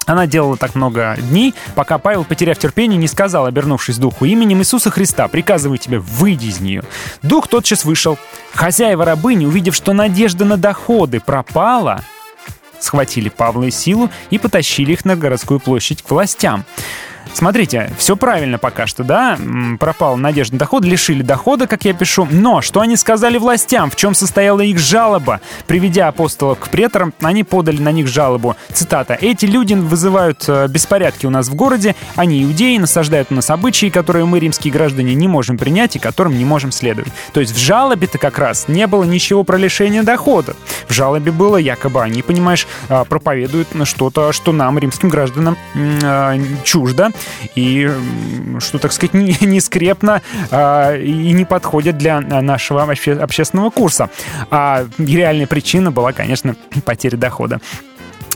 Она 0.06 0.26
делала 0.26 0.56
так 0.56 0.74
много 0.74 1.16
дней, 1.30 1.54
пока 1.76 1.98
Павел, 1.98 2.24
потеряв 2.24 2.58
терпение, 2.58 2.98
не 2.98 3.06
сказал, 3.06 3.46
обернувшись 3.46 3.98
духу, 3.98 4.24
именем 4.24 4.58
Иисуса 4.60 4.90
Христа, 4.90 5.28
приказываю 5.28 5.78
тебе, 5.78 5.98
выйди 6.00 6.46
из 6.46 6.60
нее. 6.60 6.82
Дух 7.22 7.46
тотчас 7.46 7.84
вышел. 7.84 8.18
Хозяева 8.54 9.04
рабыни, 9.04 9.44
увидев, 9.44 9.76
что 9.76 9.92
надежда 9.92 10.44
на 10.46 10.56
доходы 10.56 11.20
пропала, 11.20 12.02
схватили 12.80 13.28
Павла 13.28 13.64
и 13.64 13.70
Силу 13.70 14.10
и 14.30 14.38
потащили 14.38 14.92
их 14.92 15.04
на 15.04 15.16
городскую 15.16 15.60
площадь 15.60 16.02
к 16.02 16.10
властям. 16.10 16.64
Смотрите, 17.32 17.92
все 17.98 18.16
правильно 18.16 18.58
пока 18.58 18.86
что, 18.86 19.04
да? 19.04 19.36
М, 19.38 19.78
Пропала 19.78 20.16
надежда 20.16 20.54
на 20.54 20.58
доход, 20.58 20.84
лишили 20.84 21.22
дохода, 21.22 21.66
как 21.66 21.84
я 21.84 21.92
пишу. 21.92 22.26
Но 22.30 22.62
что 22.62 22.80
они 22.80 22.96
сказали 22.96 23.38
властям? 23.38 23.90
В 23.90 23.96
чем 23.96 24.14
состояла 24.14 24.60
их 24.60 24.78
жалоба? 24.78 25.40
Приведя 25.66 26.08
апостолов 26.08 26.58
к 26.58 26.68
преторам, 26.68 27.12
они 27.20 27.44
подали 27.44 27.80
на 27.80 27.92
них 27.92 28.08
жалобу. 28.08 28.56
Цитата. 28.72 29.16
«Эти 29.20 29.46
люди 29.46 29.74
вызывают 29.74 30.44
э, 30.48 30.66
беспорядки 30.68 31.26
у 31.26 31.30
нас 31.30 31.48
в 31.48 31.54
городе. 31.54 31.94
Они 32.16 32.42
иудеи, 32.42 32.78
насаждают 32.78 33.28
у 33.30 33.34
нас 33.34 33.50
обычаи, 33.50 33.88
которые 33.88 34.24
мы, 34.24 34.40
римские 34.40 34.72
граждане, 34.72 35.14
не 35.14 35.28
можем 35.28 35.58
принять 35.58 35.96
и 35.96 35.98
которым 35.98 36.36
не 36.36 36.44
можем 36.44 36.72
следовать». 36.72 37.12
То 37.32 37.40
есть 37.40 37.54
в 37.54 37.58
жалобе-то 37.58 38.18
как 38.18 38.38
раз 38.38 38.66
не 38.68 38.86
было 38.86 39.04
ничего 39.04 39.44
про 39.44 39.56
лишение 39.56 40.02
дохода. 40.02 40.56
В 40.88 40.92
жалобе 40.92 41.32
было 41.32 41.56
якобы 41.56 42.02
они, 42.02 42.22
понимаешь, 42.22 42.66
а, 42.88 43.04
проповедуют 43.04 43.68
что-то, 43.84 44.32
что 44.32 44.52
нам, 44.52 44.78
римским 44.78 45.08
гражданам, 45.08 45.56
а, 46.02 46.36
чуждо 46.64 47.10
и, 47.54 47.90
что, 48.58 48.78
так 48.78 48.92
сказать, 48.92 49.14
не, 49.18 49.36
не 49.40 49.60
скрепно 49.60 50.22
а, 50.50 50.96
и 50.96 51.32
не 51.32 51.44
подходит 51.44 51.98
для 51.98 52.20
нашего 52.20 52.84
обще- 52.84 53.18
общественного 53.18 53.70
курса. 53.70 54.10
А 54.50 54.86
реальная 54.98 55.46
причина 55.46 55.90
была, 55.90 56.12
конечно, 56.12 56.56
потеря 56.84 57.16
дохода. 57.16 57.60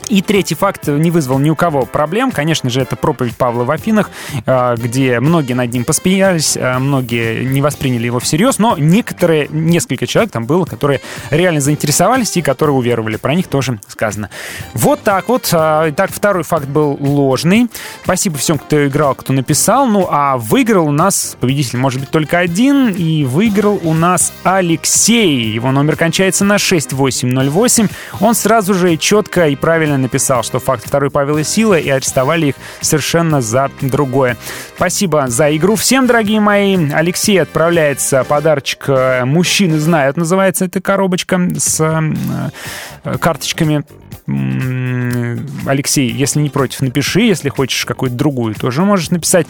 И 0.09 0.23
третий 0.23 0.55
факт 0.55 0.89
не 0.89 1.11
вызвал 1.11 1.39
ни 1.39 1.51
у 1.51 1.57
кого 1.57 1.87
проблем. 1.87 2.31
Конечно 2.31 2.71
же, 2.71 2.81
это 2.81 2.97
проповедь 2.97 3.37
Павла 3.37 3.65
в 3.65 3.71
Афинах, 3.71 4.11
э, 4.47 4.77
где 4.77 5.21
многие 5.21 5.55
над 5.55 5.73
ним 5.73 5.85
посмеялись, 5.85 6.57
э, 6.57 6.79
многие 6.79 7.45
не 7.45 7.61
восприняли 7.61 8.07
его 8.07 8.21
всерьез, 8.21 8.59
но 8.59 8.77
некоторые, 8.79 9.49
несколько 9.51 10.07
человек 10.07 10.33
там 10.33 10.47
было, 10.47 10.65
которые 10.65 11.01
реально 11.31 11.61
заинтересовались 11.61 12.37
и 12.37 12.43
которые 12.43 12.77
уверовали. 12.77 13.17
Про 13.17 13.35
них 13.35 13.47
тоже 13.47 13.81
сказано. 13.89 14.31
Вот 14.75 15.03
так 15.03 15.29
вот. 15.29 15.49
А, 15.53 15.89
Итак, 15.91 16.11
второй 16.13 16.43
факт 16.43 16.67
был 16.67 16.97
ложный. 17.01 17.69
Спасибо 18.05 18.39
всем, 18.39 18.59
кто 18.59 18.87
играл, 18.87 19.15
кто 19.15 19.33
написал. 19.33 19.87
Ну, 19.87 20.07
а 20.11 20.37
выиграл 20.37 20.89
у 20.89 20.93
нас 20.93 21.37
победитель 21.41 21.79
может 21.79 22.01
быть 22.01 22.11
только 22.11 22.39
один, 22.39 22.89
и 22.89 23.25
выиграл 23.25 23.81
у 23.83 23.95
нас 23.95 24.33
Алексей. 24.45 25.53
Его 25.53 25.71
номер 25.73 25.97
кончается 25.97 26.45
на 26.45 26.59
6808. 26.59 27.89
Он 28.21 28.35
сразу 28.35 28.75
же 28.75 28.97
четко 28.97 29.49
и 29.49 29.57
правильно 29.57 29.92
написал, 29.97 30.43
что 30.43 30.59
факт 30.59 30.87
второй 30.87 31.11
Павел 31.11 31.39
и 31.39 31.45
Сила, 31.45 31.79
и 31.79 31.89
арестовали 31.89 32.47
их 32.47 32.55
совершенно 32.81 33.41
за 33.41 33.71
другое. 33.81 34.37
Спасибо 34.77 35.29
за 35.29 35.55
игру 35.57 35.77
всем, 35.77 36.07
дорогие 36.07 36.41
мои. 36.41 36.91
Алексей 36.93 37.41
отправляется 37.41 38.25
подарочек 38.25 38.85
э, 38.89 39.25
«Мужчины 39.25 39.79
знают», 39.79 40.17
называется 40.17 40.65
эта 40.65 40.81
коробочка 40.81 41.41
с 41.57 41.81
э, 41.81 43.19
карточками 43.19 43.85
М, 44.29 45.47
Алексей, 45.67 46.11
если 46.11 46.41
не 46.41 46.49
против, 46.49 46.81
напиши. 46.81 47.23
Если 47.23 47.49
хочешь 47.49 47.85
какую-то 47.85 48.17
другую, 48.17 48.55
тоже 48.55 48.83
можешь 48.83 49.11
написать. 49.11 49.47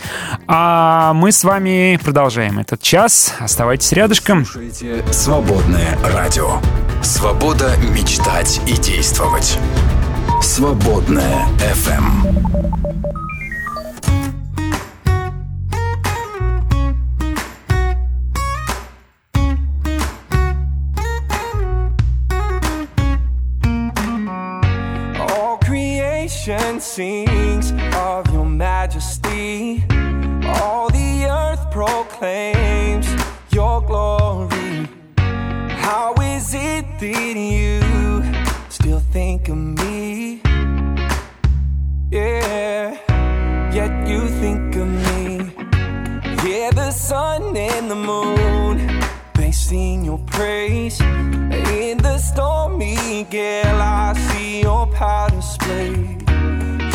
А 0.47 1.13
мы 1.15 1.33
с 1.33 1.45
вами 1.45 1.99
продолжаем 2.03 2.59
этот 2.59 2.81
час. 2.81 3.35
Оставайтесь 3.39 3.93
рядышком. 3.93 4.45
Слушайте 4.45 5.05
«Свободное 5.13 5.99
радио». 6.03 6.59
Свобода 7.03 7.75
мечтать 7.93 8.61
и 8.67 8.73
действовать. 8.81 9.59
«Свободное 10.42 11.48
FM. 11.60 12.06
All 25.20 25.58
creation 25.58 26.80
sings 26.80 27.72
of 27.96 28.32
your 28.34 28.46
majesty. 28.46 29.84
All 30.46 30.90
the 30.90 31.28
earth 31.30 31.70
proclaims 31.72 33.08
your 33.52 33.82
glory. 33.82 34.88
How 35.70 36.14
is 36.22 36.54
it 36.54 36.86
that 37.00 37.36
you 37.36 38.01
Still 38.83 39.05
think 39.13 39.49
of 39.49 39.57
me? 39.57 40.41
Yeah, 42.11 42.99
yet 43.73 44.09
you 44.09 44.27
think 44.43 44.75
of 44.75 44.89
me. 45.07 45.23
Yeah, 46.45 46.71
the 46.75 46.91
sun 46.91 47.57
and 47.57 47.89
the 47.89 47.95
moon, 47.95 48.75
they 49.35 49.53
sing 49.53 50.05
your 50.05 50.19
praise. 50.27 51.01
In 51.01 51.99
the 51.99 52.19
stormy 52.19 53.25
gale, 53.31 53.81
I 53.81 54.15
see 54.27 54.63
your 54.63 54.89
power 54.89 55.31
displayed. 55.31 56.29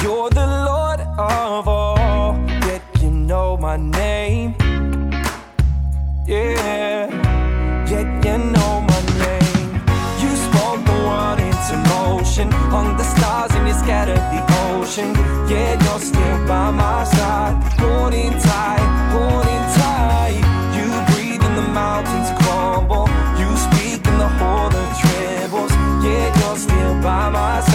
You're 0.04 0.30
the 0.42 0.48
Lord 0.70 1.00
of 1.18 1.68
all, 1.70 2.36
yet 2.68 2.84
you 3.02 3.12
know 3.12 3.56
my 3.56 3.78
name. 3.78 4.56
Yeah, 6.28 7.08
yet 7.90 8.26
you 8.26 8.38
know 8.52 8.57
into 11.70 11.90
motion, 11.90 12.52
hung 12.72 12.96
the 12.98 13.04
stars 13.04 13.52
and 13.52 13.68
you 13.68 13.74
scattered 13.74 14.24
the 14.32 14.42
ocean. 14.72 15.14
Yeah, 15.50 15.74
you're 15.84 16.00
still 16.00 16.48
by 16.48 16.72
my 16.72 17.04
side, 17.04 17.56
holding 17.80 18.32
tight, 18.40 18.88
holding 19.12 19.66
tight. 19.76 20.40
You 20.76 20.88
breathe 21.12 21.44
and 21.44 21.58
the 21.58 21.68
mountains 21.74 22.30
crumble. 22.40 23.08
You 23.40 23.50
speak 23.58 24.06
and 24.08 24.20
the 24.20 24.30
whole 24.40 24.72
earth 24.72 25.00
trembles. 25.02 25.72
Yeah, 26.04 26.40
you're 26.40 26.58
still 26.58 26.94
by 27.02 27.30
my 27.30 27.60
side, 27.62 27.67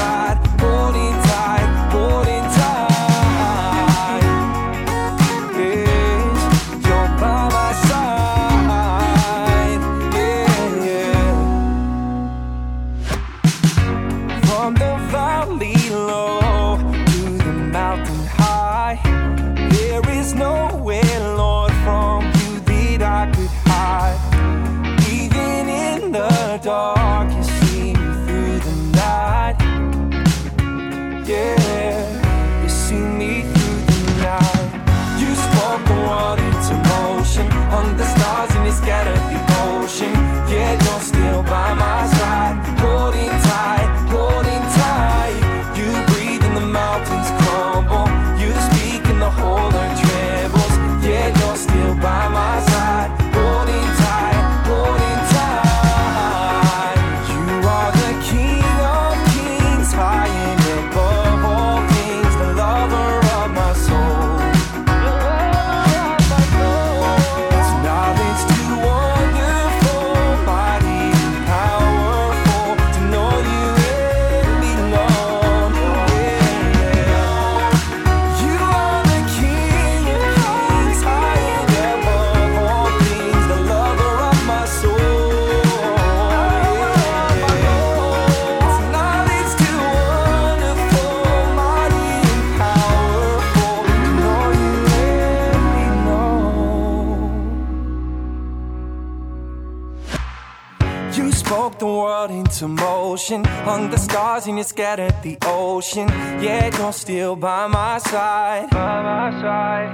motion, 103.81 103.81
hung 103.81 103.89
the 103.89 103.97
stars 103.97 104.47
and 104.47 104.57
you 104.57 104.63
scattered 104.63 105.13
the 105.23 105.37
ocean. 105.45 106.07
Yeah, 106.41 106.69
you're 106.77 106.93
still 106.93 107.35
by 107.35 107.67
my 107.67 107.97
side. 107.99 108.69
By 108.71 109.01
my 109.01 109.31
side. 109.41 109.89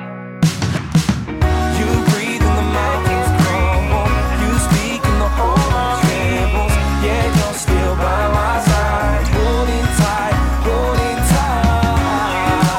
You 1.79 1.85
breathe 2.11 2.41
and 2.41 2.57
the 2.57 2.63
mountains 2.73 3.29
crumble. 3.41 4.07
You 4.41 4.51
speak 4.67 5.01
and 5.05 5.21
the 5.21 5.27
whole 5.37 5.57
earth 5.57 6.01
trembles. 6.01 6.73
Yeah, 7.03 7.25
you're 7.37 7.53
still 7.53 7.95
by 7.95 8.27
my 8.39 8.55
side. 8.69 9.27
Holding 9.35 9.87
tight, 9.99 10.35
holding 10.67 11.19
tight. 11.33 12.73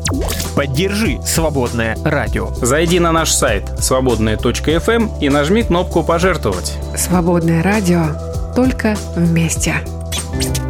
Поддержи 0.54 1.20
«Свободное 1.22 1.96
радио». 2.04 2.48
Зайди 2.54 2.98
на 2.98 3.12
наш 3.12 3.30
сайт 3.30 3.64
свободная.фм 3.78 5.18
и 5.20 5.28
нажми 5.28 5.62
кнопку 5.62 6.02
«Пожертвовать». 6.02 6.74
Свободное 6.96 7.62
радио 7.62 8.06
только 8.54 8.96
вместе. 9.14 9.74
Каждый 10.32 10.65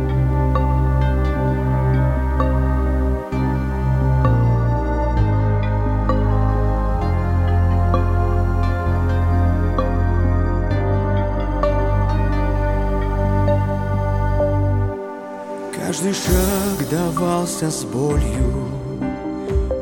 шаг 17.16 17.26
давался 17.26 17.70
с 17.70 17.84
болью, 17.84 18.68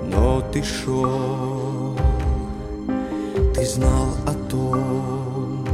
но 0.05 0.41
ты 0.53 0.63
шел, 0.63 1.97
ты 3.55 3.67
знал 3.67 4.09
о 4.27 4.35
том, 4.51 5.65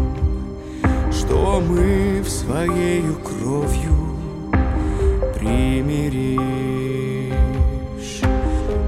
что 1.12 1.60
мы 1.60 2.22
в 2.22 2.28
своею 2.28 3.16
кровью 3.16 4.16
примиришь 5.34 6.40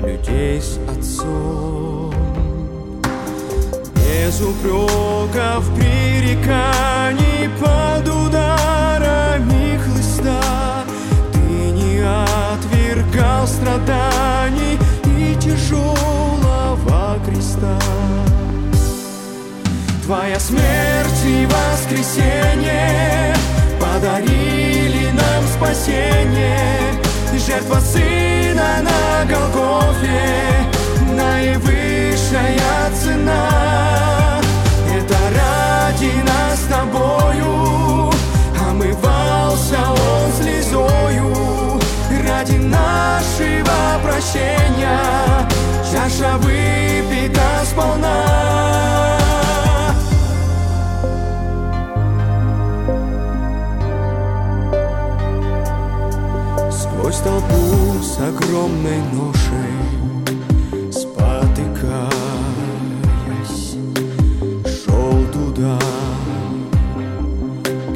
людей 0.02 0.60
с 0.60 0.78
отцом. 0.88 2.12
Без 3.94 4.40
упреков, 4.40 5.64
пререканий 5.76 7.48
под 7.60 8.08
ударами 8.08 8.81
отвергал 13.42 13.46
страданий 13.46 14.78
и 15.04 15.34
тяжелого 15.36 17.18
креста. 17.26 17.78
Твоя 20.04 20.38
смерть 20.38 21.24
и 21.24 21.46
воскресение 21.46 23.34
подарили 23.80 25.10
нам 25.10 25.44
спасение. 25.56 26.58
Жертва 27.44 27.80
Сына 27.80 28.82
на 28.82 29.24
Голгофе 29.24 30.64
наивысшая 31.12 32.90
цена. 33.02 34.40
Это 34.94 35.16
ради 35.34 36.12
нас 36.22 36.60
с 36.60 36.66
тобою 36.68 38.12
Омывался 38.70 39.80
Он 39.90 40.32
слезою 40.40 41.61
Ради 42.42 42.56
нашего 42.56 44.00
прощения. 44.02 44.98
Чаша 45.92 46.38
выпита 46.38 47.40
сполна. 47.64 48.26
Сквозь 56.68 57.18
толпу 57.18 58.02
с 58.02 58.18
огромной 58.18 58.98
ношей 59.12 59.78
Спотыкаясь 60.90 62.08
Шел 64.66 65.24
туда 65.32 65.78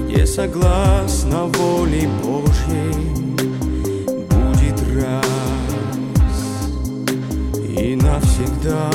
Где 0.04 0.24
согласно 0.24 1.46
воле 1.46 2.08
Божьей 2.22 3.25
навсегда. 8.16 8.90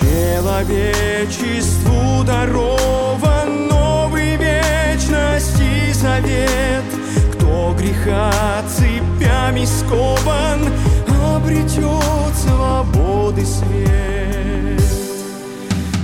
Человечеству 0.00 2.24
дарован 2.24 3.68
новый 3.68 4.36
вечности 4.36 5.92
завет. 5.92 6.84
Кто 7.34 7.74
греха 7.78 8.32
цепями 8.68 9.64
скован 9.64 10.68
Обретет 11.36 12.34
свободы 12.36 13.44
свет. 13.44 14.82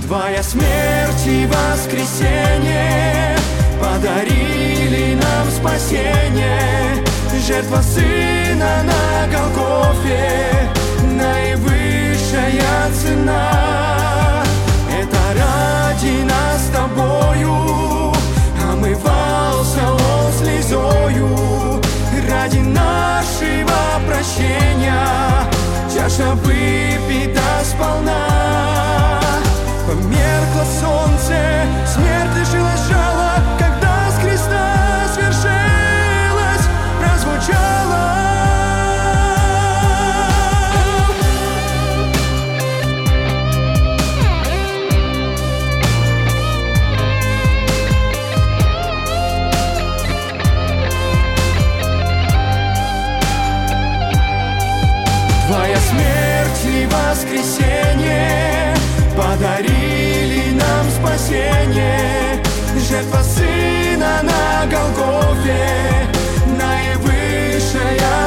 Твоя 0.05 0.43
смерть 0.43 1.25
и 1.25 1.47
воскресение 1.47 3.35
Подарили 3.81 5.15
нам 5.15 5.49
спасение 5.49 7.03
Жертва 7.47 7.79
Сына 7.83 8.81
на 8.81 9.27
Голгофе. 9.27 10.67
Наивысшая 11.03 12.91
цена. 12.91 14.43
Это 14.89 15.17
ради 15.37 16.23
нас 16.23 16.65
с 16.65 16.69
тобою. 16.71 18.11
Омывался 18.67 19.91
Он 19.91 20.33
слезою. 20.33 21.29
Ради 22.27 22.61
нашего 22.61 24.01
прощения. 24.07 25.47
Чаша 25.93 26.33
выпита 26.33 27.43
сполна. 27.63 29.21
Померкло 29.85 30.65
солнце, 30.81 31.37
смерть 31.85 32.35
лишилась 32.39 32.87
жала 32.89 33.35
Когда 33.59 33.74
Твоя 55.47 55.77
смерть 55.77 56.65
и 56.65 56.87
воскресенье 56.87 58.75
Подарили 59.15 60.51
нам 60.51 60.89
спасение. 60.89 62.43
Жертва 62.89 63.21
Сына 63.21 64.21
на 64.23 64.65
Голгофе. 64.65 66.14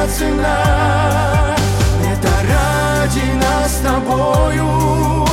Цена 0.07 1.55
Это 2.01 2.29
ради 2.47 3.33
нас 3.35 3.77
с 3.77 3.81
тобою. 3.81 5.25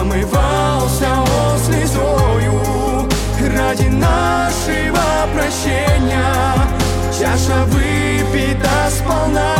Омывался 0.00 1.08
он 1.18 1.58
слезою. 1.58 3.08
Ради 3.40 3.88
нашего 3.88 5.26
прощения. 5.34 6.54
Чаша 7.18 7.64
выпита 7.66 8.90
сполна. 8.90 9.54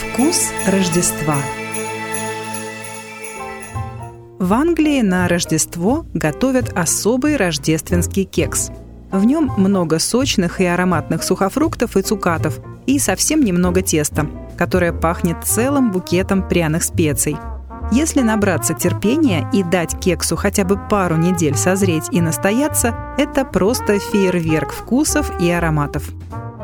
Вкус 0.00 0.50
Рождества. 0.66 1.36
В 4.40 4.52
Англии 4.54 5.02
на 5.02 5.28
Рождество 5.28 6.06
готовят 6.12 6.72
особый 6.74 7.36
рождественский 7.36 8.24
кекс. 8.24 8.70
В 9.12 9.24
нем 9.24 9.52
много 9.56 9.98
сочных 9.98 10.60
и 10.60 10.64
ароматных 10.64 11.24
сухофруктов 11.24 11.96
и 11.96 12.02
цукатов 12.02 12.60
и 12.86 12.98
совсем 12.98 13.40
немного 13.40 13.82
теста, 13.82 14.26
которое 14.56 14.92
пахнет 14.92 15.38
целым 15.44 15.90
букетом 15.90 16.48
пряных 16.48 16.84
специй. 16.84 17.36
Если 17.90 18.20
набраться 18.20 18.72
терпения 18.72 19.48
и 19.52 19.64
дать 19.64 19.98
кексу 19.98 20.36
хотя 20.36 20.64
бы 20.64 20.78
пару 20.88 21.16
недель 21.16 21.56
созреть 21.56 22.06
и 22.12 22.20
настояться, 22.20 22.94
это 23.18 23.44
просто 23.44 23.98
фейерверк 23.98 24.72
вкусов 24.72 25.32
и 25.40 25.50
ароматов. 25.50 26.08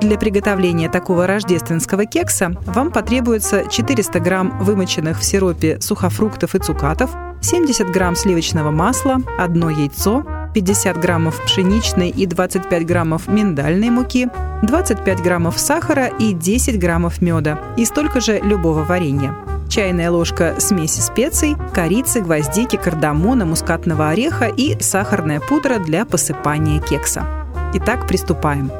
Для 0.00 0.16
приготовления 0.16 0.88
такого 0.88 1.26
рождественского 1.26 2.04
кекса 2.04 2.52
вам 2.66 2.92
потребуется 2.92 3.64
400 3.68 4.20
грамм 4.20 4.58
вымоченных 4.60 5.18
в 5.18 5.24
сиропе 5.24 5.80
сухофруктов 5.80 6.54
и 6.54 6.60
цукатов, 6.60 7.10
70 7.40 7.90
грамм 7.90 8.14
сливочного 8.14 8.70
масла, 8.70 9.16
одно 9.38 9.68
яйцо, 9.70 10.24
50 10.56 10.98
граммов 10.98 11.38
пшеничной 11.44 12.08
и 12.08 12.24
25 12.24 12.86
граммов 12.86 13.28
миндальной 13.28 13.90
муки, 13.90 14.30
25 14.62 15.20
граммов 15.20 15.58
сахара 15.58 16.06
и 16.06 16.32
10 16.32 16.78
граммов 16.78 17.20
меда 17.20 17.58
и 17.76 17.84
столько 17.84 18.22
же 18.22 18.40
любого 18.40 18.82
варенья. 18.82 19.36
Чайная 19.68 20.10
ложка 20.10 20.54
смеси 20.56 21.00
специй, 21.00 21.56
корицы, 21.74 22.22
гвоздики, 22.22 22.76
кардамона, 22.76 23.44
мускатного 23.44 24.08
ореха 24.08 24.46
и 24.46 24.80
сахарная 24.80 25.40
пудра 25.40 25.78
для 25.78 26.06
посыпания 26.06 26.80
кекса. 26.80 27.26
Итак, 27.74 28.08
приступаем. 28.08 28.70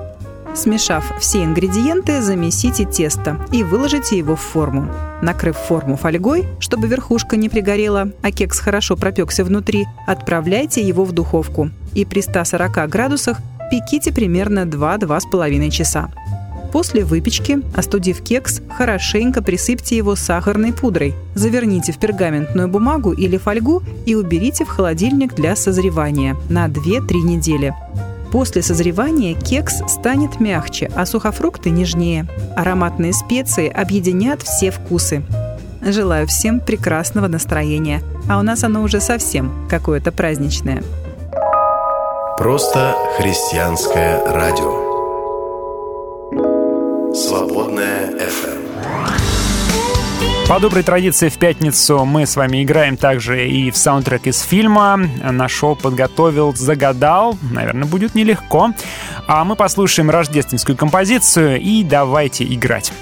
Смешав 0.57 1.12
все 1.20 1.45
ингредиенты, 1.45 2.23
замесите 2.23 2.87
тесто 2.87 3.39
и 3.53 3.62
выложите 3.62 4.16
его 4.16 4.37
в 4.37 4.41
форму. 4.41 4.89
Накрыв 5.20 5.55
форму 5.57 5.97
фольгой, 5.97 6.47
чтобы 6.61 6.89
верхушка 6.89 7.37
не 7.37 7.51
пригорела, 7.51 8.11
а 8.23 8.31
кекс 8.31 8.59
хорошо 8.59 8.97
пропекся 8.97 9.45
внутри, 9.45 9.87
отправляйте 10.07 10.81
его 10.81 11.05
в 11.05 11.12
духовку 11.12 11.70
и 11.95 12.07
при 12.07 12.23
140 12.23 12.89
градусах 12.89 13.39
пеките 13.70 14.12
примерно 14.12 14.61
2-2,5 14.61 15.70
часа. 15.70 16.11
После 16.73 17.05
выпечки, 17.05 17.61
остудив 17.74 18.23
кекс, 18.23 18.62
хорошенько 18.77 19.43
присыпьте 19.43 19.97
его 19.97 20.16
сахарной 20.16 20.73
пудрой, 20.73 21.15
заверните 21.35 21.93
в 21.93 21.99
пергаментную 21.99 22.69
бумагу 22.69 23.12
или 23.12 23.37
фольгу 23.37 23.83
и 24.07 24.15
уберите 24.15 24.65
в 24.65 24.69
холодильник 24.69 25.35
для 25.35 25.55
созревания 25.55 26.35
на 26.49 26.66
2-3 26.66 27.15
недели. 27.23 27.74
После 28.37 28.61
созревания 28.61 29.35
кекс 29.35 29.81
станет 29.89 30.41
мягче, 30.41 30.91
а 30.95 31.07
сухофрукты 31.07 31.71
нежнее. 31.71 32.27
Ароматные 32.55 33.15
специи 33.15 33.67
объединят 33.67 34.43
все 34.43 34.71
вкусы. 34.71 35.23
Желаю 35.81 36.27
всем 36.27 36.61
прекрасного 36.61 37.29
настроения, 37.29 38.03
а 38.29 38.39
у 38.39 38.43
нас 38.43 38.63
оно 38.63 38.83
уже 38.83 39.01
совсем 39.01 39.67
какое-то 39.71 40.13
праздничное. 40.13 40.83
Просто 42.37 42.95
христианское 43.17 44.23
радио. 44.27 44.85
Свободная 47.15 48.11
FM. 48.19 48.56
По 50.48 50.60
доброй 50.60 50.85
традиции 50.85 51.28
в 51.28 51.39
пятницу 51.39 52.05
мы 52.05 52.24
с 52.24 52.36
вами 52.36 52.62
играем 52.62 52.97
также 52.97 53.48
и 53.48 53.73
в 53.73 53.77
саундтрек 53.77 54.28
из 54.28 54.40
фильма. 54.43 54.97
На 54.97 55.48
шоу 55.48 55.74
подготовил, 55.74 56.55
загадал. 56.55 57.36
Наверное, 57.51 57.85
будет 57.85 58.14
нелегко. 58.14 58.70
А 59.27 59.43
мы 59.44 59.56
послушаем 59.56 60.09
рождественскую 60.09 60.77
композицию 60.77 61.60
и 61.60 61.82
давайте 61.82 62.44
играть. 62.44 62.93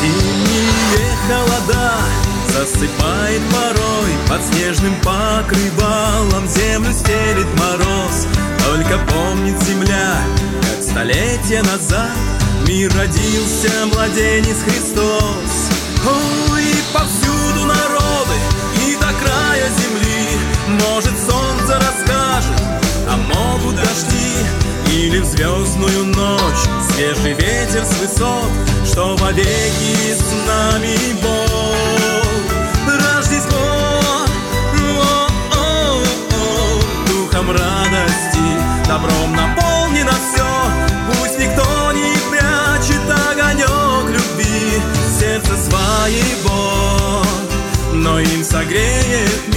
Зимние 0.00 1.16
холода 1.26 1.92
засыпает 2.50 3.42
порой 3.50 4.12
Под 4.28 4.42
снежным 4.44 4.94
покрывалом 5.02 6.46
землю 6.46 6.92
стелит 6.92 7.48
мороз 7.58 8.28
Только 8.64 8.96
помнит 9.12 9.60
земля, 9.64 10.18
столетия 10.82 11.62
назад 11.62 12.10
мир 12.66 12.92
родился 12.94 13.70
младенец 13.92 14.62
Христос. 14.64 15.70
Ой, 16.06 16.62
и 16.62 16.74
повсюду 16.92 17.66
народы, 17.66 18.36
и 18.86 18.96
до 18.96 19.12
края 19.22 19.68
земли. 19.78 20.38
Может 20.88 21.12
солнце 21.18 21.74
расскажет, 21.74 22.60
а 23.08 23.16
могут 23.16 23.74
дожди 23.74 24.36
Или 24.92 25.18
в 25.18 25.24
звездную 25.24 26.04
ночь. 26.04 26.68
Свежий 26.94 27.34
ветер 27.34 27.84
с 27.84 27.98
высот 27.98 28.50
Что 28.84 29.16
вовеки 29.16 30.14
с 30.14 30.46
нами 30.46 30.96
Бог. 31.20 32.20
Рождество 32.86 33.58
о-о-о, 34.96 36.02
Духом 37.08 37.50
радости, 37.50 38.86
добром 38.86 39.32
наполнено 39.32 39.59
Своего, 46.00 47.22
но 47.92 48.20
им 48.20 48.42
согреет 48.42 49.49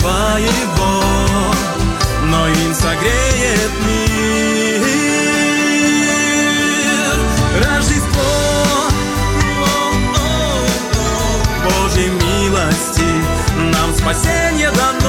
своего, 0.00 1.02
но 2.24 2.48
им 2.48 2.74
согреет 2.74 3.70
мир. 3.86 4.80
Рождество 7.62 8.22
Божьей 11.64 12.08
милости 12.08 13.10
нам 13.74 13.94
спасение 13.94 14.70
дано. 14.70 14.99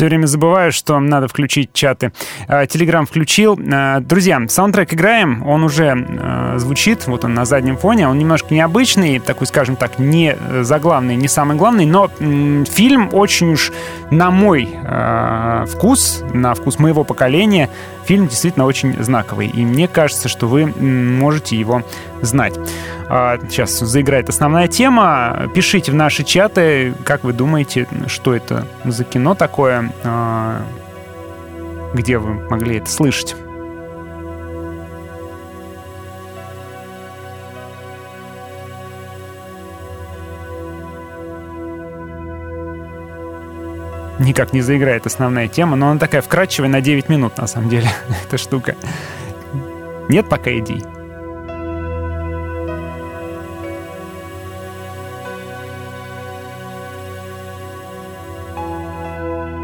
Все 0.00 0.06
время 0.06 0.24
забываю, 0.24 0.72
что 0.72 0.98
надо 0.98 1.28
включить 1.28 1.74
чаты. 1.74 2.10
Телеграм 2.68 3.06
включил. 3.06 3.58
А, 3.72 4.00
Друзья, 4.00 4.40
саундтрек 4.48 4.92
играем, 4.92 5.46
он 5.46 5.62
уже 5.62 5.94
э, 5.96 6.58
звучит, 6.58 7.06
вот 7.06 7.24
он 7.24 7.34
на 7.34 7.44
заднем 7.44 7.76
фоне. 7.76 8.08
Он 8.08 8.18
немножко 8.18 8.52
необычный, 8.52 9.18
такой, 9.20 9.46
скажем 9.46 9.76
так, 9.76 9.98
не 9.98 10.36
заглавный, 10.60 11.16
не 11.16 11.28
самый 11.28 11.56
главный, 11.56 11.86
но 11.86 12.08
фильм 12.64 13.08
очень 13.12 13.52
уж 13.52 13.72
на 14.10 14.30
мой 14.30 14.68
э, 14.72 15.66
вкус, 15.68 16.24
на 16.32 16.54
вкус 16.54 16.78
моего 16.78 17.04
поколения, 17.04 17.70
фильм 18.04 18.26
действительно 18.26 18.66
очень 18.66 19.00
знаковый. 19.02 19.46
И 19.46 19.64
мне 19.64 19.86
кажется, 19.86 20.28
что 20.28 20.48
вы 20.48 20.66
можете 20.66 21.56
его 21.56 21.82
знать. 22.22 22.54
А, 23.08 23.38
Сейчас 23.48 23.78
заиграет 23.78 24.28
основная 24.28 24.68
тема. 24.68 25.48
Пишите 25.54 25.92
в 25.92 25.94
наши 25.94 26.24
чаты, 26.24 26.94
как 27.04 27.24
вы 27.24 27.32
думаете, 27.32 27.86
что 28.06 28.34
это 28.34 28.66
за 28.84 29.04
кино 29.04 29.34
такое, 29.34 29.92
а, 30.04 30.62
где 31.94 32.18
вы 32.18 32.34
могли 32.48 32.76
это 32.76 32.90
слышать. 32.90 33.36
Никак 44.18 44.52
не 44.52 44.60
заиграет 44.60 45.06
основная 45.06 45.48
тема, 45.48 45.76
но 45.76 45.90
она 45.90 45.98
такая 45.98 46.20
вкрадчивая 46.20 46.68
на 46.68 46.82
9 46.82 47.08
минут, 47.08 47.38
на 47.38 47.46
самом 47.46 47.70
деле, 47.70 47.88
эта 48.26 48.36
штука. 48.36 48.76
Нет 50.08 50.28
пока 50.28 50.52
идей. 50.58 50.84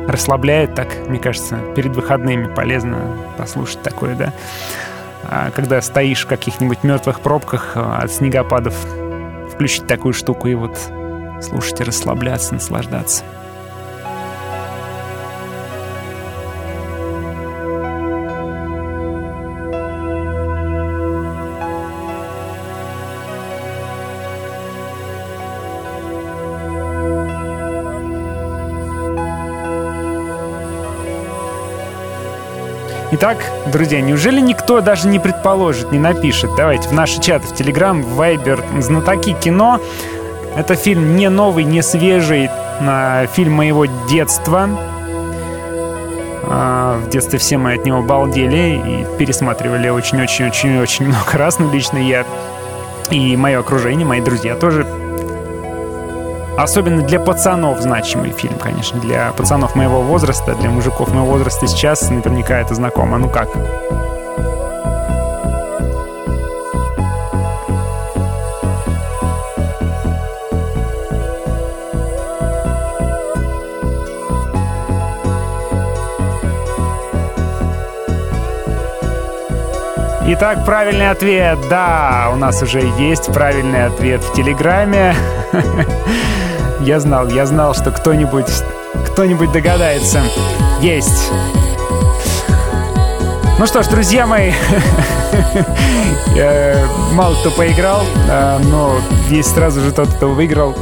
Расслабляет 0.07 0.75
так, 0.75 0.89
мне 1.09 1.19
кажется, 1.19 1.59
перед 1.75 1.95
выходными 1.95 2.53
полезно 2.53 2.99
послушать 3.37 3.83
такое, 3.83 4.15
да. 4.15 4.33
А 5.25 5.51
когда 5.51 5.81
стоишь 5.83 6.25
в 6.25 6.29
каких-нибудь 6.29 6.85
мертвых 6.85 7.21
пробках 7.21 7.73
а, 7.75 7.99
от 7.99 8.13
снегопадов, 8.13 8.75
включить 9.53 9.87
такую 9.87 10.15
штуку 10.15 10.49
и 10.49 10.55
вот 10.55 10.79
слушать 11.43 11.81
и 11.81 11.85
расслабляться, 11.85 12.55
наслаждаться. 12.55 13.25
Итак, 33.19 33.39
друзья, 33.73 34.03
неужели 34.03 34.43
никто 34.43 34.83
даже 34.83 35.09
не 35.09 35.19
предположит, 35.19 35.91
не 35.91 35.99
напишет? 35.99 36.51
Давайте 36.55 36.91
в 36.91 36.93
наши 36.93 37.19
чаты, 37.19 37.47
в 37.47 37.55
Телеграм, 37.55 38.03
в 38.03 38.15
Вайбер, 38.17 38.63
знатоки 38.81 39.33
кино. 39.33 39.81
Это 40.55 40.75
фильм 40.75 41.17
не 41.17 41.31
новый, 41.31 41.65
не 41.65 41.83
свежий, 41.83 42.51
а, 42.79 43.27
фильм 43.29 43.55
моего 43.55 43.87
детства. 43.87 44.69
А, 46.43 47.01
В 47.01 47.09
детстве 47.09 47.39
все 47.39 47.57
мы 47.57 47.73
от 47.73 47.87
него 47.87 48.03
балдели 48.03 48.83
и 48.87 49.19
пересматривали 49.19 49.89
очень-очень-очень-очень 49.89 51.07
много 51.07 51.33
раз. 51.39 51.59
Ну, 51.59 51.73
лично 51.73 51.97
я 51.97 52.27
и 53.11 53.35
мое 53.35 53.61
окружение, 53.61 54.07
мои 54.07 54.21
друзья 54.21 54.57
тоже 54.57 54.87
Особенно 56.57 57.03
для 57.03 57.21
пацанов 57.21 57.81
значимый 57.81 58.31
фильм, 58.31 58.55
конечно. 58.59 58.99
Для 59.01 59.33
пацанов 59.33 59.75
моего 59.75 60.01
возраста, 60.01 60.55
для 60.55 60.71
мужиков 60.71 61.13
моего 61.13 61.27
возраста 61.27 61.67
сейчас 61.67 62.09
наверняка 62.09 62.61
это 62.61 62.75
знакомо. 62.75 63.19
Ну 63.19 63.29
как? 63.29 63.49
Итак, 80.29 80.65
правильный 80.65 81.09
ответ. 81.09 81.57
Да, 81.71 82.31
у 82.33 82.37
нас 82.37 82.61
уже 82.61 82.81
есть 82.99 83.33
правильный 83.33 83.87
ответ 83.87 84.21
в 84.25 84.35
Телеграме. 84.35 85.15
Я 86.81 86.99
знал, 86.99 87.29
я 87.29 87.47
знал, 87.47 87.75
что 87.75 87.93
кто-нибудь 87.93 88.47
кто-нибудь 89.13 89.53
догадается. 89.53 90.23
Есть. 90.81 91.31
Ну 93.59 93.67
что 93.67 93.83
ж, 93.83 93.87
друзья 93.87 94.27
мои, 94.27 94.53
э, 96.37 96.87
мало 97.13 97.35
кто 97.37 97.51
поиграл, 97.53 98.03
э, 98.29 98.59
но 98.65 98.99
есть 99.31 99.55
сразу 99.55 99.81
же 99.81 99.93
тот, 99.93 100.09
кто 100.09 100.29
выиграл. 100.29 100.77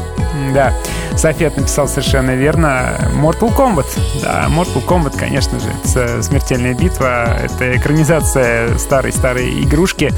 Да, 0.52 0.72
Софет 1.16 1.56
написал 1.56 1.88
совершенно 1.88 2.32
верно. 2.32 3.10
Mortal 3.14 3.54
Kombat. 3.54 3.86
Да, 4.22 4.46
Mortal 4.48 4.84
Kombat, 4.84 5.18
конечно 5.18 5.58
же, 5.58 5.72
это 5.84 6.22
смертельная 6.22 6.74
битва. 6.74 7.38
Это 7.42 7.76
экранизация 7.76 8.76
старой-старой 8.78 9.62
игрушки, 9.62 10.12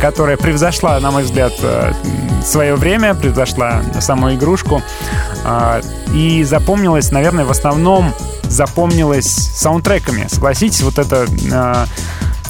которая 0.00 0.36
превзошла, 0.36 0.98
на 1.00 1.10
мой 1.10 1.22
взгляд, 1.22 1.52
э, 1.62 1.92
свое 2.44 2.74
время, 2.74 3.14
превзошла 3.14 3.82
саму 4.00 4.34
игрушку. 4.34 4.82
А, 5.44 5.80
И 6.12 6.42
запомнилась, 6.42 7.12
наверное, 7.12 7.44
в 7.44 7.50
основном 7.50 8.12
запомнилась 8.42 9.28
саундтреками. 9.28 10.26
Согласитесь, 10.28 10.82
вот 10.82 10.98
это, 10.98 11.26
э, 11.52 11.86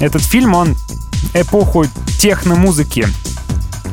этот 0.01 0.23
фильм, 0.23 0.55
он 0.55 0.75
эпоху 1.35 1.85
техно-музыки 2.19 3.07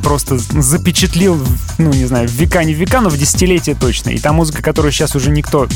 просто 0.07 0.38
запечатлил, 0.38 1.38
ну, 1.77 1.91
не 1.91 2.05
знаю, 2.05 2.29
в 2.29 2.31
века 2.31 2.63
не 2.63 2.73
в 2.73 2.77
века, 2.77 3.01
но 3.01 3.09
в 3.09 3.17
десятилетия 3.17 3.75
точно. 3.75 4.11
И 4.11 4.19
та 4.19 4.31
музыка, 4.31 4.63
которую 4.63 4.93
сейчас 4.93 5.17
уже 5.17 5.31
никто 5.31 5.67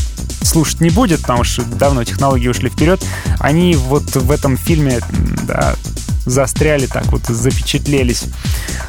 слушать 0.41 0.79
не 0.79 0.89
будет, 0.89 1.19
потому 1.19 1.43
что 1.43 1.63
давно 1.63 2.05
технологии 2.05 2.47
ушли 2.47 2.69
вперед, 2.69 3.03
они 3.39 3.75
вот 3.75 4.15
в 4.15 4.31
этом 4.31 4.55
фильме, 4.55 5.01
да, 5.43 5.75
застряли 6.25 6.85
так 6.85 7.07
вот, 7.07 7.25
запечатлелись. 7.25 8.23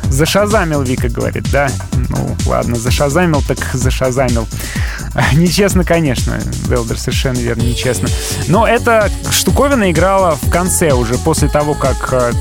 Зашазамил, 0.05 0.83
Вика 0.83 1.09
говорит, 1.09 1.51
да? 1.51 1.73
Ну, 2.09 2.37
ладно, 2.47 2.77
зашазамил, 2.77 3.43
так 3.43 3.59
зашазамил. 3.73 4.47
Нечестно, 5.33 5.83
конечно, 5.83 6.39
Велдер, 6.69 7.01
совершенно 7.01 7.39
верно, 7.39 7.63
нечестно. 7.63 8.09
Но 8.47 8.65
эта 8.65 9.11
штуковина 9.33 9.91
играла 9.91 10.39
в 10.41 10.49
конце 10.51 10.93
уже, 10.93 11.15
после 11.15 11.49
того, 11.49 11.75
как 11.75 12.13
э, 12.13 12.33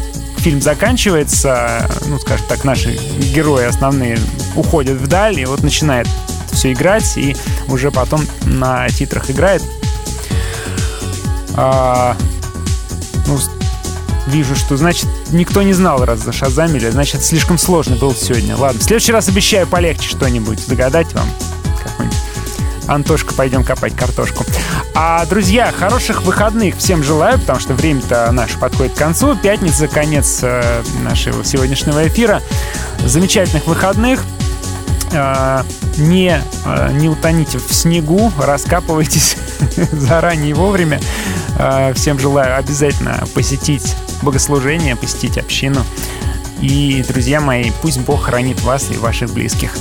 фильм 0.42 0.60
заканчивается, 0.60 1.88
ну, 2.08 2.20
скажем 2.20 2.48
так, 2.48 2.64
наши 2.64 2.96
герои 3.34 3.66
основные 3.66 4.18
уходят 4.56 5.00
вдаль, 5.00 5.40
и 5.40 5.46
вот 5.46 5.62
начинает 5.62 6.08
все 6.52 6.74
играть, 6.74 7.16
и 7.16 7.36
уже 7.68 7.92
потом 7.92 8.26
на 8.44 8.90
титрах 8.90 9.30
играет. 9.30 9.62
А, 11.54 12.18
ну, 13.28 13.38
вижу, 14.26 14.56
что, 14.56 14.78
значит, 14.78 15.08
никто 15.30 15.62
не 15.62 15.74
знал, 15.74 16.04
раз 16.04 16.22
зашазамили, 16.22 16.90
значит, 16.90 17.24
слишком 17.24 17.60
сложно 17.60 17.96
было 17.96 18.16
сегодня. 18.16 18.58
Ладно, 18.58 18.80
в 18.80 18.84
следующий 18.84 19.12
раз 19.12 19.28
обещаю 19.28 19.68
полегче 19.68 20.10
что-нибудь 20.10 20.60
загадать 20.60 21.14
вам. 21.14 21.30
Какой-нибудь 21.84 22.18
Антошка, 22.88 23.34
пойдем 23.34 23.64
копать 23.64 23.96
картошку. 23.96 24.46
А, 24.94 25.26
друзья, 25.26 25.72
хороших 25.72 26.24
выходных 26.24 26.78
всем 26.78 27.04
желаю, 27.04 27.40
потому 27.40 27.60
что 27.60 27.74
время-то 27.74 28.32
наше 28.32 28.58
подходит 28.58 28.94
к 28.94 28.98
концу. 28.98 29.36
Пятница, 29.36 29.88
конец 29.88 30.40
э, 30.42 30.84
нашего 31.04 31.44
сегодняшнего 31.44 32.08
эфира. 32.08 32.42
Замечательных 33.06 33.68
выходных. 33.68 34.22
Э, 35.14 35.64
не, 35.98 36.42
э, 36.66 36.92
не 36.94 37.10
утоните 37.10 37.58
в 37.58 37.74
снегу, 37.74 38.32
раскапывайтесь 38.38 39.38
заранее 39.92 40.52
и 40.52 40.54
вовремя. 40.54 41.00
Э, 41.58 41.94
Всем 41.94 42.20
желаю 42.20 42.58
обязательно 42.58 43.24
посетить 43.34 43.96
богослужение, 44.22 44.96
посетить 44.96 45.38
общину. 45.38 45.84
И, 46.62 47.04
друзья 47.08 47.42
мои, 47.42 47.72
пусть 47.82 48.00
Бог 48.02 48.26
хранит 48.26 48.62
вас 48.62 48.92
и 48.92 48.98
ваших 48.98 49.34
близких. 49.34 49.76